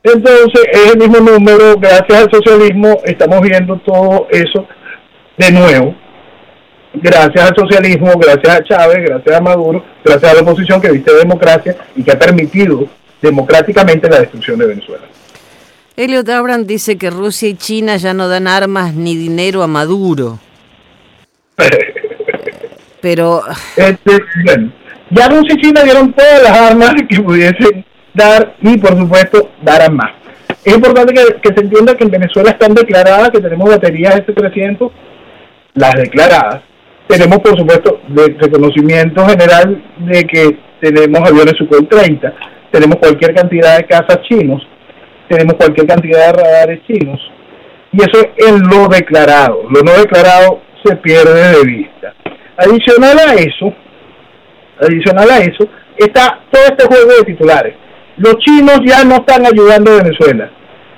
Entonces, 0.04 0.64
es 0.72 0.92
el 0.92 0.98
mismo 0.98 1.18
número, 1.18 1.76
gracias 1.78 2.22
al 2.22 2.30
socialismo 2.30 2.98
estamos 3.04 3.40
viendo 3.40 3.76
todo 3.78 4.26
eso 4.30 4.66
de 5.36 5.50
nuevo. 5.52 5.94
Gracias 6.94 7.50
al 7.50 7.56
socialismo, 7.56 8.12
gracias 8.18 8.56
a 8.56 8.64
Chávez, 8.64 8.98
gracias 9.08 9.36
a 9.36 9.40
Maduro, 9.40 9.82
gracias 10.04 10.30
a 10.30 10.34
la 10.34 10.42
oposición 10.42 10.80
que 10.80 10.90
viste 10.90 11.14
democracia 11.14 11.76
y 11.96 12.02
que 12.02 12.12
ha 12.12 12.18
permitido 12.18 12.86
democráticamente 13.20 14.08
la 14.10 14.20
destrucción 14.20 14.58
de 14.58 14.66
Venezuela. 14.66 15.04
Elliot 15.96 16.28
Abrams 16.28 16.66
dice 16.66 16.98
que 16.98 17.10
Rusia 17.10 17.48
y 17.48 17.54
China 17.54 17.96
ya 17.96 18.12
no 18.12 18.28
dan 18.28 18.46
armas 18.46 18.94
ni 18.94 19.16
dinero 19.16 19.62
a 19.62 19.66
Maduro. 19.66 20.38
Pero... 23.02 23.42
Este, 23.76 24.12
ya 25.10 25.28
Rusia 25.28 25.54
y 25.54 25.60
China 25.60 25.82
dieron 25.82 26.12
todas 26.14 26.42
las 26.42 26.58
armas 26.70 26.94
que 27.06 27.20
pudiesen 27.20 27.84
dar 28.14 28.54
y 28.62 28.78
por 28.78 28.96
supuesto 28.96 29.50
darán 29.60 29.96
más. 29.96 30.12
Es 30.64 30.74
importante 30.74 31.12
que, 31.12 31.54
se 31.54 31.60
entienda 31.60 31.96
que 31.96 32.04
en 32.04 32.10
Venezuela 32.10 32.50
están 32.50 32.72
declaradas, 32.72 33.30
que 33.30 33.40
tenemos 33.40 33.68
baterías 33.68 34.14
S-300, 34.14 34.90
las 35.74 35.92
declaradas. 35.94 36.62
Tenemos 37.08 37.38
por 37.40 37.58
supuesto 37.58 38.00
el 38.16 38.38
reconocimiento 38.38 39.26
general 39.26 39.82
de 39.98 40.24
que 40.24 40.58
tenemos 40.80 41.28
aviones 41.28 41.54
Sukhoi 41.58 41.84
30, 41.86 42.32
tenemos 42.70 42.96
cualquier 42.96 43.34
cantidad 43.34 43.76
de 43.76 43.86
casas 43.86 44.20
chinos, 44.28 44.62
tenemos 45.28 45.54
cualquier 45.54 45.86
cantidad 45.86 46.28
de 46.28 46.42
radares 46.42 46.80
chinos. 46.86 47.20
Y 47.92 47.98
eso 48.00 48.24
es 48.36 48.52
lo 48.52 48.88
declarado. 48.88 49.64
Lo 49.68 49.82
no 49.82 49.92
declarado 49.92 50.62
se 50.84 50.96
pierde 50.96 51.58
de 51.58 51.64
vista. 51.64 52.14
Adicional 52.56 53.18
a 53.18 53.34
eso, 53.34 53.74
adicional 54.80 55.30
a 55.30 55.38
eso, 55.38 55.68
está 55.96 56.40
todo 56.50 56.62
este 56.64 56.86
juego 56.86 57.12
de 57.18 57.24
titulares. 57.24 57.74
Los 58.18 58.36
chinos 58.38 58.80
ya 58.86 59.04
no 59.04 59.16
están 59.16 59.46
ayudando 59.46 59.92
a 59.92 60.02
Venezuela, 60.02 60.50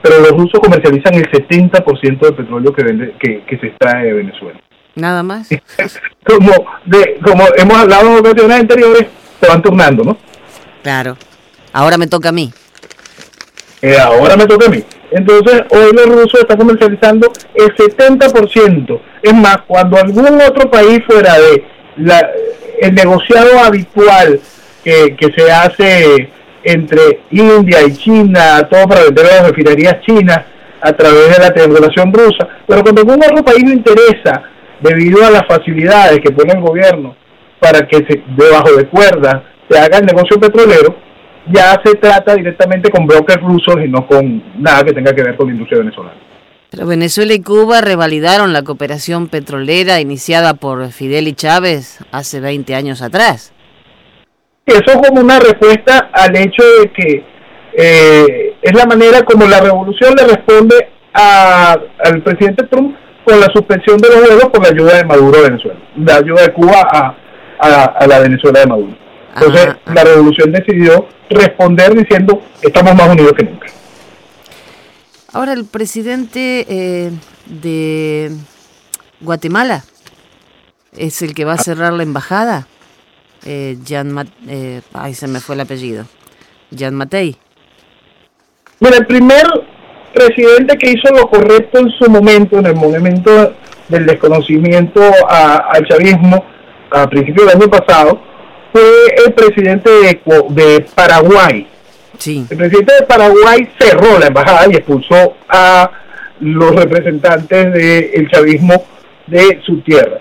pero 0.03 0.19
los 0.21 0.33
rusos 0.33 0.61
comercializan 0.61 1.15
el 1.15 1.31
70% 1.31 2.19
del 2.19 2.35
petróleo 2.35 2.73
que, 2.73 2.85
vende, 2.85 3.15
que, 3.19 3.59
se 3.59 3.69
extrae 3.69 4.07
de 4.07 4.13
Venezuela. 4.15 4.61
Nada 4.97 5.23
más. 5.23 5.49
como, 6.27 6.53
de, 6.85 7.19
como 7.25 7.45
hemos 7.57 7.77
hablado 7.77 8.11
en 8.11 8.19
ocasiones 8.19 8.61
anteriores, 8.61 9.07
se 9.41 9.49
van 9.49 9.63
turnando, 9.63 10.05
¿no? 10.05 10.19
Claro. 10.83 11.17
Ahora 11.73 11.97
me 11.97 12.07
toca 12.07 12.29
a 12.29 12.33
mí. 12.33 12.53
Eh, 13.83 13.97
ahora 13.99 14.37
me 14.37 14.47
toca 14.47 14.67
a 14.67 14.71
mí. 14.71 14.83
Entonces, 15.11 15.63
hoy 15.71 15.93
los 15.93 16.07
rusos 16.07 16.41
están 16.41 16.59
comercializando 16.59 17.31
el 17.55 17.75
70%. 17.75 19.01
Es 19.23 19.35
más, 19.35 19.59
cuando 19.67 19.97
algún 19.97 20.41
otro 20.41 20.71
país 20.71 21.01
fuera 21.07 21.39
de 21.39 21.65
la, 21.97 22.31
el 22.81 22.95
negociado 22.95 23.59
habitual 23.59 24.41
que, 24.83 25.17
que 25.17 25.33
se 25.33 25.51
hace 25.51 26.29
entre 26.65 27.21
India 27.31 27.83
y 27.87 27.93
China, 27.97 28.67
todo 28.71 28.87
para 28.89 29.05
vender 29.05 29.27
las 29.27 29.49
refinerías 29.51 30.01
chinas 30.01 30.41
a 30.81 30.93
través 30.93 31.37
de 31.37 31.43
la 31.43 31.53
triangulación 31.53 32.13
rusa. 32.13 32.49
Pero 32.67 32.83
cuando 32.83 33.03
algún 33.03 33.23
otro 33.25 33.45
país 33.45 33.65
le 33.65 33.75
interesa, 33.75 34.43
debido 34.81 35.25
a 35.25 35.31
las 35.31 35.47
facilidades 35.47 36.21
que 36.21 36.33
pone 36.33 36.53
el 36.53 36.61
gobierno 36.61 37.17
para 37.59 37.87
que 37.87 37.97
se, 37.97 38.23
debajo 38.37 38.73
de 38.77 38.87
cuerda 38.87 39.45
se 39.69 39.79
haga 39.79 39.99
el 39.99 40.07
negocio 40.07 40.39
petrolero, 40.39 40.95
ya 41.53 41.81
se 41.85 41.95
trata 41.97 42.35
directamente 42.35 42.91
con 42.91 43.07
brokers 43.07 43.43
rusos 43.43 43.77
y 43.85 43.89
no 43.89 44.07
con 44.07 44.63
nada 44.63 44.85
que 44.85 44.93
tenga 44.93 45.13
que 45.13 45.23
ver 45.23 45.37
con 45.37 45.49
la 45.49 45.53
industria 45.55 45.81
venezolana. 45.81 46.17
Pero 46.71 46.87
Venezuela 46.87 47.35
y 47.35 47.41
Cuba 47.41 47.81
revalidaron 47.81 48.53
la 48.53 48.63
cooperación 48.63 49.29
petrolera 49.29 50.01
iniciada 50.01 50.55
por 50.55 50.91
Fidel 50.91 51.29
y 51.29 51.35
Chávez 51.35 52.01
hace 52.11 52.41
20 52.41 52.75
años 52.75 53.01
atrás. 53.01 53.53
Eso 54.67 54.83
es 54.87 55.09
como 55.09 55.21
una 55.21 55.39
respuesta 55.39 56.11
al 56.13 56.35
hecho 56.37 56.65
de 56.81 56.91
que 56.91 57.25
eh, 57.77 58.57
es 58.63 58.73
la 58.75 58.87
manera 58.87 59.23
como 59.23 59.47
la 59.47 59.61
revolución 59.61 60.15
le 60.17 60.27
responde 60.27 60.89
al 61.13 62.23
presidente 62.23 62.67
Trump 62.67 62.97
con 63.25 63.41
la 63.41 63.47
suspensión 63.55 63.99
de 63.99 64.09
los 64.09 64.21
vuelos 64.21 64.49
por 64.53 64.63
la 64.63 64.71
ayuda 64.71 64.97
de 64.97 65.05
Maduro 65.05 65.39
a 65.39 65.43
Venezuela, 65.43 65.79
la 65.97 66.17
ayuda 66.17 66.43
de 66.43 66.53
Cuba 66.53 66.89
a, 66.93 67.17
a, 67.59 68.07
la 68.07 68.19
Venezuela 68.21 68.61
de 68.61 68.67
Maduro. 68.67 69.04
Entonces 69.35 69.77
la 69.87 70.05
revolución 70.05 70.53
decidió 70.53 71.09
responder 71.31 71.95
diciendo 71.95 72.41
estamos 72.63 72.95
más 72.95 73.09
unidos 73.09 73.33
que 73.37 73.45
nunca. 73.45 73.67
Ahora 75.33 75.53
el 75.53 75.65
presidente 75.65 76.65
eh, 76.69 77.11
de 77.47 78.31
Guatemala 79.21 79.85
es 80.97 81.23
el 81.23 81.35
que 81.35 81.45
va 81.45 81.55
a 81.55 81.59
cerrar 81.59 81.93
la 81.93 82.05
embajada 82.05 82.69
eh, 83.47 83.77
eh, 84.49 84.81
ay, 84.95 85.15
se 85.15 85.29
me 85.29 85.39
fue 85.39 85.55
el 85.55 85.61
apellido, 85.61 86.07
Jan 86.77 86.95
Matei. 86.95 87.37
Bueno, 88.81 88.97
el 88.97 89.07
primer 89.07 89.45
presidente 90.15 90.79
que 90.79 90.93
hizo 90.93 91.13
lo 91.15 91.29
correcto 91.29 91.79
en 91.81 91.91
su 91.91 92.11
momento, 92.11 92.59
en 92.59 92.67
el 92.67 92.75
momento 92.75 93.55
del 93.89 94.07
desconocimiento 94.07 95.03
al 95.29 95.87
chavismo 95.87 96.43
a 96.91 97.07
principios 97.09 97.47
del 97.47 97.61
año 97.61 97.71
pasado, 97.71 98.19
fue 98.75 99.15
el 99.25 99.33
presidente 99.35 99.89
de, 99.89 100.87
Paraguay. 100.97 101.65
Sí. 102.19 102.45
El 102.51 102.57
presidente 102.57 102.93
de 102.99 103.07
Paraguay 103.07 103.69
cerró 103.79 104.19
la 104.19 104.27
embajada 104.27 104.67
y 104.69 104.75
expulsó 104.75 105.37
a 105.49 105.93
los 106.41 106.75
representantes 106.75 107.73
del 107.73 108.29
chavismo 108.31 108.85
de 109.29 109.61
su 109.65 109.81
tierra. 109.83 110.21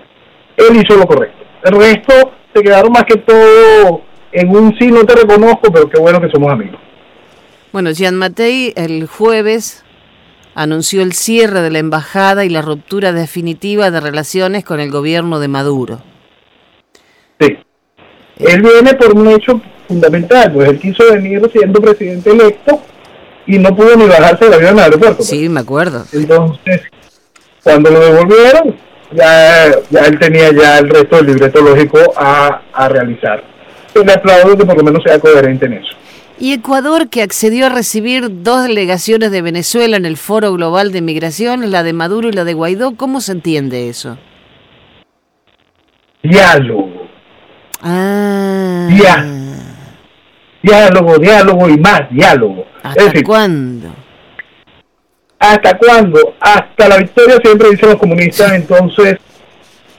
Él 0.55 0.75
hizo 0.75 0.95
lo 0.95 1.07
correcto. 1.07 1.43
El 1.63 1.79
resto 1.79 2.13
se 2.53 2.61
quedaron 2.61 2.91
más 2.91 3.05
que 3.05 3.17
todo 3.17 4.03
en 4.31 4.55
un 4.55 4.77
sí, 4.77 4.91
no 4.91 5.03
te 5.03 5.15
reconozco, 5.15 5.71
pero 5.73 5.89
qué 5.89 5.99
bueno 5.99 6.21
que 6.21 6.29
somos 6.29 6.51
amigos. 6.51 6.79
Bueno, 7.71 7.89
Jean 7.89 8.15
Matei 8.15 8.71
el 8.75 9.07
jueves 9.07 9.83
anunció 10.53 11.01
el 11.01 11.13
cierre 11.13 11.61
de 11.61 11.71
la 11.71 11.79
embajada 11.79 12.45
y 12.45 12.49
la 12.49 12.61
ruptura 12.61 13.13
definitiva 13.13 13.89
de 13.89 13.99
relaciones 13.99 14.63
con 14.63 14.79
el 14.79 14.91
gobierno 14.91 15.39
de 15.39 15.47
Maduro. 15.47 16.03
Sí. 17.39 17.57
Él 18.47 18.61
viene 18.61 18.93
por 18.95 19.15
un 19.15 19.27
hecho 19.29 19.61
fundamental, 19.87 20.51
pues 20.53 20.69
él 20.69 20.79
quiso 20.79 21.03
venir 21.11 21.41
siendo 21.51 21.81
presidente 21.81 22.31
electo 22.31 22.81
y 23.45 23.57
no 23.57 23.75
pudo 23.75 23.95
ni 23.95 24.05
bajarse 24.05 24.45
del 24.45 24.53
avión 24.53 24.71
en 24.71 24.77
el 24.77 24.83
aeropuerto. 24.85 25.17
pues. 25.17 25.29
Sí, 25.29 25.49
me 25.49 25.59
acuerdo. 25.59 26.05
Entonces, 26.11 26.81
cuando 27.63 27.91
lo 27.91 27.99
devolvieron, 27.99 28.75
ya, 29.11 29.71
ya 29.89 29.99
él 30.05 30.19
tenía 30.19 30.51
ya 30.51 30.79
el 30.79 30.89
resto 30.89 31.17
del 31.17 31.27
libreto 31.27 31.61
lógico 31.61 31.99
a, 32.15 32.61
a 32.73 32.89
realizar. 32.89 33.43
Le 33.93 34.11
aplaudo 34.11 34.57
que 34.57 34.65
por 34.65 34.77
lo 34.77 34.83
menos 34.83 35.03
sea 35.03 35.19
coherente 35.19 35.65
en 35.67 35.73
eso. 35.73 35.95
Y 36.39 36.53
Ecuador, 36.53 37.09
que 37.09 37.21
accedió 37.21 37.67
a 37.67 37.69
recibir 37.69 38.41
dos 38.43 38.63
delegaciones 38.63 39.31
de 39.31 39.41
Venezuela 39.43 39.97
en 39.97 40.05
el 40.05 40.17
Foro 40.17 40.51
Global 40.53 40.91
de 40.91 41.01
Migración, 41.01 41.71
la 41.71 41.83
de 41.83 41.93
Maduro 41.93 42.27
y 42.27 42.31
la 42.31 42.43
de 42.43 42.55
Guaidó, 42.55 42.95
¿cómo 42.95 43.21
se 43.21 43.33
entiende 43.33 43.87
eso? 43.87 44.17
Diálogo, 46.23 47.02
Ah. 47.83 48.87
Ya. 48.91 49.25
diálogo, 50.61 51.17
diálogo 51.17 51.69
y 51.69 51.77
más 51.77 52.03
diálogo. 52.09 52.65
¿Hasta 52.81 53.03
decir, 53.05 53.23
cuándo? 53.23 53.89
¿hasta 55.39 55.77
cuándo? 55.77 56.35
Hasta 56.39 56.87
la 56.87 56.97
victoria 56.97 57.37
siempre 57.43 57.69
dicen 57.71 57.89
los 57.89 57.97
comunistas, 57.99 58.53
entonces 58.53 59.17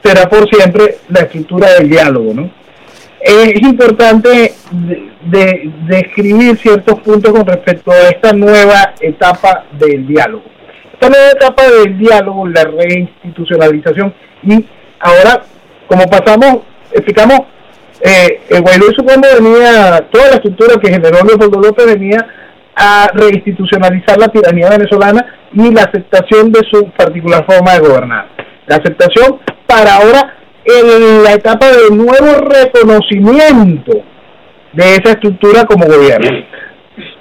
será 0.02 0.26
por 0.28 0.48
siempre 0.48 0.96
la 1.10 1.20
estructura 1.20 1.70
del 1.74 1.90
diálogo, 1.90 2.32
¿no? 2.34 2.50
Es 3.20 3.60
importante 3.62 4.52
de- 4.70 5.10
de- 5.26 5.70
describir 5.86 6.56
ciertos 6.58 6.98
puntos 7.00 7.32
con 7.32 7.44
respecto 7.46 7.90
a 7.90 8.08
esta 8.08 8.32
nueva 8.32 8.94
etapa 9.00 9.64
del 9.78 10.06
diálogo. 10.06 10.44
Esta 10.94 11.08
nueva 11.10 11.30
etapa 11.30 11.62
del 11.70 11.98
diálogo, 11.98 12.46
la 12.48 12.64
reinstitucionalización 12.64 14.14
y 14.42 14.64
ahora, 15.00 15.42
como 15.88 16.06
pasamos, 16.06 16.58
explicamos, 16.92 17.40
eh, 18.06 18.42
el 18.50 18.60
Guaidó 18.60 18.90
y 18.90 18.94
su 18.94 19.02
venía, 19.02 20.06
toda 20.10 20.28
la 20.28 20.34
estructura 20.34 20.74
que 20.78 20.90
generó 20.90 21.24
Leopoldo 21.24 21.58
López 21.58 21.86
venía 21.86 22.18
a 22.76 23.08
reinstitucionalizar 23.14 24.18
la 24.18 24.28
tiranía 24.28 24.68
venezolana 24.68 25.24
y 25.54 25.72
la 25.72 25.84
aceptación 25.84 26.52
de 26.52 26.60
su 26.70 26.90
particular 26.90 27.46
forma 27.46 27.72
de 27.72 27.80
gobernar. 27.80 28.26
La 28.66 28.76
aceptación 28.76 29.40
para 29.66 29.94
ahora 29.94 30.34
en 30.66 31.22
la 31.22 31.32
etapa 31.32 31.66
de 31.68 31.96
nuevo 31.96 32.46
reconocimiento 32.46 34.02
de 34.74 34.96
esa 34.96 35.12
estructura 35.12 35.64
como 35.64 35.86
gobierno. 35.86 36.44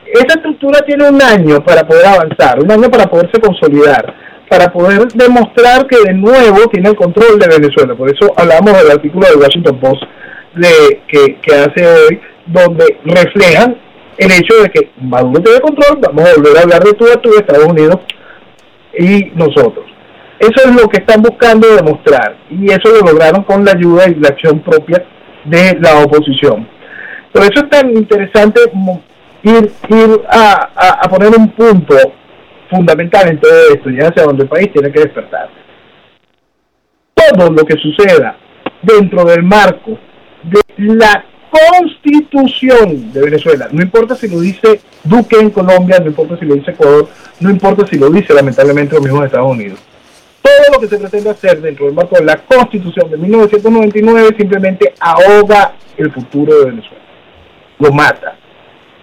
Esa 0.05 0.35
estructura 0.35 0.81
tiene 0.81 1.07
un 1.07 1.21
año 1.21 1.63
para 1.63 1.87
poder 1.87 2.07
avanzar, 2.07 2.59
un 2.61 2.69
año 2.69 2.91
para 2.91 3.05
poderse 3.05 3.39
consolidar, 3.39 4.13
para 4.49 4.73
poder 4.73 5.07
demostrar 5.13 5.87
que 5.87 5.97
de 6.05 6.13
nuevo 6.13 6.67
tiene 6.73 6.89
el 6.89 6.95
control 6.97 7.39
de 7.39 7.47
Venezuela. 7.47 7.95
Por 7.95 8.09
eso 8.09 8.33
hablamos 8.35 8.77
del 8.77 8.91
artículo 8.91 9.27
de 9.29 9.37
Washington 9.37 9.79
Post 9.79 10.03
de, 10.55 11.01
que, 11.07 11.35
que 11.41 11.55
hace 11.55 11.85
hoy, 11.85 12.19
donde 12.45 12.97
reflejan 13.05 13.77
el 14.17 14.31
hecho 14.31 14.61
de 14.61 14.69
que 14.69 14.91
Maduro 15.01 15.41
tiene 15.41 15.59
control, 15.59 15.99
vamos 16.01 16.29
a 16.29 16.35
volver 16.35 16.57
a 16.57 16.61
hablar 16.61 16.83
de 16.83 16.93
tú 16.93 17.05
a 17.05 17.21
tú, 17.21 17.29
Estados 17.35 17.65
Unidos 17.65 17.99
y 18.97 19.31
nosotros. 19.35 19.85
Eso 20.39 20.69
es 20.69 20.75
lo 20.75 20.87
que 20.89 20.97
están 20.97 21.21
buscando 21.21 21.75
demostrar 21.75 22.35
y 22.49 22.67
eso 22.71 22.89
lo 22.89 23.11
lograron 23.11 23.43
con 23.43 23.63
la 23.63 23.71
ayuda 23.71 24.09
y 24.09 24.15
la 24.15 24.29
acción 24.29 24.59
propia 24.59 25.03
de 25.45 25.77
la 25.79 25.99
oposición. 25.99 26.67
Por 27.31 27.43
eso 27.43 27.63
es 27.63 27.69
tan 27.69 27.89
interesante 27.95 28.59
ir, 29.43 29.71
ir 29.89 30.21
a, 30.29 30.69
a, 30.75 30.89
a 31.01 31.09
poner 31.09 31.29
un 31.29 31.49
punto 31.51 31.95
fundamental 32.69 33.29
en 33.29 33.39
todo 33.39 33.51
esto 33.73 33.89
y 33.89 33.99
hacia 33.99 34.23
donde 34.23 34.43
el 34.43 34.49
país 34.49 34.71
tiene 34.73 34.91
que 34.91 35.01
despertar. 35.01 35.49
Todo 37.13 37.49
lo 37.49 37.63
que 37.63 37.77
suceda 37.77 38.35
dentro 38.81 39.23
del 39.23 39.43
marco 39.43 39.97
de 40.43 40.61
la 40.77 41.25
constitución 41.53 43.13
de 43.13 43.21
Venezuela, 43.21 43.69
no 43.71 43.81
importa 43.81 44.15
si 44.15 44.27
lo 44.27 44.39
dice 44.39 44.81
Duque 45.03 45.37
en 45.39 45.51
Colombia, 45.51 45.99
no 45.99 46.07
importa 46.07 46.37
si 46.37 46.45
lo 46.45 46.55
dice 46.55 46.71
Ecuador, 46.71 47.07
no 47.39 47.49
importa 47.49 47.85
si 47.85 47.97
lo 47.97 48.09
dice 48.09 48.33
lamentablemente 48.33 48.95
los 48.95 49.03
mismos 49.03 49.25
Estados 49.25 49.51
Unidos. 49.51 49.79
Todo 50.41 50.73
lo 50.73 50.79
que 50.79 50.87
se 50.87 50.97
pretende 50.97 51.29
hacer 51.29 51.61
dentro 51.61 51.85
del 51.85 51.95
marco 51.95 52.15
de 52.15 52.25
la 52.25 52.37
constitución 52.37 53.09
de 53.09 53.17
1999 53.17 54.35
simplemente 54.37 54.93
ahoga 54.99 55.73
el 55.97 56.11
futuro 56.11 56.59
de 56.59 56.65
Venezuela, 56.65 57.03
lo 57.79 57.91
mata, 57.91 58.35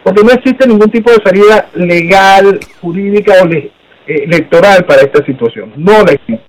porque 0.02 0.22
no 0.22 0.32
existe 0.32 0.66
ningún 0.66 0.90
tipo 0.90 1.10
de 1.10 1.22
salida 1.22 1.68
legal, 1.74 2.58
jurídica 2.80 3.34
o 3.42 3.46
eh, 3.48 3.70
electoral 4.06 4.84
para 4.84 5.02
esta 5.02 5.24
situación, 5.24 5.72
no 5.76 6.02
la 6.02 6.12
existe. 6.12 6.44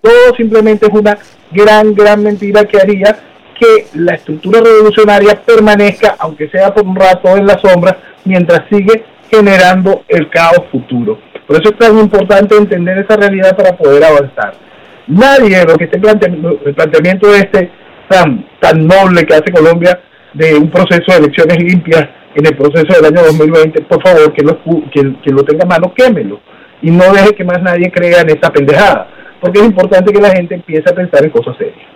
Todo 0.00 0.34
simplemente 0.36 0.86
es 0.86 0.92
una 0.92 1.16
gran, 1.50 1.94
gran 1.94 2.22
mentira 2.22 2.64
que 2.64 2.78
haría 2.78 3.33
que 3.54 3.86
la 3.94 4.14
estructura 4.14 4.60
revolucionaria 4.60 5.40
permanezca, 5.44 6.16
aunque 6.18 6.48
sea 6.48 6.74
por 6.74 6.84
un 6.84 6.96
rato 6.96 7.36
en 7.36 7.46
la 7.46 7.58
sombra, 7.58 7.96
mientras 8.24 8.62
sigue 8.70 9.04
generando 9.30 10.04
el 10.08 10.28
caos 10.30 10.64
futuro. 10.70 11.18
Por 11.46 11.56
eso 11.56 11.70
es 11.70 11.78
tan 11.78 11.98
importante 11.98 12.56
entender 12.56 12.98
esa 12.98 13.16
realidad 13.16 13.56
para 13.56 13.76
poder 13.76 14.02
avanzar. 14.04 14.54
Nadie 15.06 15.58
de 15.58 15.64
lo 15.66 15.76
que 15.76 15.84
esté 15.84 15.98
planteando, 15.98 16.58
el 16.64 16.74
planteamiento 16.74 17.34
este 17.34 17.70
tan, 18.08 18.46
tan 18.60 18.86
noble 18.86 19.24
que 19.24 19.34
hace 19.34 19.52
Colombia 19.52 20.00
de 20.32 20.54
un 20.54 20.70
proceso 20.70 21.12
de 21.12 21.18
elecciones 21.18 21.58
limpias 21.58 22.08
en 22.34 22.46
el 22.46 22.56
proceso 22.56 23.00
del 23.00 23.12
año 23.12 23.26
2020, 23.26 23.82
por 23.82 24.02
favor, 24.02 24.32
que 24.32 24.42
lo, 24.42 24.58
que, 24.90 25.30
lo 25.30 25.44
tenga 25.44 25.64
a 25.64 25.68
mano, 25.68 25.92
quémelo. 25.94 26.40
Y 26.82 26.90
no 26.90 27.12
deje 27.12 27.34
que 27.34 27.44
más 27.44 27.62
nadie 27.62 27.90
crea 27.90 28.22
en 28.22 28.30
esa 28.30 28.52
pendejada, 28.52 29.08
porque 29.40 29.60
es 29.60 29.66
importante 29.66 30.12
que 30.12 30.20
la 30.20 30.30
gente 30.30 30.54
empiece 30.54 30.90
a 30.90 30.94
pensar 30.94 31.24
en 31.24 31.30
cosas 31.30 31.56
serias. 31.56 31.93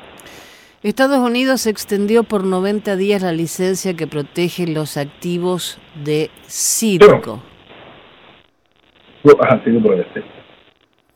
Estados 0.83 1.19
Unidos 1.19 1.67
extendió 1.67 2.23
por 2.23 2.45
90 2.45 2.95
días 2.95 3.23
la 3.23 3.33
licencia 3.33 3.95
que 3.95 4.07
protege 4.07 4.69
los 4.69 4.97
activos 4.97 5.79
de 6.05 6.31
circo 6.47 7.43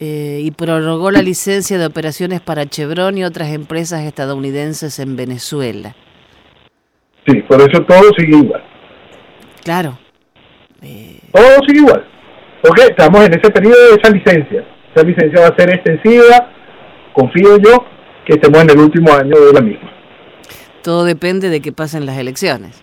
eh, 0.01 0.41
y 0.43 0.51
prorrogó 0.51 1.13
la 1.13 1.23
licencia 1.23 1.79
de 1.79 1.87
operaciones 1.87 2.41
para 2.41 2.67
Chevron 2.67 3.17
y 3.17 3.25
otras 3.25 3.53
empresas 3.53 4.03
estadounidenses 4.03 4.99
en 4.99 5.15
Venezuela. 5.15 5.95
Sí, 7.25 7.41
por 7.43 7.61
eso 7.61 7.85
todo 7.85 8.11
sigue 8.19 8.37
igual. 8.37 8.65
Claro, 9.63 9.97
Todo 11.33 11.59
sigue 11.69 11.79
igual. 11.79 12.05
Porque 12.63 12.83
estamos 12.83 13.25
en 13.25 13.35
ese 13.35 13.49
periodo 13.49 13.77
de 13.91 14.01
esa 14.01 14.11
licencia. 14.11 14.65
Esa 14.93 15.07
licencia 15.07 15.41
va 15.41 15.47
a 15.47 15.57
ser 15.57 15.71
extensiva, 15.71 16.51
confío 17.13 17.59
yo, 17.59 17.92
que 18.25 18.35
estemos 18.35 18.61
en 18.63 18.71
el 18.71 18.79
último 18.79 19.13
año 19.13 19.39
de 19.39 19.53
la 19.53 19.61
misma. 19.61 19.91
todo 20.83 21.05
depende 21.05 21.49
de 21.49 21.61
que 21.61 21.73
pasen 21.73 22.07
las 22.07 22.19
elecciones. 22.19 22.83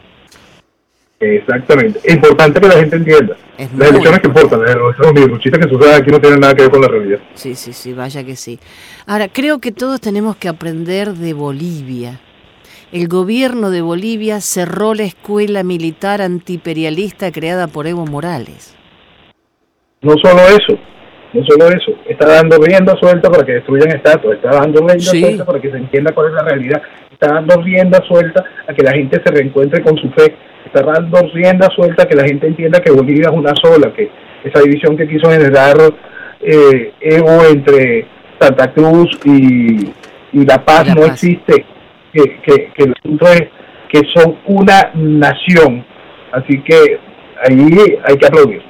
Exactamente. 1.20 2.00
Es 2.04 2.16
importante 2.16 2.62
que 2.62 2.68
la 2.68 2.76
gente 2.76 2.96
entienda. 2.96 3.36
Es 3.58 3.74
las 3.74 3.90
elecciones 3.90 4.22
que 4.22 4.28
importan, 4.28 4.62
de 4.62 5.28
los 5.28 5.40
chistes 5.42 5.60
que 5.66 5.70
suceden 5.70 6.02
aquí 6.02 6.12
no 6.12 6.22
tienen 6.22 6.40
nada 6.40 6.56
que 6.56 6.62
ver 6.62 6.72
con 6.72 6.82
la 6.82 6.88
realidad. 6.88 7.20
Sí, 7.34 7.56
sí, 7.56 7.74
sí, 7.74 7.92
vaya 7.92 8.24
que 8.24 8.38
sí. 8.38 8.58
Ahora, 9.06 9.28
creo 9.28 9.60
que 9.60 9.74
todos 9.74 10.00
tenemos 10.00 10.38
que 10.38 10.48
aprender 10.48 11.14
de 11.14 11.34
Bolivia. 11.34 12.22
El 12.94 13.10
gobierno 13.10 13.70
de 13.70 13.82
Bolivia 13.82 14.40
cerró 14.40 14.94
la 14.94 15.04
escuela 15.04 15.64
militar 15.64 16.22
antiimperialista 16.22 17.32
creada 17.32 17.68
por 17.68 17.86
Evo 17.86 18.06
Morales. 18.06 18.76
No 20.02 20.14
solo 20.24 20.42
eso, 20.48 20.80
no 21.34 21.44
solo 21.46 21.68
eso, 21.68 21.94
está 22.08 22.28
dando 22.28 22.58
rienda 22.58 22.96
suelta 23.00 23.30
para 23.30 23.46
que 23.46 23.54
destruyan 23.54 23.90
estatuas, 23.96 24.38
está 24.38 24.50
dando 24.52 24.80
rienda 24.80 25.00
Sí. 25.00 25.20
suelta 25.22 25.46
para 25.46 25.60
que 25.62 25.72
se 25.72 25.78
entienda 25.78 26.12
cuál 26.14 26.28
es 26.28 26.34
la 26.34 26.44
realidad, 26.44 26.82
está 27.12 27.34
dando 27.36 27.62
rienda 27.62 28.00
suelta 28.08 28.44
a 28.68 28.74
que 28.74 28.84
la 28.84 28.92
gente 28.94 29.22
se 29.24 29.32
reencuentre 29.32 29.82
con 29.84 29.96
su 29.98 30.10
fe, 30.12 30.34
está 30.66 30.82
dando 30.82 31.20
rienda 31.34 31.68
suelta 31.76 32.04
a 32.04 32.08
que 32.08 32.16
la 32.16 32.24
gente 32.26 32.48
entienda 32.48 32.80
que 32.82 32.92
Bolivia 32.92 33.30
es 33.30 33.36
una 33.36 33.54
sola, 33.62 33.94
que 33.94 34.10
esa 34.44 34.62
división 34.62 34.98
que 34.98 35.08
quiso 35.08 35.30
generar 35.30 35.76
eh, 36.42 36.94
Evo 37.02 37.44
entre 37.52 38.06
Santa 38.40 38.72
Cruz 38.74 39.10
y, 39.26 39.92
y 40.34 40.46
La 40.46 40.64
Paz 40.64 40.88
La 40.88 40.96
no 40.96 41.02
Paz. 41.02 41.12
existe, 41.12 41.66
que, 42.14 42.40
que, 42.42 42.72
que 42.74 42.84
el 42.86 42.94
asunto 42.98 43.26
es 43.28 43.42
que 43.90 44.02
son 44.16 44.38
una 44.46 44.92
nación, 44.96 45.84
así 46.32 46.60
que 46.62 47.00
ahí 47.44 47.68
hay 48.06 48.18
que 48.18 48.26
aplaudir. 48.28 48.62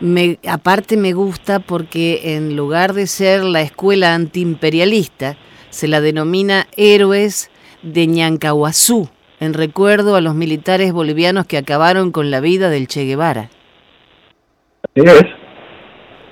Me, 0.00 0.38
aparte 0.46 0.96
me 0.96 1.12
gusta 1.14 1.58
porque 1.58 2.36
en 2.36 2.54
lugar 2.54 2.92
de 2.92 3.06
ser 3.06 3.44
la 3.44 3.62
escuela 3.62 4.14
antiimperialista, 4.14 5.36
se 5.70 5.88
la 5.88 6.00
denomina 6.00 6.66
Héroes 6.76 7.50
de 7.82 8.06
Ñancahuazú, 8.06 9.08
en 9.40 9.54
recuerdo 9.54 10.16
a 10.16 10.20
los 10.20 10.34
militares 10.34 10.92
bolivianos 10.92 11.46
que 11.46 11.56
acabaron 11.56 12.12
con 12.12 12.30
la 12.30 12.40
vida 12.40 12.68
del 12.68 12.88
Che 12.88 13.04
Guevara. 13.04 13.50
Así 14.94 15.06
es. 15.06 15.24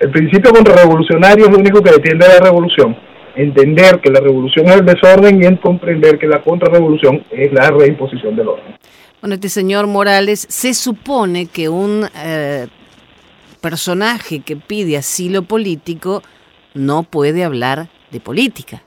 El 0.00 0.10
principio 0.10 0.50
contrarrevolucionario 0.52 1.46
es 1.46 1.50
lo 1.50 1.58
único 1.58 1.82
que 1.82 1.90
defiende 1.90 2.26
la 2.28 2.40
revolución. 2.40 2.96
Entender 3.36 4.00
que 4.00 4.10
la 4.10 4.20
revolución 4.20 4.66
es 4.66 4.76
el 4.76 4.86
desorden 4.86 5.42
y 5.42 5.46
en 5.46 5.56
comprender 5.56 6.18
que 6.18 6.26
la 6.26 6.42
contrarrevolución 6.42 7.24
es 7.30 7.52
la 7.52 7.70
reimposición 7.70 8.36
del 8.36 8.48
orden. 8.48 8.76
Bueno, 9.20 9.34
este 9.34 9.48
señor 9.48 9.86
Morales 9.86 10.46
se 10.50 10.74
supone 10.74 11.46
que 11.46 11.68
un 11.68 12.06
eh, 12.16 12.66
personaje 13.64 14.40
que 14.40 14.56
pide 14.56 14.98
asilo 14.98 15.44
político 15.44 16.22
no 16.74 17.02
puede 17.02 17.44
hablar 17.44 17.88
de 18.10 18.20
política. 18.20 18.82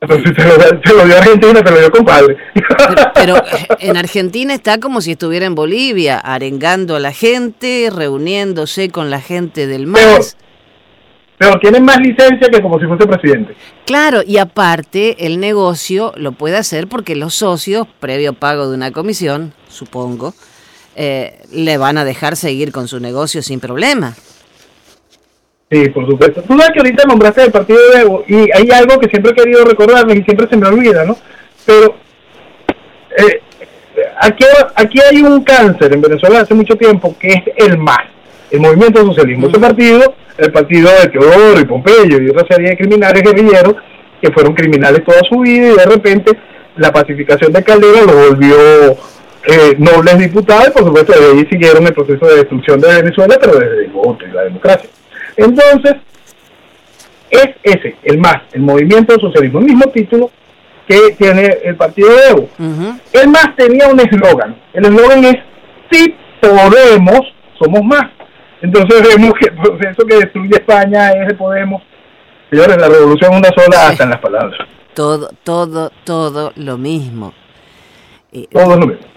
Entonces 0.00 0.32
se 0.34 0.44
lo, 0.44 0.82
se 0.82 0.94
lo 0.94 1.04
dio 1.04 1.14
a 1.14 1.18
Argentina, 1.18 1.60
se 1.62 1.70
lo 1.70 1.78
dio 1.78 1.90
compadre. 1.90 2.36
Pero, 2.54 3.12
pero 3.14 3.42
en 3.80 3.98
Argentina 3.98 4.54
está 4.54 4.80
como 4.80 5.02
si 5.02 5.12
estuviera 5.12 5.44
en 5.44 5.54
Bolivia, 5.54 6.18
arengando 6.18 6.96
a 6.96 7.00
la 7.00 7.12
gente, 7.12 7.90
reuniéndose 7.94 8.88
con 8.88 9.10
la 9.10 9.20
gente 9.20 9.66
del 9.66 9.92
Pero, 9.92 10.12
MAS. 10.14 10.38
pero 11.36 11.58
tiene 11.60 11.80
más 11.80 11.98
licencia 11.98 12.48
que 12.50 12.62
como 12.62 12.80
si 12.80 12.86
fuese 12.86 13.06
presidente. 13.06 13.54
Claro, 13.84 14.22
y 14.26 14.38
aparte 14.38 15.26
el 15.26 15.38
negocio 15.38 16.14
lo 16.16 16.32
puede 16.32 16.56
hacer 16.56 16.86
porque 16.88 17.14
los 17.14 17.34
socios, 17.34 17.86
previo 18.00 18.32
pago 18.32 18.70
de 18.70 18.74
una 18.74 18.90
comisión, 18.90 19.52
supongo, 19.68 20.32
eh, 20.96 21.40
le 21.52 21.76
van 21.78 21.98
a 21.98 22.04
dejar 22.04 22.36
seguir 22.36 22.72
con 22.72 22.88
su 22.88 23.00
negocio 23.00 23.42
sin 23.42 23.60
problema. 23.60 24.14
Sí, 25.70 25.88
por 25.88 26.06
supuesto. 26.06 26.42
Tú 26.42 26.58
sabes 26.58 26.70
que 26.72 26.78
ahorita 26.78 27.04
nombraste 27.08 27.42
el 27.42 27.50
partido 27.50 27.78
de 27.90 28.00
Evo 28.00 28.24
y 28.28 28.34
hay 28.52 28.70
algo 28.72 28.98
que 29.00 29.08
siempre 29.08 29.32
he 29.32 29.34
querido 29.34 29.64
recordarles 29.64 30.18
y 30.18 30.22
siempre 30.22 30.46
se 30.48 30.56
me 30.56 30.68
olvida, 30.68 31.04
¿no? 31.04 31.16
Pero 31.66 31.96
eh, 33.16 33.40
aquí, 34.20 34.44
aquí 34.74 34.98
hay 35.00 35.22
un 35.22 35.42
cáncer 35.42 35.92
en 35.92 36.00
Venezuela 36.00 36.40
hace 36.40 36.54
mucho 36.54 36.76
tiempo 36.76 37.16
que 37.18 37.28
es 37.28 37.42
el 37.56 37.78
MAS, 37.78 38.04
el 38.50 38.60
Movimiento 38.60 39.04
Socialismo. 39.04 39.48
Ese 39.48 39.58
partido, 39.58 40.14
el 40.38 40.52
partido 40.52 40.90
de 40.90 41.08
Teodoro 41.08 41.60
y 41.60 41.64
Pompeyo 41.64 42.22
y 42.22 42.28
otra 42.28 42.46
serie 42.48 42.70
de 42.70 42.76
criminales 42.76 43.22
guerrilleros 43.22 43.74
que 44.20 44.32
fueron 44.32 44.54
criminales 44.54 45.04
toda 45.04 45.20
su 45.28 45.40
vida 45.40 45.72
y 45.72 45.76
de 45.76 45.86
repente 45.86 46.38
la 46.76 46.92
pacificación 46.92 47.52
de 47.52 47.62
Caldera 47.62 48.02
lo 48.02 48.28
volvió 48.28 48.56
eh, 49.46 49.74
nobles 49.78 50.18
diputados 50.18 50.70
por 50.70 50.84
supuesto 50.84 51.12
de 51.12 51.38
ahí 51.38 51.46
siguieron 51.50 51.86
el 51.86 51.92
proceso 51.92 52.26
de 52.26 52.36
destrucción 52.36 52.80
de 52.80 52.88
Venezuela, 53.02 53.36
pero 53.40 53.58
desde 53.58 53.84
el 53.84 53.90
voto 53.90 54.24
y 54.26 54.32
la 54.32 54.42
democracia. 54.44 54.88
Entonces, 55.36 55.96
es 57.30 57.48
ese, 57.62 57.96
el 58.04 58.18
MAS, 58.18 58.42
el 58.52 58.62
Movimiento 58.62 59.18
Socialismo, 59.18 59.58
el 59.58 59.66
mismo 59.66 59.90
título 59.90 60.30
que 60.86 61.14
tiene 61.18 61.46
el 61.64 61.76
partido 61.76 62.08
de 62.10 62.28
Evo. 62.30 62.48
El 63.12 63.28
MAS 63.28 63.56
tenía 63.56 63.88
un 63.88 63.98
eslogan. 64.00 64.56
El 64.72 64.84
eslogan 64.84 65.24
es, 65.24 65.36
si 65.90 66.14
podemos, 66.40 67.20
somos 67.58 67.82
más. 67.84 68.10
Entonces 68.60 69.02
vemos 69.08 69.32
que 69.38 69.48
el 69.48 69.56
proceso 69.56 70.06
que 70.06 70.16
destruye 70.16 70.54
España 70.54 71.10
es 71.10 71.28
de 71.28 71.34
Podemos. 71.34 71.82
Señores, 72.50 72.76
la 72.78 72.88
revolución 72.88 73.34
una 73.34 73.48
sola 73.48 73.88
hasta 73.88 74.04
en 74.04 74.10
las 74.10 74.20
palabras. 74.20 74.58
Todo, 74.94 75.28
todo, 75.42 75.90
todo 76.04 76.52
lo 76.56 76.78
mismo. 76.78 77.34
Eh, 78.32 78.46
Todo 78.50 78.76
lo 78.76 78.86
mismo. 78.86 79.13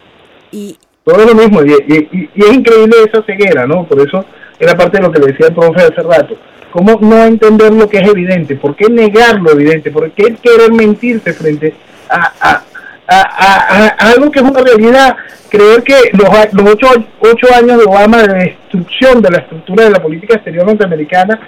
Y 0.52 0.78
Todo 1.04 1.26
lo 1.26 1.36
mismo. 1.36 1.62
Y, 1.64 1.72
y- 1.72 2.30
es 2.36 2.54
increíble 2.54 2.96
esa 3.06 3.24
ceguera, 3.24 3.66
¿no? 3.66 3.86
Por 3.86 4.00
eso 4.06 4.26
era 4.60 4.76
parte 4.76 4.98
de 4.98 5.04
lo 5.04 5.12
que 5.12 5.20
le 5.20 5.28
decía 5.28 5.48
el 5.48 5.56
profe 5.56 5.82
hace 5.82 6.02
rato. 6.02 6.36
¿Cómo 6.72 6.98
no 7.02 7.24
entender 7.24 7.74
lo 7.74 7.88
que 7.88 7.98
es 8.00 8.10
evidente? 8.10 8.56
¿Por 8.56 8.76
qué 8.76 8.90
negar 8.90 9.40
lo 9.40 9.52
evidente? 9.52 9.90
¿Por 9.90 10.12
qué 10.12 10.36
querer 10.36 10.72
mentirse 10.74 11.34
frente 11.34 11.74
a, 12.10 12.62
a, 13.08 13.96
algo 14.12 14.30
que 14.32 14.40
es 14.40 14.46
una 14.46 14.62
realidad? 14.62 15.16
Creer 15.50 15.82
que 15.84 15.96
los, 16.12 16.30
los 16.54 16.74
ocho, 16.74 16.88
ocho 17.20 17.48
años 17.56 17.78
de 17.78 17.86
Obama 17.86 18.22
de 18.24 18.34
destrucción 18.34 19.22
de 19.22 19.30
la 19.32 19.38
estructura 19.40 19.86
de 19.86 19.92
la 19.92 20.02
política 20.02 20.36
exterior 20.36 20.66
norteamericana 20.66 21.40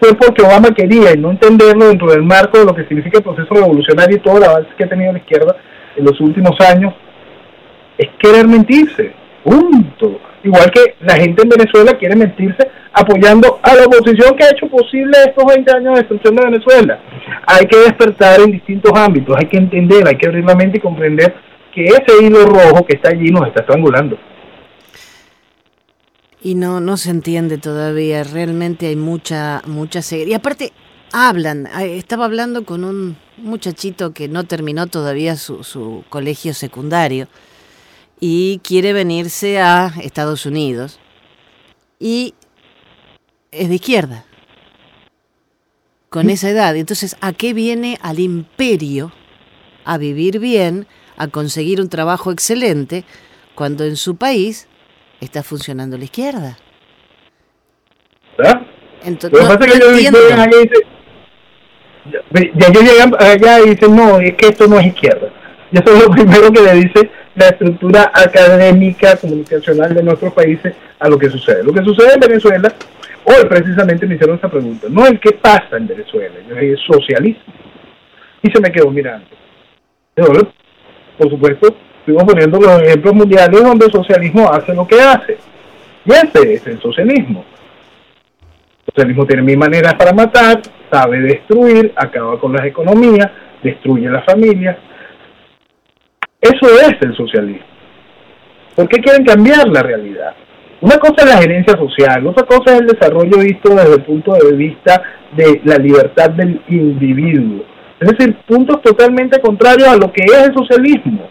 fue 0.00 0.14
porque 0.14 0.42
Obama 0.42 0.68
quería 0.74 1.12
y 1.14 1.18
no 1.18 1.30
entenderlo 1.30 1.88
dentro 1.88 2.10
del 2.10 2.22
marco 2.22 2.58
de 2.58 2.66
lo 2.66 2.74
que 2.74 2.84
significa 2.84 3.18
el 3.18 3.24
proceso 3.24 3.52
revolucionario 3.54 4.16
y 4.16 4.20
todo 4.20 4.36
el 4.36 4.44
avance 4.44 4.68
que 4.76 4.84
ha 4.84 4.88
tenido 4.88 5.12
la 5.12 5.18
izquierda 5.18 5.56
en 5.96 6.04
los 6.04 6.20
últimos 6.20 6.60
años 6.60 6.92
es 7.98 8.08
querer 8.18 8.46
mentirse. 8.46 9.12
Punto. 9.44 10.20
Igual 10.44 10.70
que 10.70 10.94
la 11.00 11.16
gente 11.16 11.42
en 11.42 11.48
Venezuela 11.48 11.98
quiere 11.98 12.14
mentirse 12.14 12.68
apoyando 12.92 13.58
a 13.62 13.74
la 13.74 13.84
oposición 13.84 14.36
que 14.36 14.44
ha 14.44 14.50
hecho 14.50 14.68
posible 14.68 15.12
estos 15.26 15.44
20 15.44 15.76
años 15.76 15.94
de 15.94 16.00
destrucción 16.00 16.36
de 16.36 16.44
Venezuela. 16.44 17.00
Hay 17.46 17.66
que 17.66 17.78
despertar 17.78 18.40
en 18.40 18.52
distintos 18.52 18.92
ámbitos, 18.94 19.36
hay 19.36 19.46
que 19.46 19.58
entender, 19.58 20.06
hay 20.06 20.16
que 20.16 20.28
abrir 20.28 20.44
la 20.44 20.54
mente 20.54 20.78
y 20.78 20.80
comprender 20.80 21.34
que 21.74 21.84
ese 21.84 22.24
hilo 22.24 22.44
rojo 22.46 22.86
que 22.86 22.96
está 22.96 23.10
allí 23.10 23.30
nos 23.30 23.46
está 23.48 23.60
estrangulando. 23.60 24.18
Y 26.40 26.54
no, 26.54 26.80
no 26.80 26.96
se 26.96 27.10
entiende 27.10 27.58
todavía, 27.58 28.22
realmente 28.22 28.86
hay 28.86 28.96
mucha, 28.96 29.60
mucha 29.66 30.02
ceguera. 30.02 30.30
Y 30.30 30.34
aparte, 30.34 30.72
hablan, 31.12 31.68
ah, 31.72 31.84
estaba 31.84 32.26
hablando 32.26 32.64
con 32.64 32.84
un 32.84 33.16
muchachito 33.38 34.12
que 34.12 34.28
no 34.28 34.44
terminó 34.44 34.86
todavía 34.86 35.36
su, 35.36 35.64
su 35.64 36.04
colegio 36.08 36.54
secundario 36.54 37.26
y 38.20 38.60
quiere 38.64 38.92
venirse 38.92 39.60
a 39.60 39.92
Estados 40.02 40.46
Unidos 40.46 40.98
y 41.98 42.34
es 43.50 43.68
de 43.68 43.74
izquierda, 43.76 44.24
con 46.10 46.30
esa 46.30 46.50
edad. 46.50 46.76
Entonces, 46.76 47.16
¿a 47.20 47.32
qué 47.32 47.52
viene 47.54 47.98
al 48.02 48.18
imperio 48.20 49.12
a 49.84 49.98
vivir 49.98 50.38
bien, 50.38 50.86
a 51.16 51.28
conseguir 51.28 51.80
un 51.80 51.88
trabajo 51.88 52.30
excelente, 52.32 53.04
cuando 53.54 53.84
en 53.84 53.96
su 53.96 54.16
país 54.16 54.68
está 55.20 55.42
funcionando 55.42 55.98
la 55.98 56.04
izquierda? 56.04 56.58
¿verdad? 58.36 58.62
Entonces, 59.02 59.32
Lo 59.32 59.38
que 59.38 59.44
no, 59.44 59.58
pasa 59.58 59.66
es 59.66 59.72
que 59.72 59.78
ellos 59.78 59.92
entiendo. 59.94 60.18
llegan 60.18 60.40
allá 60.40 60.56
y 60.56 60.62
dicen, 60.68 60.82
ya, 62.54 62.66
ellos 62.68 62.82
llegan 62.82 63.14
allá 63.18 63.60
y 63.60 63.70
dicen, 63.70 63.96
no, 63.96 64.20
es 64.20 64.34
que 64.36 64.46
esto 64.48 64.66
no 64.68 64.78
es 64.78 64.86
izquierda. 64.86 65.32
Y 65.72 65.78
eso 65.78 65.94
es 65.96 66.02
lo 66.04 66.10
primero 66.12 66.52
que 66.52 66.62
le 66.62 66.74
dice 66.74 67.10
la 67.38 67.48
estructura 67.48 68.10
académica, 68.12 69.16
comunicacional 69.16 69.94
de 69.94 70.02
nuestros 70.02 70.32
países 70.32 70.74
a 70.98 71.08
lo 71.08 71.18
que 71.18 71.30
sucede. 71.30 71.62
Lo 71.62 71.72
que 71.72 71.84
sucede 71.84 72.14
en 72.14 72.20
Venezuela, 72.20 72.72
hoy 73.24 73.44
precisamente 73.48 74.06
me 74.06 74.16
hicieron 74.16 74.36
esta 74.36 74.50
pregunta, 74.50 74.88
no 74.90 75.06
el 75.06 75.20
qué 75.20 75.32
pasa 75.32 75.76
en 75.76 75.86
Venezuela, 75.86 76.34
yo 76.48 76.76
socialismo. 76.92 77.54
Y 78.42 78.50
se 78.50 78.60
me 78.60 78.72
quedó 78.72 78.90
mirando. 78.90 79.26
Por 80.16 81.30
supuesto, 81.30 81.76
estuvimos 82.00 82.24
poniendo 82.24 82.60
los 82.60 82.82
ejemplos 82.82 83.14
mundiales 83.14 83.62
donde 83.62 83.86
el 83.86 83.92
socialismo 83.92 84.52
hace 84.52 84.74
lo 84.74 84.86
que 84.86 85.00
hace. 85.00 85.38
Y 86.04 86.12
ese 86.12 86.54
es 86.54 86.66
el 86.66 86.80
socialismo. 86.80 87.44
El 88.86 88.94
socialismo 88.94 89.26
tiene 89.26 89.42
mil 89.42 89.58
maneras 89.58 89.94
para 89.94 90.12
matar, 90.12 90.60
sabe 90.90 91.20
destruir, 91.20 91.92
acaba 91.94 92.38
con 92.40 92.52
las 92.52 92.64
economías, 92.64 93.30
destruye 93.62 94.08
las 94.08 94.24
familias. 94.24 94.76
Eso 96.40 96.66
es 96.80 96.94
el 97.00 97.16
socialismo. 97.16 97.66
¿Por 98.76 98.88
qué 98.88 99.00
quieren 99.00 99.24
cambiar 99.24 99.66
la 99.68 99.82
realidad? 99.82 100.34
Una 100.80 100.96
cosa 100.98 101.24
es 101.24 101.26
la 101.26 101.38
gerencia 101.38 101.76
social, 101.76 102.24
otra 102.26 102.46
cosa 102.46 102.74
es 102.74 102.80
el 102.80 102.86
desarrollo 102.86 103.38
visto 103.38 103.74
desde 103.74 103.94
el 103.94 104.04
punto 104.04 104.32
de 104.34 104.52
vista 104.54 105.02
de 105.36 105.60
la 105.64 105.76
libertad 105.76 106.30
del 106.30 106.62
individuo. 106.68 107.64
Es 107.98 108.10
decir, 108.12 108.36
puntos 108.46 108.80
totalmente 108.82 109.40
contrarios 109.40 109.88
a 109.88 109.96
lo 109.96 110.12
que 110.12 110.22
es 110.24 110.48
el 110.48 110.54
socialismo. 110.54 111.28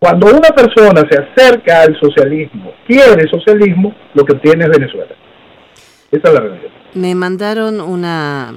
Cuando 0.00 0.26
una 0.26 0.48
persona 0.48 1.02
se 1.08 1.22
acerca 1.22 1.82
al 1.82 1.96
socialismo, 2.00 2.72
quiere 2.86 3.28
socialismo, 3.30 3.94
lo 4.14 4.24
que 4.24 4.32
obtiene 4.32 4.64
es 4.64 4.70
Venezuela. 4.70 5.14
Esa 6.10 6.28
es 6.28 6.34
la 6.34 6.40
realidad. 6.40 6.70
Me 6.94 7.14
mandaron 7.14 7.80
una, 7.80 8.52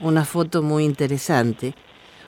una 0.00 0.24
foto 0.24 0.62
muy 0.62 0.84
interesante. 0.84 1.74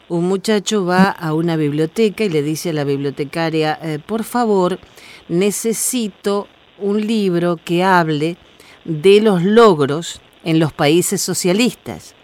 Un 0.09 0.29
muchacho 0.29 0.85
va 0.85 1.05
a 1.05 1.33
una 1.33 1.57
biblioteca 1.57 2.25
y 2.25 2.29
le 2.29 2.43
dice 2.43 2.71
a 2.71 2.73
la 2.75 2.85
bibliotecaria, 2.85 3.79
eh, 3.83 3.99
por 4.05 4.25
favor, 4.25 4.79
necesito 5.29 6.47
un 6.79 7.07
libro 7.07 7.59
que 7.63 7.83
hable 7.83 8.37
de 8.85 9.21
los 9.21 9.43
logros 9.43 10.21
en 10.45 10.59
los 10.59 10.73
países 10.73 11.23
socialistas. 11.23 12.15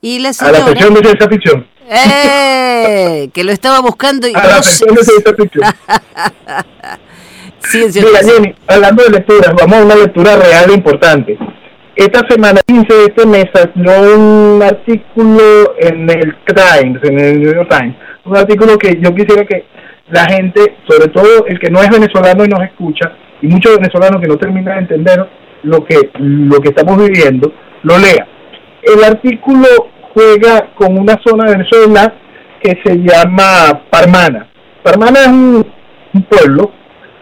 Y 0.00 0.20
la 0.20 0.28
A 0.28 0.52
la 0.52 0.64
señora, 0.64 1.00
de 1.00 1.28
ficción. 1.28 1.66
¡eh! 1.88 3.28
que 3.34 3.44
lo 3.44 3.52
estaba 3.52 3.80
buscando 3.80 4.28
y 4.28 4.34
A 4.34 4.46
la 4.46 4.62
sección 4.62 4.94
de 4.94 5.04
ciencia 5.04 5.34
ficción. 5.34 5.74
Mira. 7.74 8.20
Jenny, 8.22 8.54
hablando 8.66 9.02
de 9.04 9.10
lecturas, 9.10 9.54
vamos 9.54 9.78
a 9.78 9.84
una 9.84 9.96
lectura 9.96 10.36
real 10.36 10.70
e 10.70 10.74
importante. 10.74 11.38
Esta 12.00 12.26
semana, 12.30 12.62
15 12.66 12.94
de 12.94 13.04
este 13.04 13.26
mes, 13.26 13.44
salió 13.52 14.16
un 14.16 14.62
artículo 14.62 15.74
en 15.78 16.08
el 16.08 16.34
Times, 16.46 16.98
en 17.02 17.20
el 17.20 17.40
New 17.42 17.52
York 17.52 17.68
Times, 17.68 17.94
un 18.24 18.38
artículo 18.38 18.78
que 18.78 18.98
yo 19.02 19.14
quisiera 19.14 19.44
que 19.44 19.66
la 20.08 20.24
gente, 20.24 20.76
sobre 20.88 21.08
todo 21.08 21.44
el 21.46 21.58
que 21.60 21.70
no 21.70 21.82
es 21.82 21.90
venezolano 21.90 22.42
y 22.42 22.48
nos 22.48 22.62
escucha, 22.62 23.12
y 23.42 23.48
muchos 23.48 23.76
venezolanos 23.76 24.18
que 24.22 24.28
no 24.28 24.38
terminan 24.38 24.76
de 24.76 24.80
entender 24.80 25.28
lo 25.62 25.84
que, 25.84 26.08
lo 26.18 26.58
que 26.60 26.70
estamos 26.70 26.96
viviendo, 27.06 27.52
lo 27.82 27.98
lea. 27.98 28.26
El 28.82 29.04
artículo 29.04 29.66
juega 30.14 30.70
con 30.76 30.96
una 30.96 31.20
zona 31.22 31.50
de 31.50 31.58
Venezuela 31.58 32.14
que 32.62 32.78
se 32.82 32.96
llama 32.96 33.82
Parmana. 33.90 34.48
Parmana 34.82 35.20
es 35.20 35.28
un, 35.28 35.66
un 36.14 36.22
pueblo 36.22 36.72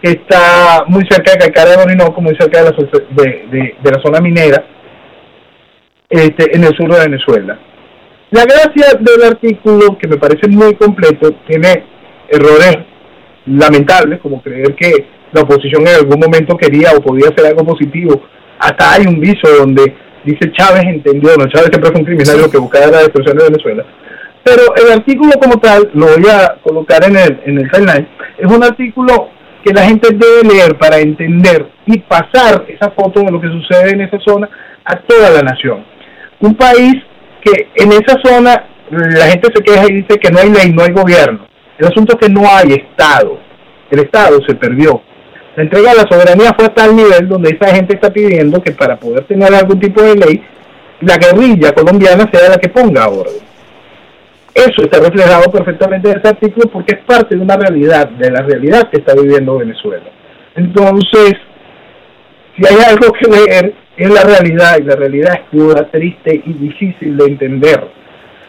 que 0.03 0.11
está 0.11 0.84
muy 0.86 1.05
cerca 1.11 1.32
de 1.32 1.38
Caicara 1.38 1.70
de 1.76 1.82
Orinoco, 1.82 2.20
muy 2.20 2.36
cerca 2.38 2.62
de 2.62 2.70
la, 2.70 2.76
so- 2.76 2.88
de, 3.11 3.24
de- 3.51 3.74
de 3.82 3.90
la 3.90 4.01
zona 4.03 4.20
minera, 4.20 4.64
este, 6.09 6.57
en 6.57 6.64
el 6.64 6.74
sur 6.76 6.92
de 6.92 7.01
Venezuela. 7.01 7.59
La 8.30 8.44
gracia 8.44 8.99
del 9.01 9.24
artículo, 9.24 9.96
que 9.99 10.07
me 10.09 10.16
parece 10.18 10.49
muy 10.49 10.74
completo, 10.74 11.30
tiene 11.49 11.84
errores 12.28 12.76
lamentables, 13.46 14.20
como 14.20 14.42
creer 14.42 14.74
que 14.74 15.07
la 15.32 15.42
oposición 15.42 15.82
en 15.82 15.94
algún 15.94 16.20
momento 16.20 16.57
quería 16.57 16.90
o 16.96 17.01
podía 17.01 17.28
hacer 17.30 17.46
algo 17.46 17.64
positivo. 17.64 18.22
Hasta 18.59 18.92
hay 18.94 19.07
un 19.07 19.20
viso 19.20 19.49
donde 19.59 19.94
dice 20.24 20.51
Chávez 20.53 20.82
entendió, 20.84 21.30
no 21.36 21.46
Chávez 21.46 21.70
siempre 21.70 21.90
fue 21.90 22.01
un 22.01 22.05
criminal, 22.07 22.40
lo 22.42 22.51
que 22.51 22.59
buscaba 22.59 22.86
la 22.88 22.99
destrucción 23.03 23.36
de 23.38 23.44
Venezuela. 23.44 23.84
Pero 24.44 24.62
el 24.76 24.92
artículo 24.92 25.32
como 25.40 25.59
tal, 25.61 25.90
lo 25.94 26.07
voy 26.07 26.30
a 26.30 26.57
colocar 26.62 27.05
en 27.05 27.16
el, 27.16 27.40
en 27.46 27.59
el 27.59 27.70
timeline, 27.70 28.09
es 28.38 28.51
un 28.51 28.62
artículo 28.62 29.30
que 29.64 29.72
la 29.72 29.82
gente 29.82 30.09
debe 30.12 30.54
leer 30.54 30.76
para 30.78 30.98
entender 30.98 31.66
y 31.86 31.98
pasar 32.00 32.64
esa 32.68 32.90
foto 32.90 33.20
de 33.20 33.30
lo 33.30 33.40
que 33.40 33.48
sucede 33.48 33.90
en 33.90 34.02
esa 34.02 34.18
zona 34.20 34.48
a 34.84 34.96
toda 35.00 35.30
la 35.30 35.42
nación. 35.42 35.84
Un 36.40 36.54
país 36.54 36.94
que 37.42 37.68
en 37.74 37.92
esa 37.92 38.16
zona 38.22 38.64
la 38.90 39.26
gente 39.26 39.48
se 39.54 39.62
queja 39.62 39.84
y 39.88 40.02
dice 40.02 40.18
que 40.18 40.30
no 40.30 40.38
hay 40.38 40.50
ley, 40.50 40.72
no 40.72 40.82
hay 40.82 40.92
gobierno. 40.92 41.46
El 41.78 41.86
asunto 41.86 42.14
es 42.14 42.26
que 42.26 42.32
no 42.32 42.42
hay 42.48 42.72
Estado. 42.72 43.38
El 43.90 44.00
Estado 44.00 44.38
se 44.46 44.54
perdió. 44.54 45.02
La 45.56 45.64
entrega 45.64 45.90
de 45.90 45.96
la 45.96 46.09
soberanía 46.09 46.54
fue 46.56 46.66
a 46.66 46.74
tal 46.74 46.94
nivel 46.94 47.28
donde 47.28 47.50
esa 47.50 47.74
gente 47.74 47.94
está 47.94 48.11
pidiendo 48.11 48.62
que 48.62 48.72
para 48.72 48.96
poder 48.96 49.24
tener 49.24 49.52
algún 49.52 49.80
tipo 49.80 50.02
de 50.02 50.14
ley, 50.14 50.42
la 51.00 51.16
guerrilla 51.16 51.72
colombiana 51.72 52.28
sea 52.32 52.50
la 52.50 52.59
que 52.59 52.68
ponga 52.68 53.09
orden. 53.09 53.47
Eso 54.59 54.82
está 54.82 54.98
reflejado 54.98 55.52
perfectamente 55.52 56.11
en 56.11 56.18
ese 56.18 56.28
artículo 56.28 56.68
porque 56.72 56.96
es 56.96 57.04
parte 57.04 57.36
de 57.36 57.40
una 57.40 57.56
realidad, 57.56 58.09
de 58.09 58.28
la 58.28 58.42
realidad 58.42 58.90
que 58.90 58.98
está 58.98 59.14
viviendo 59.14 59.56
Venezuela. 59.56 60.11
Entonces, 60.56 61.34
si 62.56 62.66
hay 62.66 62.80
algo 62.88 63.12
que 63.12 63.30
leer, 63.30 63.74
es 63.96 64.11
la 64.11 64.24
realidad, 64.24 64.78
y 64.80 64.82
la 64.82 64.96
realidad 64.96 65.34
es 65.34 65.50
cruda, 65.50 65.88
triste 65.92 66.42
y 66.44 66.52
difícil 66.54 67.16
de 67.16 67.26
entender. 67.26 67.88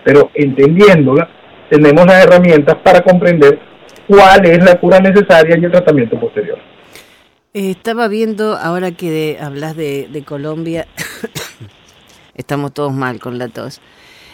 Pero 0.03 0.31
entendiéndola, 0.33 1.29
tenemos 1.69 2.07
las 2.07 2.25
herramientas 2.25 2.77
para 2.83 3.01
comprender 3.01 3.59
cuál 4.07 4.43
es 4.47 4.63
la 4.63 4.79
cura 4.79 4.99
necesaria 4.99 5.57
y 5.59 5.63
el 5.63 5.71
tratamiento 5.71 6.19
posterior. 6.19 6.57
Eh, 7.53 7.69
estaba 7.69 8.07
viendo, 8.07 8.57
ahora 8.57 8.91
que 8.93 9.37
hablas 9.39 9.75
de 9.75 10.23
Colombia, 10.25 10.87
estamos 12.33 12.73
todos 12.73 12.93
mal 12.93 13.19
con 13.19 13.37
la 13.37 13.47
tos 13.47 13.79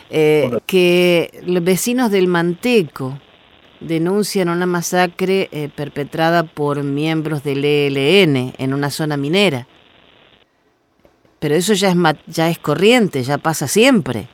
eh, 0.09 0.49
que 0.65 1.31
los 1.45 1.63
vecinos 1.63 2.11
del 2.11 2.27
Manteco 2.27 3.19
denuncian 3.79 4.49
una 4.49 4.65
masacre 4.65 5.49
eh, 5.51 5.69
perpetrada 5.75 6.43
por 6.43 6.83
miembros 6.83 7.43
del 7.43 7.63
ELN 7.65 8.53
en 8.57 8.73
una 8.73 8.89
zona 8.89 9.17
minera. 9.17 9.67
Pero 11.39 11.55
eso 11.55 11.73
ya 11.73 11.89
es, 11.89 11.95
ya 12.27 12.49
es 12.49 12.57
corriente, 12.57 13.23
ya 13.23 13.37
pasa 13.37 13.67
siempre. 13.67 14.27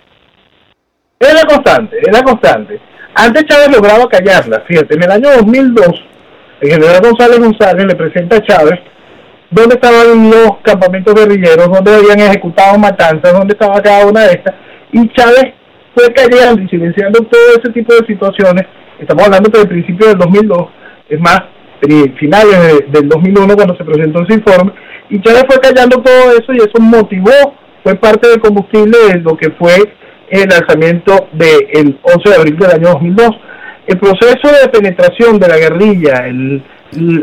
Es 1.19 1.33
la 1.33 1.45
constante, 1.45 1.97
es 2.01 2.11
la 2.11 2.23
constante. 2.23 2.79
Antes 3.15 3.45
Chávez 3.45 3.69
lograba 3.75 4.07
callarla. 4.07 4.63
Fíjate, 4.67 4.95
en 4.95 5.03
el 5.03 5.11
año 5.11 5.29
2002, 5.37 5.87
el 6.61 6.69
general 6.69 7.01
González 7.01 7.39
González 7.39 7.85
le 7.85 7.95
presenta 7.95 8.37
a 8.37 8.43
Chávez 8.43 8.79
dónde 9.49 9.75
estaban 9.75 10.29
los 10.29 10.57
campamentos 10.63 11.13
guerrilleros, 11.13 11.67
dónde 11.67 11.95
habían 11.95 12.19
ejecutado 12.19 12.77
matanzas, 12.77 13.33
dónde 13.33 13.53
estaba 13.53 13.81
cada 13.81 14.05
una 14.05 14.21
de 14.21 14.33
estas. 14.33 14.55
Y 14.93 15.07
Chávez 15.13 15.53
fue 15.95 16.13
callando 16.13 16.61
y 16.61 16.69
silenciando 16.69 17.19
todo 17.23 17.41
ese 17.59 17.71
tipo 17.73 17.93
de 17.93 18.05
situaciones. 18.05 18.65
Estamos 18.99 19.25
hablando 19.25 19.49
del 19.49 19.67
principio 19.67 20.07
del 20.07 20.17
2002, 20.17 20.69
es 21.09 21.19
más, 21.19 21.41
finales 22.19 22.91
del 22.91 23.09
2001 23.09 23.55
cuando 23.55 23.75
se 23.75 23.83
presentó 23.83 24.21
ese 24.23 24.35
informe, 24.35 24.71
y 25.09 25.19
Chávez 25.21 25.43
fue 25.47 25.59
callando 25.59 26.01
todo 26.01 26.31
eso 26.31 26.53
y 26.53 26.57
eso 26.57 26.79
motivó, 26.79 27.55
fue 27.83 27.95
parte 27.95 28.29
del 28.29 28.39
combustible 28.39 28.97
de 29.07 29.19
lo 29.19 29.35
que 29.35 29.49
fue 29.51 29.75
el 30.29 30.47
lanzamiento 30.47 31.27
del 31.33 31.99
11 32.01 32.29
de 32.29 32.35
abril 32.35 32.57
del 32.57 32.71
año 32.71 32.89
2002. 32.93 33.29
El 33.87 33.97
proceso 33.99 34.47
de 34.47 34.69
penetración 34.69 35.39
de 35.39 35.47
la 35.47 35.57
guerrilla, 35.57 36.27
el, 36.27 36.63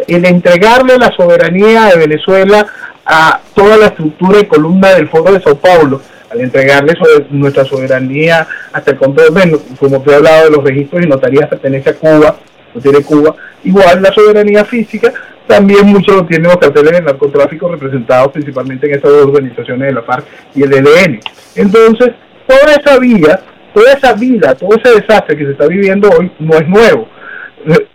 el 0.07 0.27
entregarle 0.27 0.99
la 0.99 1.11
soberanía 1.17 1.87
de 1.87 1.99
Venezuela 1.99 2.67
a 3.07 3.41
toda 3.55 3.79
la 3.79 3.87
estructura 3.87 4.41
y 4.41 4.47
columna 4.47 4.91
del 4.91 5.09
Foro 5.09 5.33
de 5.33 5.41
Sao 5.41 5.57
Paulo, 5.57 6.03
al 6.31 6.41
entregarle 6.41 6.95
nuestra 7.31 7.65
soberanía 7.65 8.47
hasta 8.73 8.91
el 8.93 8.99
control, 8.99 9.29
como 9.79 10.03
te 10.03 10.11
he 10.11 10.15
hablado 10.15 10.45
de 10.45 10.57
los 10.57 10.65
registros 10.65 11.05
y 11.05 11.09
notarías 11.09 11.49
pertenece 11.49 11.91
a 11.91 11.95
Cuba, 11.95 12.37
lo 12.75 12.81
tiene 12.81 13.03
Cuba, 13.03 13.35
igual 13.65 14.03
la 14.03 14.13
soberanía 14.13 14.65
física, 14.65 15.13
también 15.47 15.87
mucho 15.87 16.13
lo 16.13 16.27
tienen 16.27 16.49
los 16.49 16.59
carteles 16.59 16.93
del 16.93 17.05
narcotráfico 17.05 17.69
representados 17.69 18.33
principalmente 18.33 18.87
en 18.87 18.95
estas 18.97 19.11
dos 19.11 19.27
organizaciones 19.27 19.89
de 19.89 19.95
la 19.95 20.03
FARC 20.03 20.27
y 20.55 20.63
el 20.63 20.73
ELN. 20.75 21.21
Entonces, 21.57 22.11
toda 22.47 22.75
esa 22.75 22.99
vida, 22.99 23.41
toda 23.73 23.93
esa 23.93 24.13
vida, 24.13 24.55
todo 24.55 24.71
ese 24.77 25.01
desastre 25.01 25.37
que 25.37 25.47
se 25.47 25.53
está 25.53 25.67
viviendo 25.67 26.11
hoy 26.11 26.31
no 26.39 26.55
es 26.55 26.69
nuevo. 26.69 27.09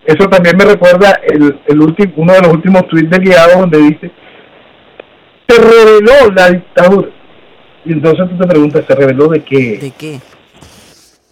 Eso 0.05 0.27
también 0.29 0.57
me 0.57 0.65
recuerda 0.65 1.19
el, 1.23 1.59
el 1.67 1.79
último, 1.79 2.13
uno 2.17 2.33
de 2.33 2.41
los 2.41 2.53
últimos 2.53 2.87
tweets 2.87 3.09
de 3.09 3.19
Guiado 3.19 3.59
donde 3.61 3.77
dice, 3.77 4.11
se 5.47 5.61
reveló 5.61 6.31
la 6.35 6.49
dictadura, 6.49 7.09
y 7.85 7.93
entonces 7.93 8.29
tú 8.29 8.37
te 8.37 8.47
preguntas, 8.47 8.85
¿se 8.87 8.95
reveló 8.95 9.27
de 9.27 9.41
qué? 9.41 9.77
¿De 9.77 9.91
qué? 9.91 10.19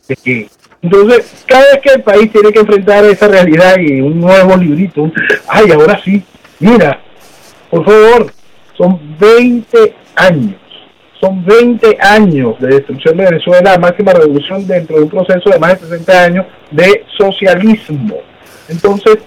¿De 0.07 0.15
qué? 0.15 0.49
Entonces, 0.81 1.43
cada 1.45 1.63
vez 1.63 1.81
que 1.81 1.93
el 1.93 2.01
país 2.01 2.31
tiene 2.31 2.51
que 2.51 2.59
enfrentar 2.59 3.05
esa 3.05 3.27
realidad 3.27 3.75
y 3.77 4.01
un 4.01 4.19
nuevo 4.19 4.57
librito, 4.57 5.11
ay, 5.47 5.71
ahora 5.71 6.01
sí, 6.03 6.23
mira, 6.59 6.99
por 7.69 7.85
favor, 7.85 8.31
son 8.75 8.99
20 9.19 9.95
años, 10.15 10.59
son 11.19 11.45
20 11.45 11.97
años 12.01 12.59
de 12.59 12.67
destrucción 12.67 13.15
de 13.15 13.25
Venezuela, 13.25 13.77
máxima 13.77 14.13
revolución 14.13 14.65
dentro 14.65 14.97
de 14.97 15.03
un 15.03 15.09
proceso 15.09 15.51
de 15.51 15.59
más 15.59 15.79
de 15.79 15.87
60 15.87 16.23
años 16.23 16.45
de 16.71 17.05
socialismo. 17.15 18.17
Entonces, 18.67 19.19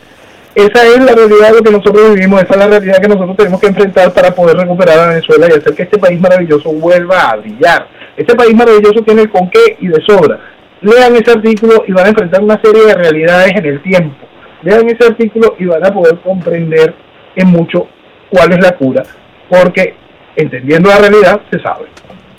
esa 0.55 0.87
es 0.87 0.99
la 0.99 1.15
realidad 1.15 1.51
de 1.51 1.57
lo 1.59 1.63
que 1.63 1.71
nosotros 1.73 2.15
vivimos, 2.15 2.43
esa 2.43 2.55
es 2.55 2.59
la 2.59 2.69
realidad 2.69 3.01
que 3.01 3.09
nosotros 3.09 3.37
tenemos 3.37 3.61
que 3.61 3.67
enfrentar 3.67 4.13
para 4.13 4.35
poder 4.35 4.57
recuperar 4.57 4.99
a 5.01 5.09
Venezuela 5.09 5.49
y 5.49 5.59
hacer 5.59 5.75
que 5.75 5.83
este 5.83 5.99
país 5.99 6.21
maravilloso 6.21 6.73
vuelva 6.73 7.31
a 7.31 7.37
brillar. 7.37 7.89
Este 8.17 8.35
país 8.37 8.55
maravilloso 8.55 9.03
tiene 9.05 9.23
el 9.23 9.31
con 9.31 9.51
qué 9.51 9.77
y 9.81 9.89
de 9.89 10.01
sobra. 10.07 10.39
Lean 10.81 11.17
ese 11.17 11.33
artículo 11.33 11.83
y 11.89 11.93
van 11.93 12.07
a 12.07 12.09
enfrentar 12.11 12.43
una 12.43 12.61
serie 12.63 12.87
de 12.87 12.95
realidades 12.95 13.53
en 13.57 13.67
el 13.67 13.83
tiempo. 13.83 14.27
Lean 14.63 14.89
ese 14.89 15.09
artículo 15.09 15.57
y 15.59 15.65
van 15.65 15.85
a 15.85 15.93
poder 15.93 16.19
comprender 16.21 16.95
en 17.35 17.49
mucho 17.49 17.89
cuál 18.31 18.53
es 18.53 18.63
la 18.63 18.77
cura, 18.77 19.03
porque 19.49 19.95
entendiendo 20.37 20.89
la 20.89 20.99
realidad 20.99 21.41
se 21.51 21.61
sabe. 21.61 21.87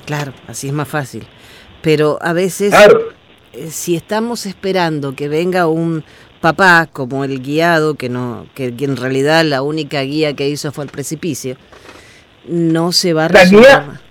Claro, 0.05 0.31
así 0.47 0.67
es 0.67 0.73
más 0.73 0.87
fácil. 0.87 1.25
Pero 1.81 2.17
a 2.21 2.33
veces, 2.33 2.73
eh, 3.53 3.67
si 3.67 3.95
estamos 3.95 4.45
esperando 4.45 5.15
que 5.15 5.27
venga 5.27 5.67
un 5.67 6.03
papá 6.45 6.87
como 6.91 7.23
el 7.23 7.41
guiado, 7.41 7.95
que, 7.95 8.07
no, 8.07 8.45
que, 8.53 8.71
en 8.79 8.97
realidad 8.97 9.43
la 9.43 9.63
única 9.63 10.01
guía 10.01 10.35
que 10.35 10.47
hizo 10.47 10.71
fue 10.71 10.83
el 10.83 10.91
precipicio, 10.91 11.55
no 12.47 12.91
se 12.91 13.13
va 13.13 13.25
a 13.25 13.27
resolver. 13.29 13.63
La 13.63 13.79
guía, 13.79 14.01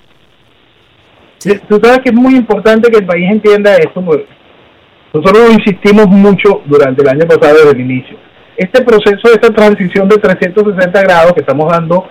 Tú 1.68 1.78
sabes 1.80 2.00
que 2.00 2.08
es 2.08 2.14
muy 2.14 2.34
importante 2.34 2.90
que 2.90 2.98
el 2.98 3.06
país 3.06 3.30
entienda 3.30 3.76
esto, 3.76 4.00
nosotros 4.00 5.52
insistimos 5.52 6.08
mucho 6.08 6.62
durante 6.64 7.02
el 7.02 7.08
año 7.08 7.26
pasado 7.28 7.54
desde 7.54 7.70
el 7.70 7.80
inicio. 7.80 8.16
Este 8.56 8.82
proceso, 8.82 9.32
esta 9.32 9.50
transición 9.50 10.08
de 10.08 10.16
360 10.16 11.02
grados 11.02 11.34
que 11.34 11.40
estamos 11.40 11.70
dando 11.70 12.08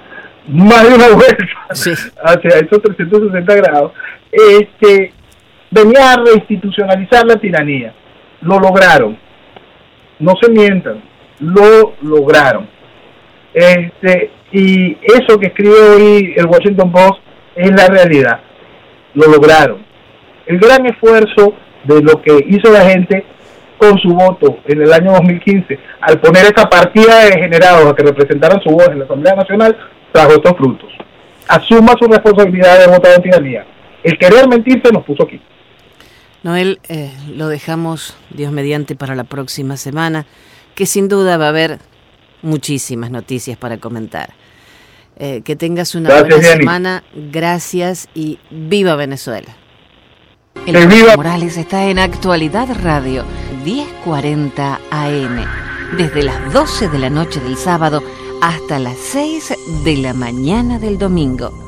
más 0.48 0.88
de 0.88 0.96
una 0.96 1.10
vuelta 1.10 1.46
hacia 2.24 2.50
esos 2.60 2.82
360 2.82 3.56
grados, 3.56 3.92
este, 4.32 5.12
venía 5.72 6.14
a 6.14 6.24
reinstitucionalizar 6.24 7.26
la 7.26 7.36
tiranía. 7.36 7.94
Lo 8.42 8.60
lograron 8.60 9.18
no 10.24 10.34
se 10.42 10.50
mientan, 10.50 11.02
lo 11.40 11.94
lograron. 12.02 12.68
Este, 13.54 14.32
y 14.52 14.98
eso 15.04 15.38
que 15.40 15.48
escribe 15.48 15.76
hoy 15.76 16.34
el 16.36 16.46
Washington 16.46 16.92
Post 16.92 17.20
es 17.56 17.72
la 17.72 17.88
realidad. 17.88 18.40
Lo 19.14 19.28
lograron. 19.28 19.86
El 20.46 20.60
gran 20.60 20.86
esfuerzo 20.86 21.54
de 21.84 22.02
lo 22.02 22.22
que 22.22 22.38
hizo 22.48 22.72
la 22.72 22.90
gente 22.90 23.26
con 23.78 23.98
su 24.00 24.14
voto 24.14 24.60
en 24.66 24.82
el 24.82 24.94
año 24.94 25.12
2015, 25.12 25.78
al 26.00 26.20
poner 26.20 26.46
esa 26.46 26.70
partida 26.70 27.20
de 27.20 27.32
degenerados 27.32 27.86
a 27.86 27.96
que 27.96 28.04
representaran 28.04 28.62
su 28.62 28.70
voz 28.70 28.88
en 28.88 29.00
la 29.00 29.06
Asamblea 29.06 29.36
Nacional, 29.36 29.78
trajo 30.14 30.32
estos 30.32 30.56
frutos. 30.56 30.90
Asuma 31.50 31.94
su 32.00 32.08
responsabilidad 32.08 32.80
de 32.80 32.88
votar 32.88 33.16
en 33.16 33.22
tiranía. 33.22 33.66
El 34.02 34.18
querer 34.18 34.48
mentirse 34.48 34.92
nos 34.92 35.04
puso 35.04 35.24
aquí. 35.24 35.42
Noel, 36.44 36.80
eh, 36.90 37.12
lo 37.34 37.48
dejamos, 37.48 38.16
Dios 38.30 38.52
mediante, 38.52 38.96
para 38.96 39.16
la 39.16 39.24
próxima 39.24 39.78
semana, 39.78 40.26
que 40.76 40.86
sin 40.86 41.08
duda 41.08 41.38
va 41.38 41.46
a 41.46 41.50
haber 41.50 41.80
muchísimas 42.42 43.12
noticias 43.12 43.58
para 43.58 43.78
comentar. 43.78 44.34
Eh, 45.16 45.42
que 45.46 45.56
tengas 45.56 45.96
una 45.96 46.10
buena 46.20 46.42
semana, 46.42 47.04
gracias 47.32 48.10
y 48.14 48.40
viva 48.52 48.96
Venezuela. 48.96 49.56
El 50.68 50.88
viva. 50.88 51.16
Morales 51.16 51.56
está 51.58 51.86
en 51.86 52.00
Actualidad 52.00 52.68
Radio, 52.82 53.24
1040 53.64 54.80
AM, 54.92 55.46
desde 55.98 56.24
las 56.24 56.52
12 56.52 56.90
de 56.90 57.00
la 57.00 57.10
noche 57.10 57.40
del 57.40 57.58
sábado 57.58 58.04
hasta 58.42 58.80
las 58.80 58.98
6 58.98 59.54
de 59.86 59.98
la 59.98 60.14
mañana 60.14 60.80
del 60.80 60.98
domingo 60.98 61.63